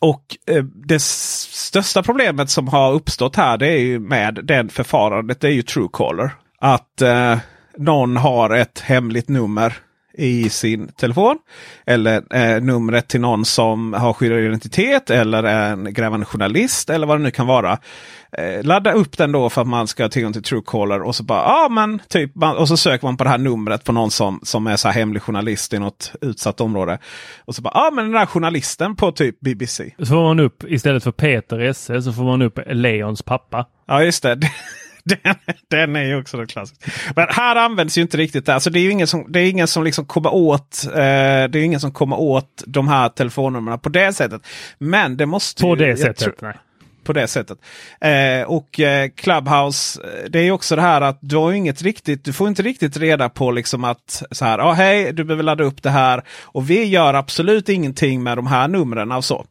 Och 0.00 0.36
eh, 0.46 0.64
det 0.64 1.02
största 1.02 2.02
problemet 2.02 2.50
som 2.50 2.68
har 2.68 2.92
uppstått 2.92 3.36
här 3.36 3.58
det 3.58 3.68
är 3.68 3.78
ju 3.78 4.00
med 4.00 4.40
den 4.42 4.68
förfarandet. 4.68 5.40
Det 5.40 5.48
är 5.48 5.52
ju 5.52 5.62
Truecaller. 5.62 6.30
Att 6.60 7.02
eh, 7.02 7.38
någon 7.78 8.16
har 8.16 8.50
ett 8.50 8.80
hemligt 8.80 9.28
nummer 9.28 9.76
i 10.14 10.50
sin 10.50 10.88
telefon. 10.88 11.38
Eller 11.86 12.22
eh, 12.30 12.62
numret 12.62 13.08
till 13.08 13.20
någon 13.20 13.44
som 13.44 13.92
har 13.92 14.12
skyddad 14.12 14.38
identitet 14.38 15.10
eller 15.10 15.42
en 15.42 15.94
grävande 15.94 16.26
journalist 16.26 16.90
eller 16.90 17.06
vad 17.06 17.18
det 17.18 17.22
nu 17.22 17.30
kan 17.30 17.46
vara. 17.46 17.78
Eh, 18.38 18.62
ladda 18.62 18.92
upp 18.92 19.18
den 19.18 19.32
då 19.32 19.50
för 19.50 19.60
att 19.60 19.68
man 19.68 19.86
ska 19.86 20.04
ha 20.04 20.08
tillgång 20.08 20.32
till 20.32 20.42
Truecaller 20.42 21.02
och 21.02 21.16
så 21.16 21.22
bara 21.22 21.42
ja 21.42 21.68
men 21.70 22.00
typ 22.08 22.34
man, 22.34 22.56
och 22.56 22.68
så 22.68 22.76
söker 22.76 23.06
man 23.06 23.16
på 23.16 23.24
det 23.24 23.30
här 23.30 23.38
numret 23.38 23.84
på 23.84 23.92
någon 23.92 24.10
som, 24.10 24.40
som 24.42 24.66
är 24.66 24.76
så 24.76 24.88
här 24.88 24.94
hemlig 24.94 25.22
journalist 25.22 25.72
i 25.72 25.78
något 25.78 26.12
utsatt 26.20 26.60
område. 26.60 26.98
Och 27.44 27.54
så 27.54 27.62
bara 27.62 27.72
ja 27.74 27.90
men 27.94 28.04
den 28.04 28.16
här 28.16 28.26
journalisten 28.26 28.96
på 28.96 29.12
typ 29.12 29.40
BBC. 29.40 29.94
Så 29.98 30.06
får 30.06 30.22
man 30.22 30.40
upp 30.40 30.64
istället 30.68 31.04
för 31.04 31.12
Peter 31.12 31.58
Esse 31.58 32.02
så 32.02 32.12
får 32.12 32.24
man 32.24 32.42
upp 32.42 32.58
Leons 32.66 33.22
pappa. 33.22 33.66
Ja 33.86 34.02
just 34.02 34.22
det. 34.22 34.38
den, 35.04 35.34
den 35.70 35.96
är 35.96 36.04
ju 36.04 36.20
också 36.20 36.46
klassisk. 36.46 36.84
Men 37.16 37.26
här 37.30 37.56
används 37.56 37.98
ju 37.98 38.02
inte 38.02 38.16
riktigt 38.16 38.46
det. 38.46 38.54
Alltså 38.54 38.70
det 38.70 38.78
är 38.78 38.82
ju 38.82 38.90
ingen 38.90 39.06
som, 39.06 39.26
det 39.28 39.40
är 39.40 39.50
ingen 39.50 39.68
som 39.68 39.84
liksom 39.84 40.04
kommer 40.06 40.34
åt 40.34 40.86
eh, 40.86 40.92
det 40.92 41.54
är 41.54 41.56
ingen 41.56 41.80
som 41.80 41.92
kommer 41.92 42.20
åt 42.20 42.62
de 42.66 42.88
här 42.88 43.08
telefonnumren 43.08 43.78
på 43.78 43.88
det 43.88 44.12
sättet. 44.12 44.42
Men 44.78 45.16
det 45.16 45.26
måste 45.26 45.62
På 45.62 45.68
ju, 45.68 45.76
det 45.76 45.96
sättet? 45.96 46.40
Nej. 46.40 46.54
På 47.04 47.12
det 47.12 47.26
sättet. 47.26 47.58
Eh, 48.00 48.42
och 48.46 48.80
eh, 48.80 49.10
Clubhouse, 49.16 50.02
eh, 50.02 50.30
det 50.30 50.38
är 50.38 50.50
också 50.50 50.76
det 50.76 50.82
här 50.82 51.00
att 51.00 51.18
du 51.20 51.36
har 51.36 51.52
inget 51.52 51.82
riktigt, 51.82 52.24
du 52.24 52.32
får 52.32 52.48
inte 52.48 52.62
riktigt 52.62 52.96
reda 52.96 53.28
på 53.28 53.50
liksom 53.50 53.84
att 53.84 54.22
så 54.30 54.44
här, 54.44 54.58
ah, 54.58 54.72
hej, 54.72 55.12
du 55.12 55.24
behöver 55.24 55.42
ladda 55.42 55.64
upp 55.64 55.82
det 55.82 55.90
här. 55.90 56.22
Och 56.42 56.70
vi 56.70 56.84
gör 56.84 57.14
absolut 57.14 57.68
ingenting 57.68 58.22
med 58.22 58.38
de 58.38 58.46
här 58.46 58.68
numren 58.68 59.12
och 59.12 59.24
så. 59.24 59.46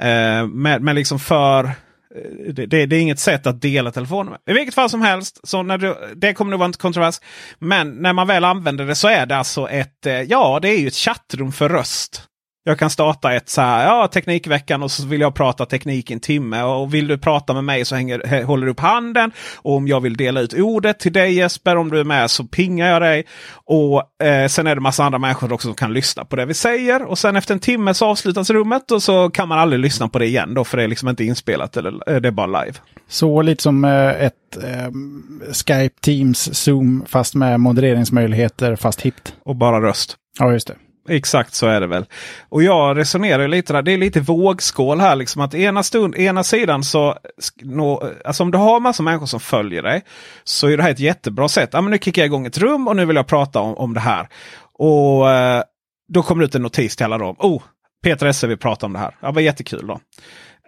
Eh, 0.00 0.46
men, 0.46 0.84
men 0.84 0.94
liksom 0.94 1.18
för 1.18 1.70
Eh, 2.14 2.52
det, 2.54 2.66
det, 2.66 2.86
det, 2.86 2.96
är 2.96 3.00
inget 3.00 3.18
sätt 3.18 3.46
att 3.46 3.62
dela 3.62 3.90
telefonen 3.90 4.34
I 4.46 4.52
vilket 4.52 4.74
fall 4.74 4.90
som 4.90 5.02
helst, 5.02 5.40
så 5.42 5.62
när 5.62 5.78
du, 5.78 5.96
det 6.16 6.34
kommer 6.34 6.50
nog 6.50 6.60
vara 6.60 6.66
en 6.66 6.72
kontrovers. 6.72 7.20
Men 7.58 7.90
när 7.90 8.12
man 8.12 8.26
väl 8.26 8.44
använder 8.44 8.86
det 8.86 8.94
så 8.94 9.08
är 9.08 9.26
det 9.26 9.36
alltså 9.36 9.68
ett, 9.68 10.06
eh, 10.06 10.22
ja 10.22 10.58
det 10.62 10.68
är 10.68 10.78
ju 10.78 10.86
ett 10.86 10.94
chattrum 10.94 11.52
för 11.52 11.68
röst. 11.68 12.22
Jag 12.66 12.78
kan 12.78 12.90
starta 12.90 13.32
ett 13.32 13.48
så 13.48 13.60
här, 13.60 13.86
ja 13.86 14.08
Teknikveckan 14.08 14.82
och 14.82 14.90
så 14.90 15.06
vill 15.06 15.20
jag 15.20 15.34
prata 15.34 15.66
teknik 15.66 16.10
i 16.10 16.14
en 16.14 16.20
timme. 16.20 16.62
Och 16.62 16.94
vill 16.94 17.06
du 17.06 17.18
prata 17.18 17.54
med 17.54 17.64
mig 17.64 17.84
så 17.84 17.96
hänger, 17.96 18.44
håller 18.44 18.66
du 18.66 18.72
upp 18.72 18.80
handen. 18.80 19.32
Och 19.56 19.76
om 19.76 19.88
jag 19.88 20.00
vill 20.00 20.16
dela 20.16 20.40
ut 20.40 20.54
ordet 20.54 20.98
till 20.98 21.12
dig 21.12 21.34
Jesper, 21.34 21.76
om 21.76 21.90
du 21.90 22.00
är 22.00 22.04
med 22.04 22.30
så 22.30 22.44
pingar 22.44 22.86
jag 22.86 23.02
dig. 23.02 23.24
Och 23.64 24.24
eh, 24.26 24.48
sen 24.48 24.66
är 24.66 24.74
det 24.74 24.80
massa 24.80 25.04
andra 25.04 25.18
människor 25.18 25.52
också 25.52 25.68
som 25.68 25.74
kan 25.74 25.92
lyssna 25.92 26.24
på 26.24 26.36
det 26.36 26.46
vi 26.46 26.54
säger. 26.54 27.02
Och 27.02 27.18
sen 27.18 27.36
efter 27.36 27.54
en 27.54 27.60
timme 27.60 27.94
så 27.94 28.06
avslutas 28.06 28.50
rummet 28.50 28.90
och 28.90 29.02
så 29.02 29.30
kan 29.30 29.48
man 29.48 29.58
aldrig 29.58 29.80
lyssna 29.80 30.08
på 30.08 30.18
det 30.18 30.26
igen 30.26 30.54
då 30.54 30.64
för 30.64 30.76
det 30.76 30.82
är 30.82 30.88
liksom 30.88 31.08
inte 31.08 31.24
inspelat 31.24 31.76
eller 31.76 32.10
eh, 32.10 32.20
det 32.20 32.28
är 32.28 32.32
bara 32.32 32.64
live. 32.64 32.78
Så 33.08 33.42
lite 33.42 33.62
som 33.62 33.84
eh, 33.84 34.08
ett 34.08 34.56
eh, 34.62 34.90
Skype, 35.52 36.00
Teams, 36.00 36.54
Zoom 36.54 37.04
fast 37.08 37.34
med 37.34 37.60
modereringsmöjligheter 37.60 38.76
fast 38.76 39.00
hippt. 39.00 39.34
Och 39.44 39.56
bara 39.56 39.80
röst. 39.80 40.16
Ja, 40.38 40.52
just 40.52 40.66
det. 40.66 40.74
Exakt 41.08 41.54
så 41.54 41.66
är 41.66 41.80
det 41.80 41.86
väl. 41.86 42.06
Och 42.48 42.62
jag 42.62 42.96
resonerar 42.96 43.48
lite 43.48 43.72
där. 43.72 43.82
Det 43.82 43.92
är 43.92 43.98
lite 43.98 44.20
vågskål 44.20 45.00
här. 45.00 45.16
Liksom 45.16 45.42
att 45.42 45.54
ena, 45.54 45.82
stund, 45.82 46.16
ena 46.16 46.44
sidan 46.44 46.84
så. 46.84 47.18
Nå, 47.62 48.10
alltså 48.24 48.42
om 48.42 48.50
du 48.50 48.58
har 48.58 48.80
massa 48.80 49.02
människor 49.02 49.26
som 49.26 49.40
följer 49.40 49.82
dig. 49.82 50.02
Så 50.44 50.68
är 50.68 50.76
det 50.76 50.82
här 50.82 50.90
ett 50.90 51.00
jättebra 51.00 51.48
sätt. 51.48 51.70
Ja, 51.72 51.80
men 51.80 51.90
nu 51.90 51.98
kickar 51.98 52.22
jag 52.22 52.26
igång 52.26 52.46
ett 52.46 52.58
rum 52.58 52.88
och 52.88 52.96
nu 52.96 53.04
vill 53.04 53.16
jag 53.16 53.26
prata 53.26 53.60
om, 53.60 53.74
om 53.74 53.94
det 53.94 54.00
här. 54.00 54.28
Och 54.78 55.30
eh, 55.30 55.62
då 56.08 56.22
kommer 56.22 56.40
det 56.42 56.46
ut 56.46 56.54
en 56.54 56.62
notis 56.62 56.96
till 56.96 57.04
alla 57.04 57.18
dem. 57.18 57.36
Oh, 57.38 57.62
Peter 58.04 58.26
Esse 58.26 58.46
vill 58.46 58.58
prata 58.58 58.86
om 58.86 58.92
det 58.92 58.98
här. 58.98 59.16
Ja, 59.20 59.30
vad 59.30 59.42
jättekul 59.42 59.86
då. 59.86 60.00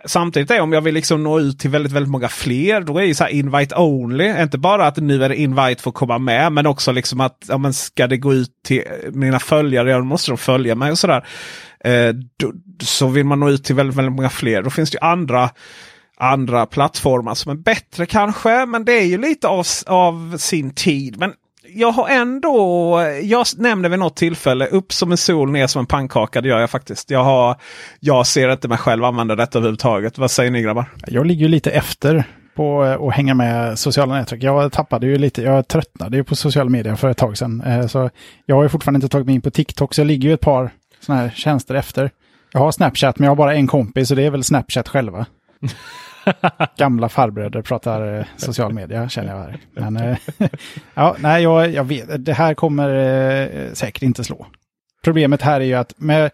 Samtidigt 0.05 0.51
är 0.51 0.61
om 0.61 0.73
jag 0.73 0.81
vill 0.81 0.95
liksom 0.95 1.23
nå 1.23 1.41
ut 1.41 1.59
till 1.59 1.71
väldigt, 1.71 1.93
väldigt 1.93 2.11
många 2.11 2.29
fler. 2.29 2.81
Då 2.81 2.99
är 2.99 3.07
det 3.07 3.15
så 3.15 3.25
här 3.25 3.31
invite 3.31 3.77
only. 3.77 4.43
Inte 4.43 4.59
bara 4.59 4.87
att 4.87 4.97
nu 4.97 5.25
är 5.25 5.29
det 5.29 5.37
invite 5.37 5.83
för 5.83 5.91
att 5.91 5.95
komma 5.95 6.19
med. 6.19 6.53
Men 6.53 6.67
också 6.67 6.93
liksom 6.93 7.21
att 7.21 7.45
ja, 7.49 7.59
men 7.59 7.75
ska 7.75 8.07
det 8.07 8.17
gå 8.17 8.35
ut 8.35 8.51
till 8.65 8.83
mina 9.13 9.39
följare. 9.39 9.91
Ja, 9.91 9.99
då 9.99 10.05
måste 10.05 10.31
de 10.31 10.39
följa 10.39 10.75
mig 10.75 10.91
och 10.91 10.99
sådär. 10.99 11.27
Eh, 11.85 12.09
då, 12.37 12.53
så 12.81 13.09
vill 13.09 13.25
man 13.27 13.41
nå 13.41 13.51
ut 13.51 13.65
till 13.65 13.75
väldigt, 13.75 13.97
väldigt 13.97 14.15
många 14.15 14.31
fler. 14.31 14.63
Då 14.63 14.71
finns 14.71 14.91
det 14.91 14.99
andra 14.99 15.51
andra 16.17 16.67
plattformar 16.67 17.35
som 17.35 17.53
är 17.53 17.57
bättre 17.57 18.07
kanske. 18.07 18.67
Men 18.67 18.85
det 18.85 18.93
är 18.93 19.05
ju 19.05 19.19
lite 19.19 19.49
av, 19.49 19.67
av 19.87 20.37
sin 20.39 20.75
tid. 20.75 21.19
Men 21.19 21.33
jag 21.77 21.93
har 21.93 22.09
ändå, 22.09 23.01
jag 23.23 23.47
nämnde 23.57 23.89
vid 23.89 23.99
något 23.99 24.17
tillfälle, 24.17 24.67
upp 24.67 24.93
som 24.93 25.11
en 25.11 25.17
sol, 25.17 25.51
ner 25.51 25.67
som 25.67 25.81
en 25.81 25.87
pannkaka. 25.87 26.41
Det 26.41 26.49
gör 26.49 26.61
jag 26.61 26.71
faktiskt. 26.71 27.11
Jag, 27.11 27.25
har, 27.25 27.57
jag 28.01 28.27
ser 28.27 28.53
inte 28.53 28.69
mig 28.69 28.79
själv 28.79 29.05
använda 29.05 29.37
detta 29.37 29.59
överhuvudtaget. 29.59 30.19
Vad 30.19 30.31
säger 30.31 30.51
ni 30.51 30.63
grabbar? 30.63 30.85
Jag 31.07 31.27
ligger 31.27 31.43
ju 31.43 31.49
lite 31.49 31.71
efter 31.71 32.25
på 32.55 32.83
att 32.83 33.15
hänga 33.15 33.35
med 33.35 33.79
sociala 33.79 34.15
nätverk. 34.15 34.43
Jag 34.43 34.73
tappade 34.73 35.07
ju 35.07 35.19
lite, 35.19 35.43
jag 35.43 35.69
tröttnade 35.69 36.17
ju 36.17 36.25
på 36.25 36.37
sociala 36.37 36.71
medier 36.71 36.95
för 36.95 37.11
ett 37.11 37.17
tag 37.19 37.39
sedan. 37.39 37.61
Eh, 37.61 37.87
så 37.87 38.11
jag 38.47 38.57
har 38.57 38.63
ju 38.63 38.69
fortfarande 38.69 38.97
inte 38.97 39.09
tagit 39.09 39.27
mig 39.27 39.35
in 39.35 39.41
på 39.41 39.51
TikTok, 39.51 39.95
så 39.95 40.01
jag 40.01 40.07
ligger 40.07 40.29
ju 40.29 40.35
ett 40.35 40.41
par 40.41 40.71
sådana 41.01 41.23
här 41.23 41.31
tjänster 41.31 41.75
efter. 41.75 42.11
Jag 42.53 42.61
har 42.61 42.73
Snapchat, 42.73 43.19
men 43.19 43.25
jag 43.25 43.31
har 43.31 43.37
bara 43.37 43.55
en 43.55 43.67
kompis, 43.67 44.11
och 44.11 44.17
det 44.17 44.23
är 44.23 44.31
väl 44.31 44.45
Snapchat 44.45 44.89
själva. 44.89 45.27
Gamla 46.77 47.09
farbröder 47.09 47.63
pratar 47.63 48.19
eh, 48.19 48.25
social 48.37 48.73
media 48.73 49.09
känner 49.09 49.37
jag 49.37 49.43
här. 49.43 49.59
Men 49.75 49.97
eh, 49.97 50.17
ja, 50.95 51.17
nej, 51.19 51.43
jag, 51.43 51.71
jag 51.71 51.85
vet, 51.85 52.25
det 52.25 52.33
här 52.33 52.55
kommer 52.55 52.95
eh, 52.95 53.73
säkert 53.73 54.03
inte 54.03 54.25
slå. 54.25 54.47
Problemet 55.05 55.43
här 55.43 55.61
är 55.61 55.65
ju 55.65 55.75
att 55.75 55.95
med 55.97 56.31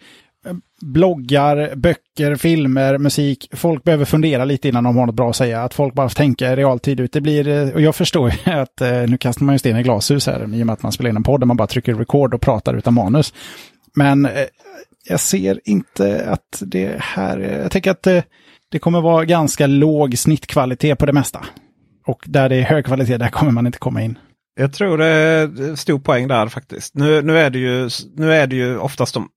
bloggar, 0.80 1.76
böcker, 1.76 2.36
filmer, 2.36 2.98
musik, 2.98 3.48
folk 3.52 3.84
behöver 3.84 4.04
fundera 4.04 4.44
lite 4.44 4.68
innan 4.68 4.84
de 4.84 4.96
har 4.96 5.06
något 5.06 5.14
bra 5.14 5.30
att 5.30 5.36
säga. 5.36 5.62
Att 5.62 5.74
folk 5.74 5.94
bara 5.94 6.08
tänker 6.08 6.56
realtid 6.56 7.00
ut. 7.00 7.12
Det 7.12 7.20
blir, 7.20 7.74
och 7.74 7.80
jag 7.80 7.94
förstår 7.94 8.30
ju 8.30 8.52
att 8.52 8.80
nu 9.08 9.18
kastar 9.18 9.44
man 9.44 9.54
ju 9.54 9.58
sten 9.58 9.76
i 9.76 9.82
glashus 9.82 10.26
här 10.26 10.54
i 10.54 10.62
och 10.62 10.66
med 10.66 10.70
att 10.70 10.82
man 10.82 10.92
spelar 10.92 11.10
in 11.10 11.16
en 11.16 11.22
podd 11.22 11.40
där 11.40 11.46
man 11.46 11.56
bara 11.56 11.68
trycker 11.68 11.94
record 11.94 12.34
och 12.34 12.40
pratar 12.40 12.74
utan 12.74 12.94
manus. 12.94 13.34
Men 13.94 14.28
jag 15.08 15.20
ser 15.20 15.60
inte 15.64 16.26
att 16.30 16.62
det 16.66 16.96
här, 17.00 17.38
jag 17.38 17.70
tänker 17.70 17.90
att 17.90 18.06
det 18.72 18.78
kommer 18.78 19.00
vara 19.00 19.24
ganska 19.24 19.66
låg 19.66 20.18
snittkvalitet 20.18 20.98
på 20.98 21.06
det 21.06 21.12
mesta. 21.12 21.44
Och 22.06 22.24
där 22.26 22.48
det 22.48 22.56
är 22.56 22.62
hög 22.62 22.84
kvalitet, 22.86 23.18
där 23.18 23.28
kommer 23.28 23.52
man 23.52 23.66
inte 23.66 23.78
komma 23.78 24.02
in. 24.02 24.18
Jag 24.54 24.72
tror 24.72 24.98
det 24.98 25.06
är 25.06 25.76
stor 25.76 25.98
poäng 25.98 26.28
där 26.28 26.48
faktiskt. 26.48 26.94
Nu, 26.94 27.22
nu, 27.22 27.38
är, 27.38 27.50
det 27.50 27.58
ju, 27.58 27.90
nu 28.16 28.34
är 28.34 28.46
det 28.46 28.56
ju 28.56 28.78
oftast 28.78 29.14
de 29.14 29.28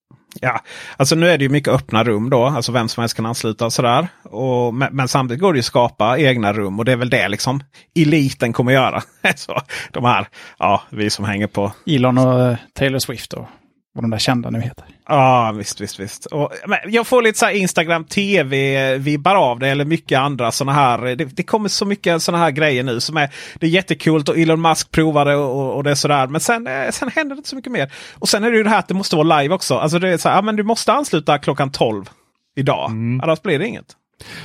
Ja, 0.42 0.62
alltså 0.98 1.16
nu 1.16 1.30
är 1.30 1.38
det 1.38 1.44
ju 1.44 1.50
mycket 1.50 1.74
öppna 1.74 2.04
rum 2.04 2.30
då. 2.30 2.46
Alltså 2.46 2.72
vem 2.72 2.88
som 2.88 3.02
helst 3.02 3.16
kan 3.16 3.26
ansluta 3.26 3.66
och 3.66 3.74
sådär. 3.74 4.08
Och, 4.24 4.74
men, 4.74 4.96
men 4.96 5.08
samtidigt 5.08 5.42
går 5.42 5.54
det 5.54 5.58
ju 5.58 5.60
att 5.60 5.66
skapa 5.66 6.18
egna 6.18 6.54
rum 6.54 6.80
och 6.80 6.86
det 6.86 6.92
är 6.92 6.96
väl 6.96 7.10
det 7.10 7.28
liksom 7.28 7.64
eliten 7.96 8.54
kommer 8.54 8.72
göra. 8.72 9.02
Så, 9.36 9.62
de 9.92 10.04
här, 10.04 10.28
ja, 10.60 10.84
vi 10.90 11.10
som 11.10 11.26
hänger 11.26 11.48
på. 11.48 11.72
Elon 11.86 12.18
och 12.18 12.58
Taylor 12.74 13.00
Swift 13.00 13.34
och 13.34 13.48
vad 13.96 14.04
de 14.04 14.12
där 14.12 14.18
kända 14.18 14.50
nu 14.50 14.62
heter. 14.62 14.86
Ja, 15.08 15.52
visst, 15.58 15.82
visst, 15.82 16.00
visst. 16.00 16.26
Och, 16.26 16.52
men 16.68 16.80
jag 16.88 17.08
får 17.08 17.22
lite 17.22 17.40
så 17.40 17.50
Instagram 17.50 18.04
TV-vibbar 18.04 19.36
av 19.36 19.60
det. 19.60 19.70
Eller 19.70 19.86
mycket 19.86 20.20
andra 20.20 20.52
sådana 20.52 20.74
här. 20.74 21.16
Det, 21.16 21.26
det 21.26 21.44
kommer 21.44 21.70
så 21.70 21.86
mycket 21.86 22.22
sådana 22.22 22.44
här 22.44 22.52
grejer 22.52 22.84
nu 22.84 23.00
som 23.00 23.18
är, 23.18 23.30
det 23.60 23.66
är 23.66 23.70
jättekult 23.70 24.30
och 24.30 24.38
Elon 24.38 24.62
Musk 24.62 24.92
provar 24.92 25.26
det 25.26 25.36
och, 25.36 25.76
och 25.76 25.84
det 25.84 25.92
är 25.92 25.96
sådär. 25.96 26.28
Men 26.28 26.42
sen, 26.42 26.68
eh, 26.68 26.92
sen 26.92 27.10
händer 27.10 27.36
det 27.36 27.40
inte 27.40 27.50
så 27.50 27.56
mycket 27.56 27.72
mer. 27.72 27.92
Och 28.14 28.30
sen 28.30 28.44
är 28.44 28.52
det 28.52 28.58
ju 28.58 28.64
det 28.64 28.70
här 28.70 28.80
att 28.80 28.88
det 28.88 28.94
måste 28.94 29.16
vara 29.16 29.40
live 29.42 29.56
också. 29.56 29.76
Alltså 29.76 30.00
det 30.00 30.10
är 30.10 30.18
så 30.18 30.30
här, 30.30 30.36
ja, 30.36 30.42
men 30.42 30.56
du 30.56 30.64
måste 30.64 30.94
ansluta 30.94 31.38
klockan 31.38 31.72
12 31.72 32.10
idag. 32.56 32.90
Mm. 32.90 33.22
Annars 33.22 33.42
blir 33.42 33.60
det 33.60 33.68
inget. 33.68 33.96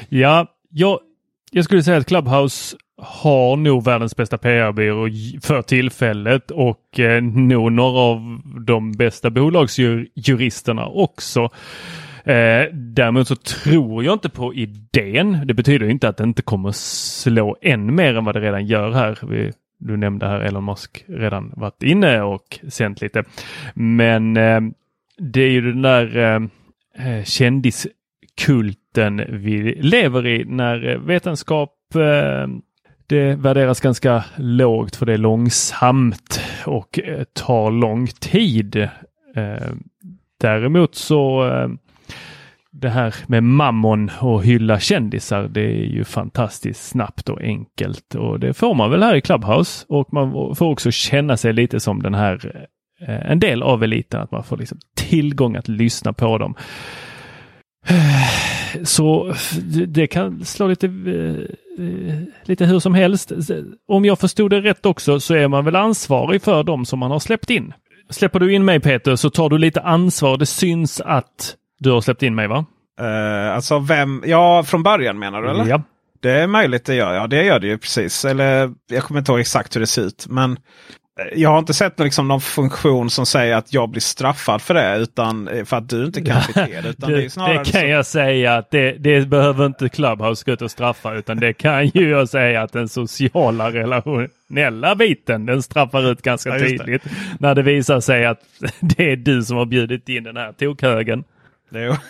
Ja, 0.09 0.47
jag, 0.71 0.99
jag 1.51 1.65
skulle 1.65 1.83
säga 1.83 1.97
att 1.97 2.07
Clubhouse 2.07 2.77
har 3.03 3.57
nog 3.57 3.85
världens 3.85 4.17
bästa 4.17 4.39
PR-byrå 4.39 5.09
för 5.43 5.63
tillfället 5.63 6.51
och 6.51 7.01
eh, 7.01 7.23
nog 7.23 7.73
några 7.73 7.99
av 7.99 8.41
de 8.67 8.93
bästa 8.93 9.31
bolagsjuristerna 9.31 10.87
också. 10.87 11.49
Eh, 12.25 12.65
däremot 12.73 13.29
så 13.29 13.37
tror 13.37 14.05
jag 14.05 14.15
inte 14.15 14.29
på 14.29 14.55
idén. 14.55 15.41
Det 15.45 15.55
betyder 15.55 15.89
inte 15.89 16.09
att 16.09 16.17
det 16.17 16.25
inte 16.25 16.43
kommer 16.43 16.73
slå 16.73 17.57
än 17.63 17.95
mer 17.95 18.17
än 18.17 18.25
vad 18.25 18.35
det 18.35 18.41
redan 18.41 18.67
gör 18.67 18.91
här. 18.91 19.19
Vi, 19.23 19.53
du 19.79 19.97
nämnde 19.97 20.27
här 20.27 20.41
Elon 20.41 20.65
Musk 20.65 21.05
redan 21.09 21.53
varit 21.57 21.83
inne 21.83 22.23
och 22.23 22.61
sänt 22.69 23.01
lite. 23.01 23.25
Men 23.75 24.37
eh, 24.37 24.61
det 25.19 25.43
är 25.43 25.51
ju 25.51 25.61
den 25.61 25.83
där 25.83 26.17
eh, 26.17 26.43
eh 27.07 27.25
kändiskulten 27.25 29.23
vi 29.29 29.75
lever 29.81 30.27
i 30.27 30.45
när 30.45 30.89
eh, 30.89 30.99
vetenskap 30.99 31.75
eh, 31.95 32.47
det 33.11 33.35
värderas 33.35 33.81
ganska 33.81 34.25
lågt 34.37 34.97
för 34.97 35.07
det 35.07 35.13
är 35.13 35.19
långsamt 35.19 36.41
och 36.67 36.99
eh, 36.99 37.25
tar 37.33 37.71
lång 37.71 38.07
tid. 38.07 38.77
Eh, 39.37 39.69
däremot 40.41 40.95
så 40.95 41.49
eh, 41.49 41.69
det 42.73 42.89
här 42.89 43.15
med 43.27 43.43
mammon 43.43 44.11
och 44.21 44.45
hylla 44.45 44.81
kändisar, 44.81 45.49
det 45.49 45.61
är 45.61 45.85
ju 45.85 46.05
fantastiskt 46.05 46.89
snabbt 46.89 47.29
och 47.29 47.41
enkelt 47.41 48.15
och 48.15 48.41
det 48.41 48.55
får 48.55 48.75
man 48.75 48.91
väl 48.91 49.03
här 49.03 49.17
i 49.17 49.21
Clubhouse 49.21 49.87
och 49.89 50.13
man 50.13 50.57
får 50.57 50.67
också 50.67 50.91
känna 50.91 51.37
sig 51.37 51.53
lite 51.53 51.81
som 51.81 52.03
den 52.03 52.15
här 52.15 52.67
en 53.07 53.41
del 53.41 53.63
av 53.63 53.83
eliten, 53.83 54.21
att 54.21 54.31
man 54.31 54.45
får 54.45 54.57
liksom 54.57 54.79
tillgång 54.97 55.57
att 55.57 55.69
lyssna 55.69 56.13
på 56.13 56.39
dem. 56.39 56.55
Så 58.85 59.35
det 59.87 60.07
kan 60.07 60.45
slå 60.45 60.69
lite, 60.69 60.87
lite 62.45 62.65
hur 62.65 62.79
som 62.79 62.95
helst. 62.95 63.33
Om 63.89 64.05
jag 64.05 64.19
förstod 64.19 64.51
det 64.51 64.61
rätt 64.61 64.87
också 64.87 65.21
så 65.21 65.35
är 65.35 65.49
man 65.49 65.65
väl 65.65 65.77
ansvarig 65.77 66.43
för 66.43 66.63
dem 66.63 66.85
som 66.85 66.99
man 66.99 67.11
har 67.11 67.19
släppt 67.19 67.51
in. 67.51 67.73
Släpper 68.11 68.41
du 68.41 68.55
in 68.55 68.65
mig 68.65 68.81
Peter 68.81 69.17
så 69.17 69.31
tar 69.31 69.49
du 69.49 69.59
lite 69.59 69.81
ansvar. 69.81 70.37
Det 70.37 70.47
syns 70.47 71.01
att 71.01 71.57
du 71.79 71.91
har 71.91 72.01
släppt 72.01 72.23
in 72.23 72.35
mig 72.35 72.49
va? 72.49 72.65
Uh, 73.01 73.55
alltså 73.55 73.79
vem? 73.79 74.23
Ja, 74.27 74.63
från 74.63 74.83
början 74.83 75.19
menar 75.19 75.43
du 75.43 75.51
eller? 75.51 75.67
Ja. 75.67 75.83
Det 76.23 76.31
är 76.31 76.47
möjligt 76.47 76.85
det 76.85 76.95
gör 76.95 77.15
jag. 77.15 77.31
Det 77.31 77.45
gör 77.45 77.61
det 77.61 77.67
ju 77.67 77.79
precis. 77.79 78.25
Eller 78.25 78.73
jag 78.91 79.03
kommer 79.03 79.21
inte 79.21 79.33
ihåg 79.33 79.41
exakt 79.41 79.77
hur 79.77 79.81
det 79.81 79.87
ser 79.87 80.03
ut. 80.03 80.27
Men 80.29 80.59
jag 81.33 81.51
har 81.51 81.59
inte 81.59 81.75
sett 81.75 81.99
liksom 81.99 82.29
någon 82.29 82.41
funktion 82.41 83.11
som 83.11 83.27
säger 83.27 83.57
att 83.57 83.73
jag 83.73 83.89
blir 83.89 84.01
straffad 84.01 84.63
för 84.63 84.75
det. 84.75 84.97
Utan 84.97 85.49
eh, 85.49 85.65
för 85.65 85.77
att 85.77 85.89
du 85.89 86.05
inte 86.05 86.23
kan 86.23 86.43
bete 86.47 86.61
dig. 86.61 86.83
det, 86.83 87.07
det, 87.07 87.17
det 87.47 87.55
kan 87.55 87.65
så... 87.65 87.87
jag 87.87 88.07
säga 88.07 88.57
att 88.57 88.71
det, 88.71 88.93
det, 88.93 89.29
behöver 89.29 89.67
inte 89.67 89.89
Clubhouse 89.89 90.45
gå 90.47 90.53
ut 90.53 90.63
och 90.63 90.71
straffa. 90.71 91.15
Utan 91.15 91.41
det 91.41 91.53
kan 91.53 91.87
ju 91.87 92.11
jag 92.11 92.29
säga 92.29 92.63
att 92.63 92.73
den 92.73 92.89
sociala 92.89 93.73
relationella 93.73 94.95
biten 94.95 95.47
den 95.47 95.63
straffar 95.63 96.11
ut 96.11 96.23
ganska 96.23 96.51
ja, 96.51 96.59
tydligt. 96.59 97.03
När 97.39 97.55
det 97.55 97.63
visar 97.63 98.01
sig 98.01 98.27
att 98.27 98.41
det 98.81 99.13
är 99.13 99.17
du 99.17 99.43
som 99.43 99.57
har 99.57 99.67
bjudit 99.67 100.09
in 100.09 100.25
den 100.25 100.37
här 100.37 100.53
tokhögen. 100.53 101.25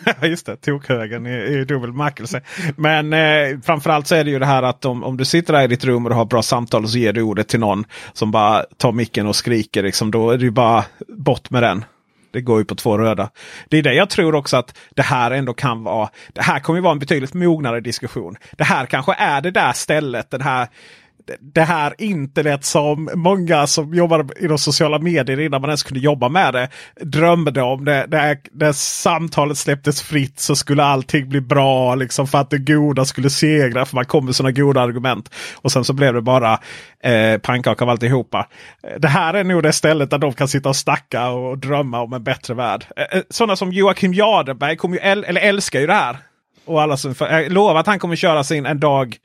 Just 0.22 0.46
det, 0.46 0.56
tokhögen 0.56 1.26
i, 1.26 1.30
i 1.30 1.64
dubbel 1.64 1.92
bemärkelse. 1.92 2.40
Men 2.76 3.12
eh, 3.12 3.60
framförallt 3.62 4.06
så 4.06 4.14
är 4.14 4.24
det 4.24 4.30
ju 4.30 4.38
det 4.38 4.46
här 4.46 4.62
att 4.62 4.84
om, 4.84 5.04
om 5.04 5.16
du 5.16 5.24
sitter 5.24 5.52
där 5.52 5.62
i 5.62 5.66
ditt 5.66 5.84
rum 5.84 6.06
och 6.06 6.14
har 6.14 6.24
bra 6.24 6.42
samtal 6.42 6.84
och 6.84 6.90
så 6.90 6.98
ger 6.98 7.12
du 7.12 7.22
ordet 7.22 7.48
till 7.48 7.60
någon 7.60 7.84
som 8.12 8.30
bara 8.30 8.64
tar 8.76 8.92
micken 8.92 9.26
och 9.26 9.36
skriker. 9.36 9.82
Liksom, 9.82 10.10
då 10.10 10.30
är 10.30 10.38
det 10.38 10.44
ju 10.44 10.50
bara 10.50 10.84
bort 11.08 11.50
med 11.50 11.62
den. 11.62 11.84
Det 12.32 12.40
går 12.40 12.58
ju 12.58 12.64
på 12.64 12.74
två 12.74 12.98
röda. 12.98 13.30
Det 13.68 13.78
är 13.78 13.82
det 13.82 13.94
jag 13.94 14.10
tror 14.10 14.34
också 14.34 14.56
att 14.56 14.78
det 14.90 15.02
här 15.02 15.30
ändå 15.30 15.54
kan 15.54 15.84
vara. 15.84 16.08
Det 16.32 16.42
här 16.42 16.60
kommer 16.60 16.78
ju 16.78 16.82
vara 16.82 16.92
en 16.92 16.98
betydligt 16.98 17.34
mognare 17.34 17.80
diskussion. 17.80 18.36
Det 18.52 18.64
här 18.64 18.86
kanske 18.86 19.14
är 19.14 19.40
det 19.40 19.50
där 19.50 19.72
stället, 19.72 20.30
den 20.30 20.40
här 20.40 20.68
det 21.40 21.62
här 21.62 21.94
internet 21.98 22.64
som 22.64 23.10
många 23.14 23.66
som 23.66 23.94
jobbade 23.94 24.44
inom 24.44 24.58
sociala 24.58 24.98
medier 24.98 25.40
innan 25.40 25.60
man 25.60 25.70
ens 25.70 25.82
kunde 25.82 26.00
jobba 26.00 26.28
med 26.28 26.54
det 26.54 26.68
drömde 27.00 27.62
om. 27.62 27.84
Det, 27.84 28.06
det, 28.06 28.38
när 28.52 28.72
samtalet 28.72 29.58
släpptes 29.58 30.02
fritt 30.02 30.40
så 30.40 30.56
skulle 30.56 30.84
allting 30.84 31.28
bli 31.28 31.40
bra 31.40 31.94
liksom 31.94 32.26
för 32.26 32.38
att 32.38 32.50
det 32.50 32.58
goda 32.58 33.04
skulle 33.04 33.30
segra. 33.30 33.84
För 33.84 33.94
man 33.94 34.04
kom 34.04 34.24
med 34.24 34.34
sådana 34.34 34.52
goda 34.52 34.80
argument. 34.80 35.34
Och 35.56 35.72
sen 35.72 35.84
så 35.84 35.92
blev 35.92 36.14
det 36.14 36.22
bara 36.22 36.58
eh, 37.02 37.38
pannkaka 37.38 37.84
av 37.84 37.90
alltihopa. 37.90 38.48
Det 38.98 39.08
här 39.08 39.34
är 39.34 39.44
nog 39.44 39.62
det 39.62 39.72
stället 39.72 40.10
där 40.10 40.18
de 40.18 40.32
kan 40.32 40.48
sitta 40.48 40.68
och 40.68 40.76
snacka 40.76 41.28
och 41.28 41.58
drömma 41.58 42.00
om 42.00 42.12
en 42.12 42.24
bättre 42.24 42.54
värld. 42.54 42.84
Eh, 42.96 43.18
eh 43.18 43.22
sådana 43.30 43.56
som 43.56 43.72
Joakim 43.72 44.14
Jardenberg 44.14 44.76
kommer 44.76 44.96
ju 44.96 45.00
äl 45.00 45.24
eller 45.24 45.40
älskar 45.40 45.80
ju 45.80 45.86
det 45.86 45.94
här. 45.94 46.16
Och 46.64 46.82
alla 46.82 46.96
som, 46.96 47.14
jag 47.18 47.52
lovar 47.52 47.80
att 47.80 47.86
han 47.86 47.98
kommer 47.98 48.16
köra 48.16 48.44
sin 48.44 48.66
en 48.66 48.80
dag 48.80 49.16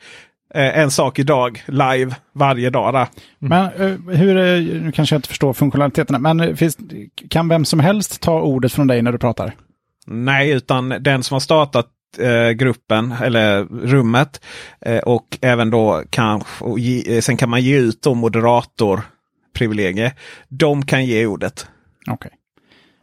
Eh, 0.53 0.79
en 0.79 0.91
sak 0.91 1.19
idag 1.19 1.63
live 1.67 2.15
varje 2.33 2.69
dag. 2.69 2.93
Där. 2.93 3.07
Men 3.39 3.65
eh, 3.65 4.15
hur, 4.15 4.35
nu 4.81 4.91
kanske 4.91 5.15
jag 5.15 5.17
inte 5.17 5.29
förstår 5.29 5.53
funktionaliteten, 5.53 6.21
men 6.21 6.57
finns, 6.57 6.77
kan 7.29 7.49
vem 7.49 7.65
som 7.65 7.79
helst 7.79 8.21
ta 8.21 8.41
ordet 8.41 8.73
från 8.73 8.87
dig 8.87 9.01
när 9.01 9.11
du 9.11 9.17
pratar? 9.17 9.53
Nej, 10.05 10.51
utan 10.51 10.89
den 10.89 11.23
som 11.23 11.35
har 11.35 11.39
startat 11.39 11.87
eh, 12.19 12.49
gruppen 12.49 13.13
eller 13.23 13.63
rummet 13.63 14.41
eh, 14.81 14.99
och 14.99 15.37
även 15.41 15.69
då 15.69 16.03
kanske, 16.09 16.65
ge, 16.77 17.21
sen 17.21 17.37
kan 17.37 17.49
man 17.49 17.61
ge 17.61 17.77
ut 17.77 18.01
då 18.01 18.13
moderatorprivilegier. 18.13 20.13
De 20.49 20.85
kan 20.85 21.05
ge 21.05 21.25
ordet. 21.25 21.67
Okej. 22.07 22.15
Okay 22.15 22.31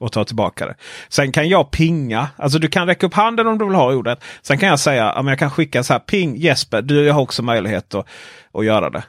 och 0.03 0.13
ta 0.13 0.25
tillbaka 0.25 0.67
det. 0.67 0.75
Sen 1.09 1.33
kan 1.33 1.49
jag 1.49 1.71
pinga. 1.71 2.29
Alltså 2.37 2.59
du 2.59 2.69
kan 2.69 2.87
räcka 2.87 3.07
upp 3.07 3.15
handen 3.15 3.47
om 3.47 3.59
du 3.59 3.65
vill 3.65 3.75
ha 3.75 3.95
ordet. 3.95 4.25
Sen 4.43 4.59
kan 4.59 4.69
jag 4.69 4.81
säga 4.81 5.11
att 5.11 5.27
jag 5.27 5.39
kan 5.39 5.51
skicka 5.51 5.83
så 5.83 5.93
här 5.93 6.01
ping 6.01 6.37
Jesper, 6.37 6.83
du 6.83 7.11
har 7.11 7.21
också 7.21 7.43
möjlighet 7.43 7.95
att, 7.95 8.07
att 8.53 8.65
göra 8.65 8.91
det. 8.91 9.05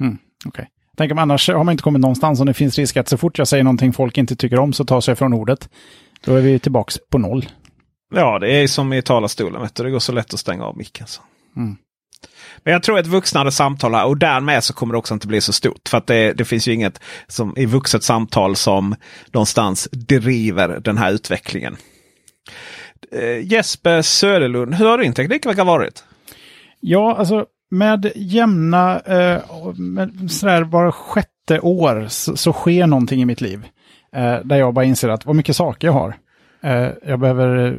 Mm, 0.00 0.18
okay. 0.46 0.64
Tänk 0.96 1.12
om 1.12 1.18
annars 1.18 1.48
har 1.48 1.64
man 1.64 1.72
inte 1.72 1.82
kommit 1.82 2.00
någonstans 2.00 2.40
och 2.40 2.46
det 2.46 2.54
finns 2.54 2.78
risk 2.78 2.96
att 2.96 3.08
så 3.08 3.16
fort 3.18 3.38
jag 3.38 3.48
säger 3.48 3.64
någonting 3.64 3.92
folk 3.92 4.18
inte 4.18 4.36
tycker 4.36 4.58
om 4.58 4.72
så 4.72 4.84
tar 4.84 5.00
sig 5.00 5.16
från 5.16 5.32
ordet. 5.32 5.68
Då 6.24 6.34
är 6.34 6.40
vi 6.40 6.58
tillbaka 6.58 6.92
på 7.10 7.18
noll. 7.18 7.46
Ja, 8.14 8.38
det 8.38 8.52
är 8.52 8.66
som 8.66 8.92
i 8.92 9.02
talarstolen. 9.02 9.62
Vet 9.62 9.74
du. 9.74 9.82
Det 9.82 9.90
går 9.90 9.98
så 9.98 10.12
lätt 10.12 10.34
att 10.34 10.40
stänga 10.40 10.64
av 10.64 10.76
micken. 10.76 11.06
Så. 11.06 11.22
Mm. 11.56 11.76
Men 12.64 12.72
jag 12.72 12.82
tror 12.82 12.98
ett 12.98 13.06
vuxnare 13.06 13.50
samtal 13.50 13.94
här 13.94 14.06
och 14.06 14.16
därmed 14.16 14.64
så 14.64 14.74
kommer 14.74 14.94
det 14.94 14.98
också 14.98 15.14
inte 15.14 15.26
bli 15.26 15.40
så 15.40 15.52
stort. 15.52 15.88
För 15.88 15.98
att 15.98 16.06
det, 16.06 16.32
det 16.32 16.44
finns 16.44 16.68
ju 16.68 16.72
inget 16.72 17.00
som, 17.26 17.54
i 17.56 17.66
vuxet 17.66 18.02
samtal 18.02 18.56
som 18.56 18.94
någonstans 19.32 19.88
driver 19.92 20.80
den 20.80 20.98
här 20.98 21.12
utvecklingen. 21.12 21.76
Eh, 23.12 23.52
Jesper 23.52 24.02
Söderlund, 24.02 24.74
hur 24.74 24.86
har 24.86 24.98
din 24.98 25.14
teknikvecka 25.14 25.64
varit? 25.64 26.04
Ja, 26.80 27.16
alltså 27.16 27.46
med 27.70 28.12
jämna, 28.14 29.00
eh, 29.00 29.42
med 29.76 30.30
sådär 30.30 30.62
var 30.62 30.90
sjätte 30.90 31.60
år 31.60 32.06
så, 32.08 32.36
så, 32.36 32.52
sker 32.52 32.86
någonting 32.86 33.22
i 33.22 33.24
mitt 33.24 33.40
liv. 33.40 33.66
Eh, 34.16 34.36
där 34.44 34.56
jag 34.56 34.74
bara 34.74 34.84
inser 34.84 35.08
att 35.08 35.26
vad 35.26 35.36
mycket 35.36 35.56
saker 35.56 35.88
jag 35.88 35.92
har. 35.92 36.16
Eh, 36.60 36.88
jag 37.06 37.20
behöver 37.20 37.66
eh, 37.66 37.74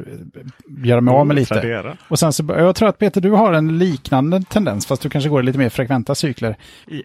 göra 0.86 1.00
mig 1.00 1.14
av 1.14 1.26
med 1.26 1.36
lite. 1.36 1.96
Och 2.08 2.18
sen 2.18 2.32
så, 2.32 2.44
jag 2.48 2.76
tror 2.76 2.88
att 2.88 2.98
Peter, 2.98 3.20
du 3.20 3.30
har 3.30 3.52
en 3.52 3.78
liknande 3.78 4.42
tendens, 4.42 4.86
fast 4.86 5.02
du 5.02 5.08
kanske 5.08 5.30
går 5.30 5.40
i 5.40 5.46
lite 5.46 5.58
mer 5.58 5.68
frekventa 5.68 6.14
cykler. 6.14 6.56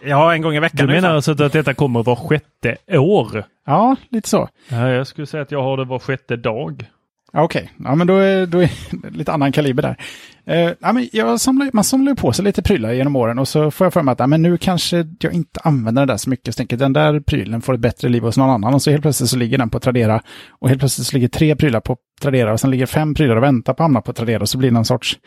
Ja, 0.01 0.34
en 0.34 0.41
gång 0.41 0.55
i 0.55 0.59
veckan. 0.59 0.88
Du 0.88 0.93
menar 0.93 1.15
alltså 1.15 1.32
att 1.32 1.53
detta 1.53 1.73
kommer 1.73 2.03
var 2.03 2.15
sjätte 2.15 2.78
år? 2.97 3.43
Ja, 3.65 3.95
lite 4.09 4.30
så. 4.30 4.49
Ja, 4.69 4.89
jag 4.89 5.07
skulle 5.07 5.28
säga 5.28 5.43
att 5.43 5.51
jag 5.51 5.63
har 5.63 5.78
det 5.78 5.86
var 5.86 5.99
sjätte 5.99 6.36
dag. 6.36 6.86
Okej, 7.34 7.63
okay. 7.63 7.86
ja, 7.89 7.95
men 7.95 8.07
då 8.07 8.17
är, 8.17 8.45
då 8.45 8.63
är 8.63 8.71
det 8.91 9.09
lite 9.17 9.32
annan 9.32 9.51
kaliber 9.51 9.84
där. 9.84 9.95
Eh, 10.47 10.71
ja, 10.79 10.93
men 10.93 11.09
jag 11.11 11.41
samlar, 11.41 11.69
man 11.73 11.83
samlar 11.83 12.11
ju 12.11 12.15
på 12.15 12.33
sig 12.33 12.45
lite 12.45 12.61
prylar 12.61 12.93
genom 12.93 13.15
åren 13.15 13.39
och 13.39 13.47
så 13.47 13.71
får 13.71 13.85
jag 13.85 13.93
för 13.93 14.01
mig 14.01 14.11
att 14.11 14.19
ja, 14.19 14.27
men 14.27 14.41
nu 14.41 14.57
kanske 14.57 15.07
jag 15.19 15.33
inte 15.33 15.59
använder 15.63 16.05
det 16.05 16.13
där 16.13 16.17
så 16.17 16.29
mycket. 16.29 16.53
Så 16.53 16.57
tänker 16.57 16.77
den 16.77 16.93
där 16.93 17.19
prylen 17.19 17.61
får 17.61 17.73
ett 17.73 17.79
bättre 17.79 18.09
liv 18.09 18.23
hos 18.23 18.37
någon 18.37 18.49
annan 18.49 18.73
och 18.73 18.81
så 18.81 18.91
helt 18.91 19.01
plötsligt 19.01 19.29
så 19.29 19.37
ligger 19.37 19.57
den 19.57 19.69
på 19.69 19.79
Tradera. 19.79 20.21
Och 20.49 20.69
helt 20.69 20.79
plötsligt 20.81 21.07
så 21.07 21.15
ligger 21.15 21.27
tre 21.27 21.55
prylar 21.55 21.79
på 21.79 21.97
Tradera 22.21 22.53
och 22.53 22.59
sen 22.59 22.71
ligger 22.71 22.85
fem 22.85 23.13
prylar 23.13 23.35
och 23.35 23.43
väntar 23.43 23.73
på 23.73 23.83
att 23.83 23.85
hamna 23.85 24.01
på 24.01 24.13
Tradera. 24.13 24.41
Och 24.41 24.49
så 24.49 24.57
blir 24.57 24.69
det 24.69 24.73
någon 24.73 24.85
sorts 24.85 25.19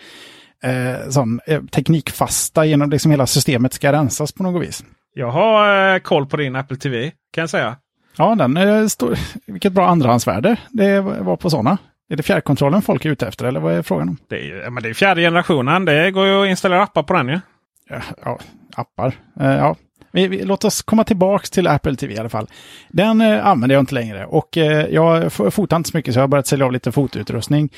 eh, 0.62 1.10
sån, 1.10 1.40
eh, 1.46 1.62
teknikfasta 1.62 2.64
genom 2.64 2.90
liksom 2.90 3.10
hela 3.10 3.26
systemet 3.26 3.72
ska 3.72 3.92
rensas 3.92 4.32
på 4.32 4.42
något 4.42 4.62
vis. 4.62 4.84
Jag 5.14 5.30
har 5.30 5.94
eh, 5.94 5.98
koll 5.98 6.26
på 6.26 6.36
din 6.36 6.56
Apple 6.56 6.76
TV 6.76 7.10
kan 7.32 7.42
jag 7.42 7.50
säga. 7.50 7.76
Ja, 8.16 8.34
den 8.34 8.56
eh, 8.56 8.86
står... 8.86 9.18
Vilket 9.46 9.72
bra 9.72 9.88
andrahandsvärde 9.88 10.56
det 10.70 11.00
var 11.00 11.36
på 11.36 11.50
sådana. 11.50 11.78
Är 12.10 12.16
det 12.16 12.22
fjärrkontrollen 12.22 12.82
folk 12.82 13.04
är 13.04 13.10
ute 13.10 13.26
efter 13.26 13.44
eller 13.44 13.60
vad 13.60 13.74
är 13.74 13.82
frågan 13.82 14.08
om? 14.08 14.16
Det 14.28 14.50
är, 14.50 14.70
men 14.70 14.82
det 14.82 14.88
är 14.88 14.94
fjärde 14.94 15.20
generationen. 15.20 15.84
Det 15.84 16.10
går 16.10 16.26
ju 16.26 16.42
att 16.42 16.48
installera 16.48 16.82
appar 16.82 17.02
på 17.02 17.14
den 17.14 17.28
ju. 17.28 17.40
Ja, 17.88 18.00
ja 18.24 18.38
appar. 18.76 19.14
Eh, 19.40 19.56
ja. 19.56 19.76
Vi, 20.12 20.28
vi, 20.28 20.44
låt 20.44 20.64
oss 20.64 20.82
komma 20.82 21.04
tillbaks 21.04 21.50
till 21.50 21.66
Apple 21.66 21.96
TV 21.96 22.14
i 22.14 22.18
alla 22.18 22.28
fall. 22.28 22.46
Den 22.88 23.20
eh, 23.20 23.46
använder 23.46 23.76
jag 23.76 23.82
inte 23.82 23.94
längre 23.94 24.26
och 24.26 24.56
eh, 24.58 24.86
jag 24.86 25.32
fotar 25.32 25.76
inte 25.76 25.90
så 25.90 25.96
mycket 25.96 26.14
så 26.14 26.18
jag 26.18 26.22
har 26.22 26.28
börjat 26.28 26.46
sälja 26.46 26.66
av 26.66 26.72
lite 26.72 26.92
fotoutrustning. 26.92 27.70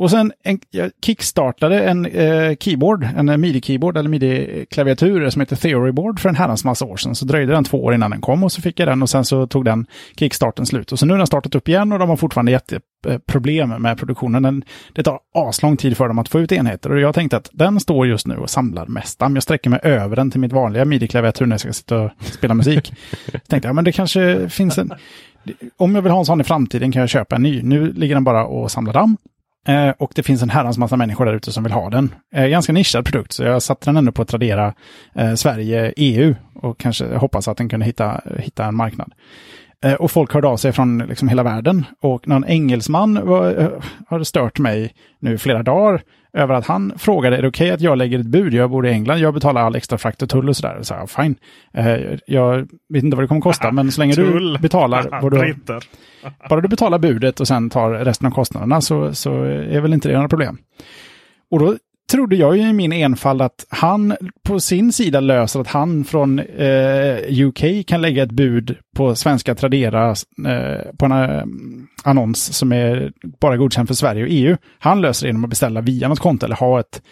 Och 0.00 0.10
sen 0.10 0.32
en, 0.42 0.58
jag 0.70 0.90
kickstartade 1.04 1.84
en 1.84 2.06
eh, 2.06 2.56
keyboard, 2.60 3.08
en 3.16 3.28
eh, 3.28 3.36
midi-keyboard 3.36 3.98
eller 3.98 4.10
midi-klaviatur 4.10 5.30
som 5.30 5.40
heter 5.40 5.56
Theoryboard 5.56 6.20
för 6.20 6.28
en 6.28 6.34
herrans 6.34 6.64
massa 6.64 6.84
år 6.84 6.96
sedan. 6.96 7.14
Så 7.14 7.24
dröjde 7.24 7.52
den 7.52 7.64
två 7.64 7.84
år 7.84 7.94
innan 7.94 8.10
den 8.10 8.20
kom 8.20 8.44
och 8.44 8.52
så 8.52 8.62
fick 8.62 8.80
jag 8.80 8.88
den 8.88 9.02
och 9.02 9.10
sen 9.10 9.24
så 9.24 9.46
tog 9.46 9.64
den 9.64 9.86
kickstarten 10.16 10.66
slut. 10.66 10.92
Och 10.92 10.98
så 10.98 11.06
nu 11.06 11.12
har 11.12 11.18
den 11.18 11.26
startat 11.26 11.54
upp 11.54 11.68
igen 11.68 11.92
och 11.92 11.98
de 11.98 12.08
har 12.08 12.16
fortfarande 12.16 12.52
jätteproblem 12.52 13.68
med 13.68 13.98
produktionen. 13.98 14.42
Den, 14.42 14.64
det 14.94 15.02
tar 15.02 15.18
aslång 15.34 15.76
tid 15.76 15.96
för 15.96 16.08
dem 16.08 16.18
att 16.18 16.28
få 16.28 16.40
ut 16.40 16.52
enheter 16.52 16.92
och 16.92 17.00
jag 17.00 17.14
tänkte 17.14 17.36
att 17.36 17.50
den 17.52 17.80
står 17.80 18.06
just 18.06 18.26
nu 18.26 18.36
och 18.36 18.50
samlar 18.50 18.86
mest 18.86 19.18
damm. 19.18 19.34
Jag 19.34 19.42
sträcker 19.42 19.70
mig 19.70 19.80
över 19.82 20.16
den 20.16 20.30
till 20.30 20.40
mitt 20.40 20.52
vanliga 20.52 20.84
midi-klaviatur 20.84 21.46
när 21.46 21.54
jag 21.54 21.60
ska 21.60 21.72
sitta 21.72 22.00
och 22.00 22.10
spela 22.20 22.54
musik. 22.54 22.92
Så 23.32 23.38
tänkte 23.48 23.68
jag, 23.68 23.74
men 23.74 23.84
det 23.84 23.92
kanske 23.92 24.48
finns 24.48 24.78
en... 24.78 24.92
Om 25.76 25.94
jag 25.94 26.02
vill 26.02 26.12
ha 26.12 26.18
en 26.18 26.24
sån 26.24 26.40
i 26.40 26.44
framtiden 26.44 26.92
kan 26.92 27.00
jag 27.00 27.08
köpa 27.08 27.36
en 27.36 27.42
ny. 27.42 27.62
Nu 27.62 27.92
ligger 27.92 28.14
den 28.14 28.24
bara 28.24 28.44
och 28.44 28.70
samlar 28.70 28.92
damm. 28.92 29.16
Eh, 29.68 29.90
och 29.98 30.12
det 30.14 30.22
finns 30.22 30.42
en 30.42 30.50
herrans 30.50 30.78
massa 30.78 30.96
människor 30.96 31.24
där 31.24 31.34
ute 31.34 31.52
som 31.52 31.62
vill 31.62 31.72
ha 31.72 31.90
den. 31.90 32.14
Eh, 32.34 32.46
ganska 32.46 32.72
nischad 32.72 33.04
produkt, 33.04 33.32
så 33.32 33.42
jag 33.42 33.62
satte 33.62 33.86
den 33.86 33.96
ändå 33.96 34.12
på 34.12 34.24
Tradera 34.24 34.74
eh, 35.14 35.34
Sverige, 35.34 35.92
EU 35.96 36.34
och 36.54 36.78
kanske 36.78 37.16
hoppas 37.16 37.48
att 37.48 37.56
den 37.56 37.68
kunde 37.68 37.86
hitta, 37.86 38.20
hitta 38.38 38.64
en 38.64 38.76
marknad. 38.76 39.12
Eh, 39.84 39.94
och 39.94 40.10
folk 40.10 40.32
hörde 40.32 40.48
av 40.48 40.56
sig 40.56 40.72
från 40.72 40.98
liksom 40.98 41.28
hela 41.28 41.42
världen. 41.42 41.84
Och 42.00 42.28
någon 42.28 42.44
engelsman 42.44 43.26
var, 43.26 43.60
eh, 43.60 43.68
har 44.06 44.22
stört 44.22 44.58
mig 44.58 44.94
nu 45.18 45.38
flera 45.38 45.62
dagar 45.62 46.02
över 46.32 46.54
att 46.54 46.66
han 46.66 46.92
frågade, 46.98 47.36
är 47.36 47.42
det 47.42 47.48
okej 47.48 47.70
att 47.70 47.80
jag 47.80 47.98
lägger 47.98 48.18
ett 48.18 48.26
bud? 48.26 48.54
Jag 48.54 48.70
bor 48.70 48.86
i 48.86 48.90
England, 48.90 49.18
jag 49.18 49.34
betalar 49.34 49.62
all 49.62 49.76
extra 49.76 49.98
frakt 49.98 50.22
och 50.22 50.28
tull 50.28 50.48
och 50.48 50.56
sådär. 50.56 50.78
Så 50.82 50.94
jag, 50.94 51.10
fine. 51.10 51.34
Eh, 51.74 52.18
jag 52.26 52.68
vet 52.88 53.04
inte 53.04 53.16
vad 53.16 53.24
det 53.24 53.28
kommer 53.28 53.40
kosta, 53.40 53.70
men 53.72 53.92
så 53.92 54.00
länge 54.00 54.14
du 54.14 54.32
Tull. 54.32 54.58
betalar 54.62 55.08
vad 55.22 55.32
du, 55.32 55.54
bara 56.48 56.60
du 56.60 56.68
betalar 56.68 56.98
budet 56.98 57.40
och 57.40 57.48
sen 57.48 57.70
tar 57.70 57.90
resten 57.90 58.26
av 58.26 58.30
kostnaderna 58.30 58.80
så, 58.80 59.14
så 59.14 59.42
är 59.44 59.80
väl 59.80 59.92
inte 59.92 60.08
det 60.08 60.14
några 60.14 60.28
problem. 60.28 60.58
Och 61.50 61.58
då 61.58 61.76
trodde 62.10 62.36
jag 62.36 62.56
ju 62.56 62.62
i 62.62 62.72
min 62.72 62.92
enfald 62.92 63.42
att 63.42 63.66
han 63.68 64.16
på 64.42 64.60
sin 64.60 64.92
sida 64.92 65.20
löser 65.20 65.60
att 65.60 65.66
han 65.66 66.04
från 66.04 66.38
eh, 66.38 67.46
UK 67.46 67.86
kan 67.86 68.02
lägga 68.02 68.22
ett 68.22 68.32
bud 68.32 68.76
på 68.96 69.14
svenska 69.14 69.54
Tradera 69.54 70.10
eh, 70.46 70.92
på 70.98 71.04
en 71.04 71.12
eh, 71.12 71.44
annons 72.04 72.56
som 72.56 72.72
är 72.72 73.12
bara 73.40 73.56
godkänd 73.56 73.88
för 73.88 73.94
Sverige 73.94 74.22
och 74.22 74.28
EU. 74.30 74.56
Han 74.78 75.00
löser 75.00 75.26
det 75.26 75.28
genom 75.28 75.44
att 75.44 75.50
beställa 75.50 75.80
via 75.80 76.08
något 76.08 76.18
konto 76.18 76.46
eller 76.46 76.56
ha 76.56 76.80
ett 76.80 77.02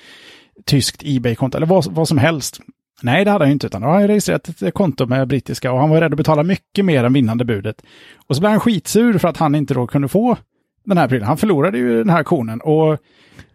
tyskt 0.67 1.03
Ebay-konto 1.05 1.57
eller 1.57 1.67
vad, 1.67 1.93
vad 1.93 2.09
som 2.09 2.19
helst. 2.19 2.61
Nej, 3.03 3.25
det 3.25 3.31
hade 3.31 3.45
han 3.45 3.51
ju 3.51 3.53
inte, 3.53 3.67
utan 3.67 3.83
han 3.83 3.93
har 3.93 4.09
registrerat 4.09 4.63
ett 4.63 4.75
konto 4.75 5.07
med 5.07 5.29
brittiska 5.29 5.73
och 5.73 5.81
han 5.81 5.91
var 5.91 6.01
rädd 6.01 6.13
att 6.13 6.17
betala 6.17 6.43
mycket 6.43 6.85
mer 6.85 7.05
än 7.05 7.13
vinnande 7.13 7.45
budet. 7.45 7.83
Och 8.27 8.37
så 8.37 8.41
blev 8.41 8.51
han 8.51 8.61
skitsur 8.61 9.19
för 9.19 9.29
att 9.29 9.37
han 9.37 9.55
inte 9.55 9.75
då 9.75 9.87
kunde 9.87 10.09
få 10.09 10.37
den 10.85 10.99
här 10.99 11.09
prylen. 11.09 11.27
Han 11.27 11.37
förlorade 11.37 11.79
ju 11.79 11.99
den 11.99 12.11
här 12.11 12.23
konen 12.23 12.61
och 12.61 12.99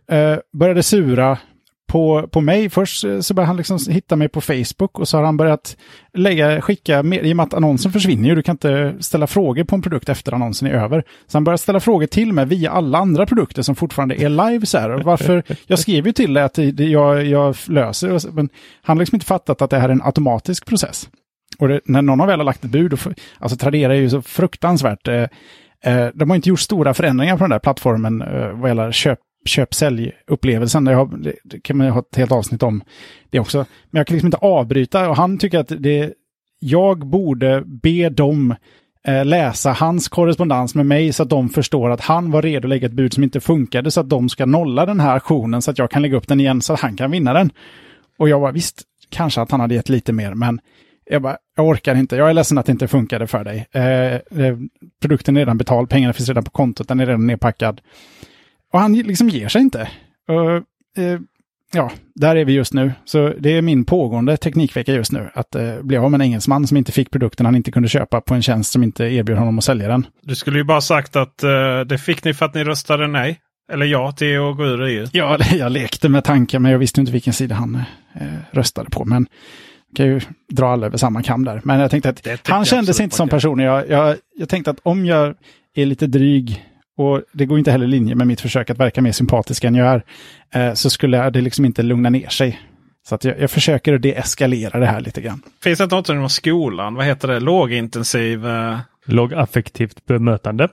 eh, 0.07 0.37
började 0.53 0.83
sura 0.83 1.37
på, 1.93 2.27
på 2.31 2.41
mig. 2.41 2.69
Först 2.69 3.03
eh, 3.03 3.19
så 3.19 3.33
började 3.33 3.47
han 3.47 3.57
liksom 3.57 3.79
hitta 3.89 4.15
mig 4.15 4.29
på 4.29 4.41
Facebook 4.41 4.99
och 4.99 5.07
så 5.07 5.17
har 5.17 5.23
han 5.23 5.37
börjat 5.37 5.77
lägga, 6.13 6.61
skicka, 6.61 7.03
mer, 7.03 7.21
i 7.21 7.31
och 7.33 7.37
med 7.37 7.43
att 7.43 7.53
annonsen 7.53 7.91
försvinner 7.91 8.29
ju, 8.29 8.35
du 8.35 8.41
kan 8.41 8.53
inte 8.53 8.95
ställa 8.99 9.27
frågor 9.27 9.63
på 9.63 9.75
en 9.75 9.81
produkt 9.81 10.09
efter 10.09 10.33
annonsen 10.33 10.67
är 10.67 10.73
över. 10.73 11.03
Så 11.27 11.35
han 11.37 11.43
börjar 11.43 11.57
ställa 11.57 11.79
frågor 11.79 12.07
till 12.07 12.33
mig 12.33 12.45
via 12.45 12.71
alla 12.71 12.97
andra 12.97 13.25
produkter 13.25 13.61
som 13.61 13.75
fortfarande 13.75 14.15
är 14.15 14.29
live 14.29 14.65
så 14.65 14.77
här. 14.77 14.89
Och 14.89 15.03
varför, 15.03 15.43
jag 15.67 15.79
skrev 15.79 16.07
ju 16.07 16.13
till 16.13 16.33
dig 16.33 16.43
att 16.43 16.57
jag, 16.79 17.25
jag 17.25 17.55
löser 17.67 18.31
men 18.31 18.49
han 18.81 18.97
har 18.97 19.01
liksom 19.01 19.15
inte 19.15 19.25
fattat 19.25 19.61
att 19.61 19.69
det 19.69 19.79
här 19.79 19.89
är 19.89 19.93
en 19.93 20.03
automatisk 20.03 20.65
process. 20.65 21.09
Och 21.57 21.67
det, 21.67 21.81
när 21.85 22.01
någon 22.01 22.19
har 22.19 22.27
väl 22.27 22.39
har 22.39 22.45
lagt 22.45 22.65
ett 22.65 22.71
bud, 22.71 22.93
och, 22.93 22.99
alltså 23.39 23.57
Tradera 23.57 23.95
är 23.95 23.99
ju 23.99 24.09
så 24.09 24.21
fruktansvärt, 24.21 25.07
eh, 25.07 25.27
eh, 25.85 26.07
de 26.13 26.29
har 26.29 26.35
inte 26.35 26.49
gjort 26.49 26.59
stora 26.59 26.93
förändringar 26.93 27.37
på 27.37 27.43
den 27.43 27.49
där 27.49 27.59
plattformen 27.59 28.21
eh, 28.21 28.49
vad 28.51 28.69
gäller 28.69 28.91
köp 28.91 29.19
köp-sälj-upplevelsen. 29.45 30.85
Det, 30.85 31.33
det- 31.43 31.59
kan 31.59 31.77
man 31.77 31.87
ju 31.87 31.91
ha 31.93 31.99
ett 31.99 32.15
helt 32.15 32.31
avsnitt 32.31 32.63
om 32.63 32.83
det 33.29 33.39
också. 33.39 33.57
Men 33.91 33.99
jag 33.99 34.07
kan 34.07 34.15
liksom 34.15 34.27
inte 34.27 34.37
avbryta 34.37 35.09
och 35.09 35.15
han 35.15 35.37
tycker 35.37 35.59
att 35.59 35.71
det, 35.79 36.13
jag 36.59 37.07
borde 37.07 37.63
be 37.65 38.09
dem 38.09 38.55
eh, 39.07 39.25
läsa 39.25 39.71
hans 39.71 40.07
korrespondens 40.07 40.75
med 40.75 40.85
mig 40.85 41.13
så 41.13 41.23
att 41.23 41.29
de 41.29 41.49
förstår 41.49 41.89
att 41.89 42.01
han 42.01 42.31
var 42.31 42.41
redo 42.41 42.65
att 42.65 42.69
lägga 42.69 42.87
ett 42.87 42.93
bud 42.93 43.13
som 43.13 43.23
inte 43.23 43.39
funkade 43.39 43.91
så 43.91 43.99
att 43.99 44.09
de 44.09 44.29
ska 44.29 44.45
nolla 44.45 44.85
den 44.85 44.99
här 44.99 45.15
aktionen 45.15 45.61
så 45.61 45.71
att 45.71 45.77
jag 45.77 45.91
kan 45.91 46.01
lägga 46.01 46.17
upp 46.17 46.27
den 46.27 46.39
igen 46.39 46.61
så 46.61 46.73
att 46.73 46.79
han 46.79 46.95
kan 46.95 47.11
vinna 47.11 47.33
den. 47.33 47.51
Och 48.17 48.29
jag 48.29 48.39
var 48.39 48.51
visst, 48.51 48.81
kanske 49.09 49.41
att 49.41 49.51
han 49.51 49.59
hade 49.59 49.75
gett 49.75 49.89
lite 49.89 50.13
mer, 50.13 50.33
men 50.33 50.59
jag 51.05 51.21
bara, 51.21 51.37
jag 51.55 51.67
orkar 51.67 51.95
inte. 51.95 52.15
Jag 52.15 52.29
är 52.29 52.33
ledsen 52.33 52.57
att 52.57 52.65
det 52.65 52.71
inte 52.71 52.87
funkade 52.87 53.27
för 53.27 53.43
dig. 53.43 53.67
Eh, 53.71 54.13
eh, 54.13 54.57
produkten 55.01 55.35
är 55.35 55.39
redan 55.39 55.57
betald, 55.57 55.89
pengarna 55.89 56.13
finns 56.13 56.29
redan 56.29 56.43
på 56.43 56.51
kontot, 56.51 56.87
den 56.87 56.99
är 56.99 57.05
redan 57.05 57.27
nedpackad. 57.27 57.81
Och 58.73 58.79
han 58.79 58.93
liksom 58.93 59.29
ger 59.29 59.47
sig 59.47 59.61
inte. 59.61 59.89
Och, 60.27 60.55
eh, 61.03 61.19
ja, 61.73 61.91
där 62.15 62.35
är 62.35 62.45
vi 62.45 62.53
just 62.53 62.73
nu. 62.73 62.91
Så 63.05 63.33
det 63.39 63.57
är 63.57 63.61
min 63.61 63.85
pågående 63.85 64.37
teknikvecka 64.37 64.93
just 64.93 65.11
nu. 65.11 65.29
Att 65.33 65.55
eh, 65.55 65.81
bli 65.81 65.97
av 65.97 66.11
med 66.11 66.17
en 66.17 66.25
engelsman 66.25 66.67
som 66.67 66.77
inte 66.77 66.91
fick 66.91 67.11
produkten 67.11 67.45
han 67.45 67.55
inte 67.55 67.71
kunde 67.71 67.89
köpa 67.89 68.21
på 68.21 68.33
en 68.33 68.41
tjänst 68.41 68.71
som 68.71 68.83
inte 68.83 69.03
erbjöd 69.03 69.37
honom 69.37 69.57
att 69.57 69.63
sälja 69.63 69.87
den. 69.87 70.07
Du 70.21 70.35
skulle 70.35 70.57
ju 70.57 70.63
bara 70.63 70.81
sagt 70.81 71.15
att 71.15 71.43
eh, 71.43 71.79
det 71.85 71.97
fick 71.97 72.23
ni 72.23 72.33
för 72.33 72.45
att 72.45 72.53
ni 72.53 72.63
röstade 72.63 73.07
nej. 73.07 73.39
Eller 73.71 73.85
ja 73.85 74.11
till 74.11 74.39
att 74.39 74.57
gå 74.57 74.65
ur 74.65 74.83
EU. 74.83 75.07
Ja, 75.11 75.37
jag 75.51 75.71
lekte 75.71 76.09
med 76.09 76.23
tanken, 76.23 76.61
men 76.61 76.71
jag 76.71 76.79
visste 76.79 76.99
inte 76.99 77.11
vilken 77.11 77.33
sida 77.33 77.55
han 77.55 77.75
eh, 78.15 78.27
röstade 78.51 78.89
på. 78.89 79.05
Men 79.05 79.27
kan 79.95 80.05
ju 80.05 80.21
dra 80.51 80.67
alla 80.67 80.85
över 80.85 80.97
samma 80.97 81.23
kam 81.23 81.45
där. 81.45 81.61
Men 81.63 81.79
jag 81.79 81.91
tänkte 81.91 82.09
att 82.09 82.47
han 82.47 82.65
kändes 82.65 82.99
inte 82.99 83.15
som 83.15 83.29
person. 83.29 83.59
Jag, 83.59 83.89
jag, 83.89 84.17
jag 84.35 84.49
tänkte 84.49 84.71
att 84.71 84.79
om 84.83 85.05
jag 85.05 85.35
är 85.75 85.85
lite 85.85 86.07
dryg 86.07 86.63
och 86.97 87.21
det 87.31 87.45
går 87.45 87.59
inte 87.59 87.71
heller 87.71 87.85
i 87.85 87.89
linje 87.89 88.15
med 88.15 88.27
mitt 88.27 88.41
försök 88.41 88.69
att 88.69 88.79
verka 88.79 89.01
mer 89.01 89.11
sympatisk 89.11 89.63
än 89.63 89.75
jag 89.75 89.87
är, 89.87 90.03
eh, 90.53 90.73
så 90.73 90.89
skulle 90.89 91.29
det 91.29 91.41
liksom 91.41 91.65
inte 91.65 91.83
lugna 91.83 92.09
ner 92.09 92.29
sig. 92.29 92.59
Så 93.07 93.15
att 93.15 93.23
jag, 93.23 93.39
jag 93.39 93.51
försöker 93.51 93.93
att 93.93 94.01
deeskalera 94.01 94.79
det 94.79 94.85
här 94.85 95.01
lite 95.01 95.21
grann. 95.21 95.41
Finns 95.63 95.77
det 95.77 95.83
inte 95.83 95.95
något 95.95 96.09
inom 96.09 96.29
skolan? 96.29 96.95
Vad 96.95 97.05
heter 97.05 97.27
det? 97.27 97.39
Lågintensiv... 97.39 98.47
Eh... 98.47 98.77
Lågaffektivt 99.05 100.05
bemötande. 100.05 100.69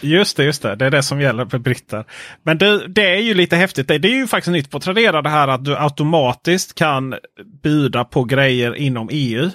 Just 0.00 0.36
det, 0.36 0.44
just 0.44 0.62
det. 0.62 0.76
Det 0.76 0.86
är 0.86 0.90
det 0.90 1.02
som 1.02 1.20
gäller 1.20 1.46
för 1.46 1.58
britter. 1.58 2.04
Men 2.42 2.58
det, 2.58 2.88
det 2.88 3.16
är 3.16 3.20
ju 3.20 3.34
lite 3.34 3.56
häftigt. 3.56 3.88
Det, 3.88 3.98
det 3.98 4.08
är 4.08 4.16
ju 4.16 4.26
faktiskt 4.26 4.52
nytt 4.52 4.70
på 4.70 4.80
Tradera 4.80 5.22
det 5.22 5.30
här 5.30 5.48
att 5.48 5.64
du 5.64 5.76
automatiskt 5.76 6.74
kan 6.74 7.14
bjuda 7.62 8.04
på 8.04 8.24
grejer 8.24 8.74
inom 8.74 9.08
EU. 9.12 9.50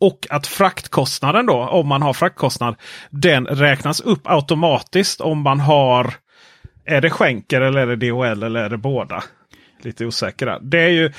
Och 0.00 0.26
att 0.30 0.46
fraktkostnaden 0.46 1.46
då, 1.46 1.54
om 1.54 1.88
man 1.88 2.02
har 2.02 2.12
fraktkostnad, 2.12 2.74
den 3.10 3.46
räknas 3.46 4.00
upp 4.00 4.22
automatiskt 4.24 5.20
om 5.20 5.40
man 5.42 5.60
har... 5.60 6.14
Är 6.84 7.00
det 7.00 7.10
skänker 7.10 7.60
eller 7.60 7.80
är 7.80 7.96
det 7.96 8.10
DHL 8.10 8.42
eller 8.42 8.60
är 8.60 8.70
det 8.70 8.78
båda? 8.78 9.22
Lite 9.84 10.06
osäker 10.06 10.46
där. 10.46 10.58
Det 10.62 10.78
är 10.78 10.88
ju 10.88 11.12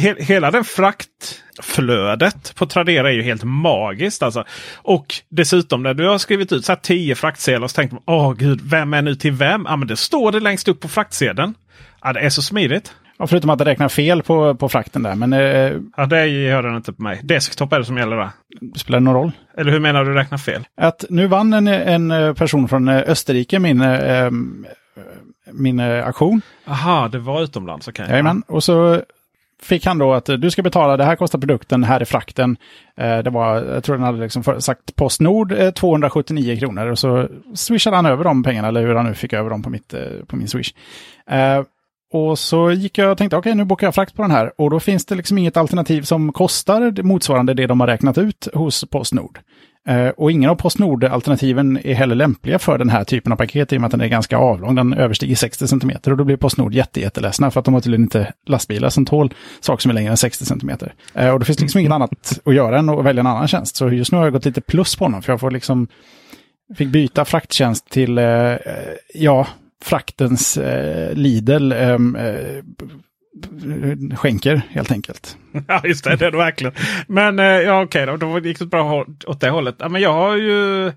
he, 0.00 0.14
hela 0.18 0.50
den 0.50 0.64
fraktflödet 0.64 2.54
på 2.54 2.66
Tradera 2.66 3.10
är 3.10 3.14
ju 3.14 3.22
helt 3.22 3.44
magiskt. 3.44 4.22
Alltså. 4.22 4.44
Och 4.76 5.14
dessutom 5.28 5.82
när 5.82 5.94
du 5.94 6.08
har 6.08 6.18
skrivit 6.18 6.52
ut 6.52 6.64
så 6.64 6.72
här 6.72 6.78
10 6.82 7.14
fraktsedlar 7.14 7.68
så 7.68 7.74
tänker 7.74 7.94
man 7.94 8.02
åh 8.06 8.34
gud, 8.34 8.60
vem 8.64 8.94
är 8.94 9.02
nu 9.02 9.14
till 9.14 9.32
vem? 9.32 9.66
Ja, 9.68 9.76
men 9.76 9.88
det 9.88 9.96
står 9.96 10.32
det 10.32 10.40
längst 10.40 10.68
upp 10.68 10.80
på 10.80 10.88
fraktsedeln. 10.88 11.54
Ja, 12.02 12.12
det 12.12 12.20
är 12.20 12.30
så 12.30 12.42
smidigt. 12.42 12.92
Ja, 13.20 13.26
förutom 13.26 13.50
att 13.50 13.58
det 13.58 13.64
räknar 13.64 13.88
fel 13.88 14.22
på, 14.22 14.54
på 14.54 14.68
frakten 14.68 15.02
där, 15.02 15.14
men 15.14 15.32
eh, 15.32 15.72
Ja, 15.96 16.06
det 16.06 16.26
gör 16.26 16.62
den 16.62 16.76
inte 16.76 16.92
på 16.92 17.02
mig. 17.02 17.20
Desktop 17.22 17.72
är 17.72 17.78
det 17.78 17.84
som 17.84 17.96
gäller 17.96 18.16
där. 18.16 18.30
spelar 18.76 19.00
någon 19.00 19.14
roll? 19.14 19.32
Eller 19.56 19.72
hur 19.72 19.80
menar 19.80 20.04
du 20.04 20.14
räknar 20.14 20.38
fel? 20.38 20.64
Att 20.76 21.04
nu 21.10 21.26
vann 21.26 21.52
en, 21.52 21.68
en 21.68 22.10
eh, 22.10 22.34
person 22.34 22.68
från 22.68 22.88
eh, 22.88 23.02
Österrike 23.06 23.58
min, 23.58 23.80
eh, 23.80 24.30
min 25.52 25.80
eh, 25.80 26.06
aktion. 26.06 26.42
Aha, 26.64 27.08
det 27.08 27.18
var 27.18 27.42
utomlands. 27.42 27.88
Okej. 27.88 28.06
Jajamän. 28.08 28.42
Och 28.46 28.64
så 28.64 29.02
fick 29.62 29.86
han 29.86 29.98
då 29.98 30.12
att 30.12 30.28
eh, 30.28 30.36
du 30.36 30.50
ska 30.50 30.62
betala, 30.62 30.96
det 30.96 31.04
här 31.04 31.16
kostar 31.16 31.38
produkten, 31.38 31.84
här 31.84 32.00
är 32.00 32.04
frakten. 32.04 32.56
Eh, 32.96 33.18
det 33.18 33.30
var, 33.30 33.56
jag 33.56 33.84
tror 33.84 33.96
den 33.96 34.04
hade 34.04 34.18
liksom 34.18 34.60
sagt 34.60 34.96
Postnord 34.96 35.52
eh, 35.52 35.70
279 35.70 36.56
kronor. 36.56 36.86
Och 36.86 36.98
så 36.98 37.28
swishade 37.54 37.96
han 37.96 38.06
över 38.06 38.24
de 38.24 38.42
pengarna, 38.42 38.68
eller 38.68 38.86
hur 38.86 38.94
han 38.94 39.06
nu 39.06 39.14
fick 39.14 39.32
över 39.32 39.50
dem 39.50 39.62
på, 39.62 39.70
mitt, 39.70 39.94
på 40.26 40.36
min 40.36 40.48
swish. 40.48 40.74
Och 42.12 42.38
så 42.38 42.70
gick 42.70 42.98
jag 42.98 43.12
och 43.12 43.18
tänkte, 43.18 43.36
okej 43.36 43.54
nu 43.54 43.64
bokar 43.64 43.86
jag 43.86 43.94
frakt 43.94 44.14
på 44.14 44.22
den 44.22 44.30
här. 44.30 44.52
Och 44.60 44.70
då 44.70 44.80
finns 44.80 45.06
det 45.06 45.14
liksom 45.14 45.38
inget 45.38 45.56
alternativ 45.56 46.02
som 46.02 46.32
kostar 46.32 47.02
motsvarande 47.02 47.54
det 47.54 47.66
de 47.66 47.80
har 47.80 47.86
räknat 47.86 48.18
ut 48.18 48.48
hos 48.54 48.84
Postnord. 48.84 49.38
Eh, 49.88 50.08
och 50.08 50.30
ingen 50.30 50.50
av 50.50 50.54
Postnord-alternativen 50.54 51.78
är 51.84 51.94
heller 51.94 52.14
lämpliga 52.14 52.58
för 52.58 52.78
den 52.78 52.88
här 52.88 53.04
typen 53.04 53.32
av 53.32 53.36
paket 53.36 53.72
i 53.72 53.76
och 53.76 53.80
med 53.80 53.86
att 53.86 53.92
den 53.92 54.00
är 54.00 54.08
ganska 54.08 54.36
avlång. 54.36 54.74
Den 54.74 54.92
överstiger 54.92 55.34
60 55.34 55.68
cm 55.68 55.90
och 56.06 56.16
då 56.16 56.24
blir 56.24 56.36
Postnord 56.36 56.74
jätteledsna 56.74 57.50
för 57.50 57.60
att 57.60 57.64
de 57.64 57.74
har 57.74 57.80
tydligen 57.80 58.04
inte 58.04 58.32
lastbilar 58.46 58.88
som 58.88 59.06
tål 59.06 59.34
saker 59.60 59.82
som 59.82 59.90
är 59.90 59.94
längre 59.94 60.10
än 60.10 60.16
60 60.16 60.44
cm. 60.44 60.70
Eh, 61.14 61.30
och 61.30 61.38
då 61.38 61.44
finns 61.44 61.58
det 61.58 61.64
liksom 61.64 61.78
inget 61.78 61.92
annat 61.92 62.40
att 62.44 62.54
göra 62.54 62.78
än 62.78 62.88
att 62.88 63.04
välja 63.04 63.20
en 63.20 63.26
annan 63.26 63.48
tjänst. 63.48 63.76
Så 63.76 63.88
just 63.88 64.12
nu 64.12 64.18
har 64.18 64.24
jag 64.24 64.32
gått 64.32 64.44
lite 64.44 64.60
plus 64.60 64.96
på 64.96 65.04
honom 65.04 65.22
för 65.22 65.32
jag 65.32 65.40
får 65.40 65.50
liksom 65.50 65.88
fick 66.76 66.88
byta 66.88 67.24
frakttjänst 67.24 67.90
till, 67.90 68.18
eh, 68.18 68.56
ja, 69.14 69.46
fraktens 69.82 70.56
eh, 70.56 71.14
Lidl 71.14 71.72
ehm, 71.72 72.16
eh, 72.16 72.64
skänker 74.16 74.62
helt 74.70 74.92
enkelt. 74.92 75.36
Ja, 75.68 75.80
just 75.84 76.04
det. 76.04 76.16
Det 76.16 76.26
är 76.26 76.30
det 76.30 76.36
verkligen. 76.36 76.74
Men 77.08 77.38
eh, 77.38 77.44
ja, 77.44 77.82
okej 77.82 78.06
då. 78.06 78.16
Då 78.16 78.38
gick 78.38 78.58
det 78.58 78.66
bra 78.66 79.06
åt 79.26 79.40
det 79.40 79.50
hållet. 79.50 79.76
Ja, 79.78 79.88
men 79.88 80.02
jag 80.02 80.12
har 80.12 80.36
ju 80.36 80.92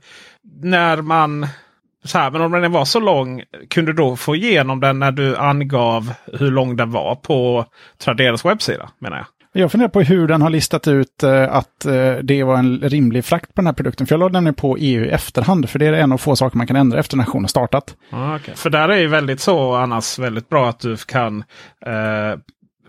när 0.64 1.02
man 1.02 1.48
så 2.04 2.18
här, 2.18 2.32
men 2.32 2.42
om 2.42 2.52
den 2.52 2.72
var 2.72 2.86
så 2.86 3.00
lång, 3.00 3.44
kunde 3.70 3.92
du 3.92 3.96
då 3.96 4.16
få 4.16 4.36
igenom 4.36 4.80
den 4.80 5.00
när 5.00 5.12
du 5.12 5.38
angav 5.38 6.14
hur 6.40 6.52
lång 6.52 6.76
den 6.76 6.92
var 6.92 7.16
på 7.16 7.66
Traderas 7.98 8.46
webbsida? 8.46 8.90
menar 9.00 9.18
jag. 9.18 9.26
Jag 9.56 9.72
funderar 9.72 9.90
på 9.90 10.02
hur 10.02 10.28
den 10.28 10.42
har 10.42 10.50
listat 10.50 10.88
ut 10.88 11.24
eh, 11.24 11.56
att 11.56 11.86
eh, 11.86 12.16
det 12.24 12.44
var 12.44 12.58
en 12.58 12.80
rimlig 12.80 13.26
frakt 13.26 13.56
på 13.56 13.62
den 13.62 13.66
här 13.66 13.74
produkten. 13.74 14.08
För 14.08 14.16
jag 14.16 14.20
lade 14.20 14.46
den 14.46 14.54
på 14.54 14.78
EU 14.78 15.06
i 15.06 15.10
efterhand, 15.10 15.70
för 15.70 15.80
det 15.80 15.86
är 15.86 15.94
en 15.94 16.12
av 16.12 16.18
få 16.18 16.36
saker 16.36 16.58
man 16.58 16.68
kan 16.68 16.76
ändra 16.76 17.00
efter 17.00 17.18
nationen 17.18 17.48
startat. 17.48 17.96
Ah, 18.12 18.36
okay. 18.36 18.56
För 18.56 18.70
där 18.70 18.90
är 18.90 18.98
ju 18.98 19.08
väldigt 19.08 19.40
så 19.40 19.74
annars 19.74 20.20
väldigt 20.20 20.50
bra 20.50 20.70
att 20.70 20.80
du 20.80 20.98
kan 20.98 21.44
eh, 21.86 22.40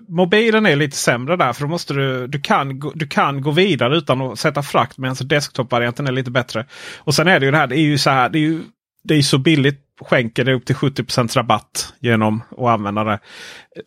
mobilen 0.09 0.67
är 0.67 0.77
lite 0.77 0.97
sämre 0.97 1.37
där. 1.37 1.53
För 1.53 1.63
då 1.63 1.69
måste 1.69 1.95
du, 1.95 2.27
du, 2.27 2.41
kan, 2.41 2.81
du 2.95 3.07
kan 3.07 3.41
gå 3.41 3.51
vidare 3.51 3.97
utan 3.97 4.21
att 4.21 4.39
sätta 4.39 4.63
frakt. 4.63 4.99
Medan 4.99 5.17
desktop-varianten 5.21 6.07
är 6.07 6.13
lite 6.13 6.31
bättre. 6.31 6.67
Och 6.99 7.15
sen 7.15 7.29
är 7.29 7.41
det 7.41 7.47
ju 7.47 7.53
det 7.53 7.59
här. 7.59 7.67
Det 7.67 7.79
är 7.79 7.83
ju 7.83 7.99
så 7.99 8.11
här. 8.11 8.29
Det 8.29 8.39
är 8.39 8.41
ju 8.41 8.61
det 9.05 9.15
är 9.15 9.23
så 9.23 9.39
billigt. 9.39 9.81
Skänker 10.01 10.45
det 10.45 10.55
upp 10.55 10.65
till 10.65 10.77
70% 10.77 11.37
rabatt 11.37 11.95
genom 11.99 12.43
att 12.51 12.59
använda 12.59 13.05
det. 13.05 13.19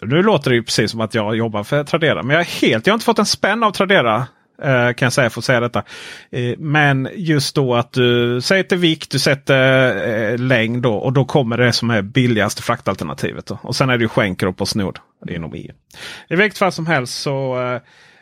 Nu 0.02 0.24
låter 0.24 0.50
det 0.50 0.56
ju 0.56 0.64
precis 0.64 0.92
som 0.92 1.02
att 1.02 1.16
jag 1.16 1.36
jobbar 1.36 1.64
för 1.64 1.84
Tradera. 1.84 2.24
Men 2.24 2.36
jag 2.36 2.42
är 2.42 2.62
helt, 2.62 2.88
jag 2.88 2.94
har 2.94 2.96
inte 2.96 3.06
fått 3.06 3.20
en 3.20 3.26
spänn 3.26 3.64
av 3.64 3.72
Tradera 3.72 4.28
eh, 4.62 4.94
kan 4.94 5.06
jag 5.06 5.14
säga 5.14 5.30
för 5.30 5.42
att 5.42 5.46
säga 5.46 5.60
detta. 5.60 5.84
Eh, 6.32 6.58
men 6.58 7.10
just 7.16 7.56
då 7.56 7.76
att 7.76 7.94
du 7.94 8.42
sätter 8.42 8.76
vikt, 8.76 9.12
du 9.12 9.20
sätter 9.20 10.32
eh, 10.32 10.38
längd 10.38 10.82
då, 10.82 10.94
och 10.94 11.14
då 11.14 11.26
kommer 11.26 11.58
det 11.58 11.74
som 11.74 11.90
är 11.90 12.02
billigaste 12.02 12.62
fraktalternativet. 12.62 13.46
Då. 13.46 13.60
Och 13.62 13.76
sen 13.76 13.90
är 13.90 13.98
det 13.98 14.04
ju 14.04 14.10
skänker 14.10 14.52
på 14.52 14.66
snod 14.66 15.00
inom 15.30 15.54
EU. 15.54 15.72
I 16.30 16.36
vilket 16.36 16.60
fall 16.60 16.72
som 16.72 16.88
helst 16.88 17.22
så 17.22 17.58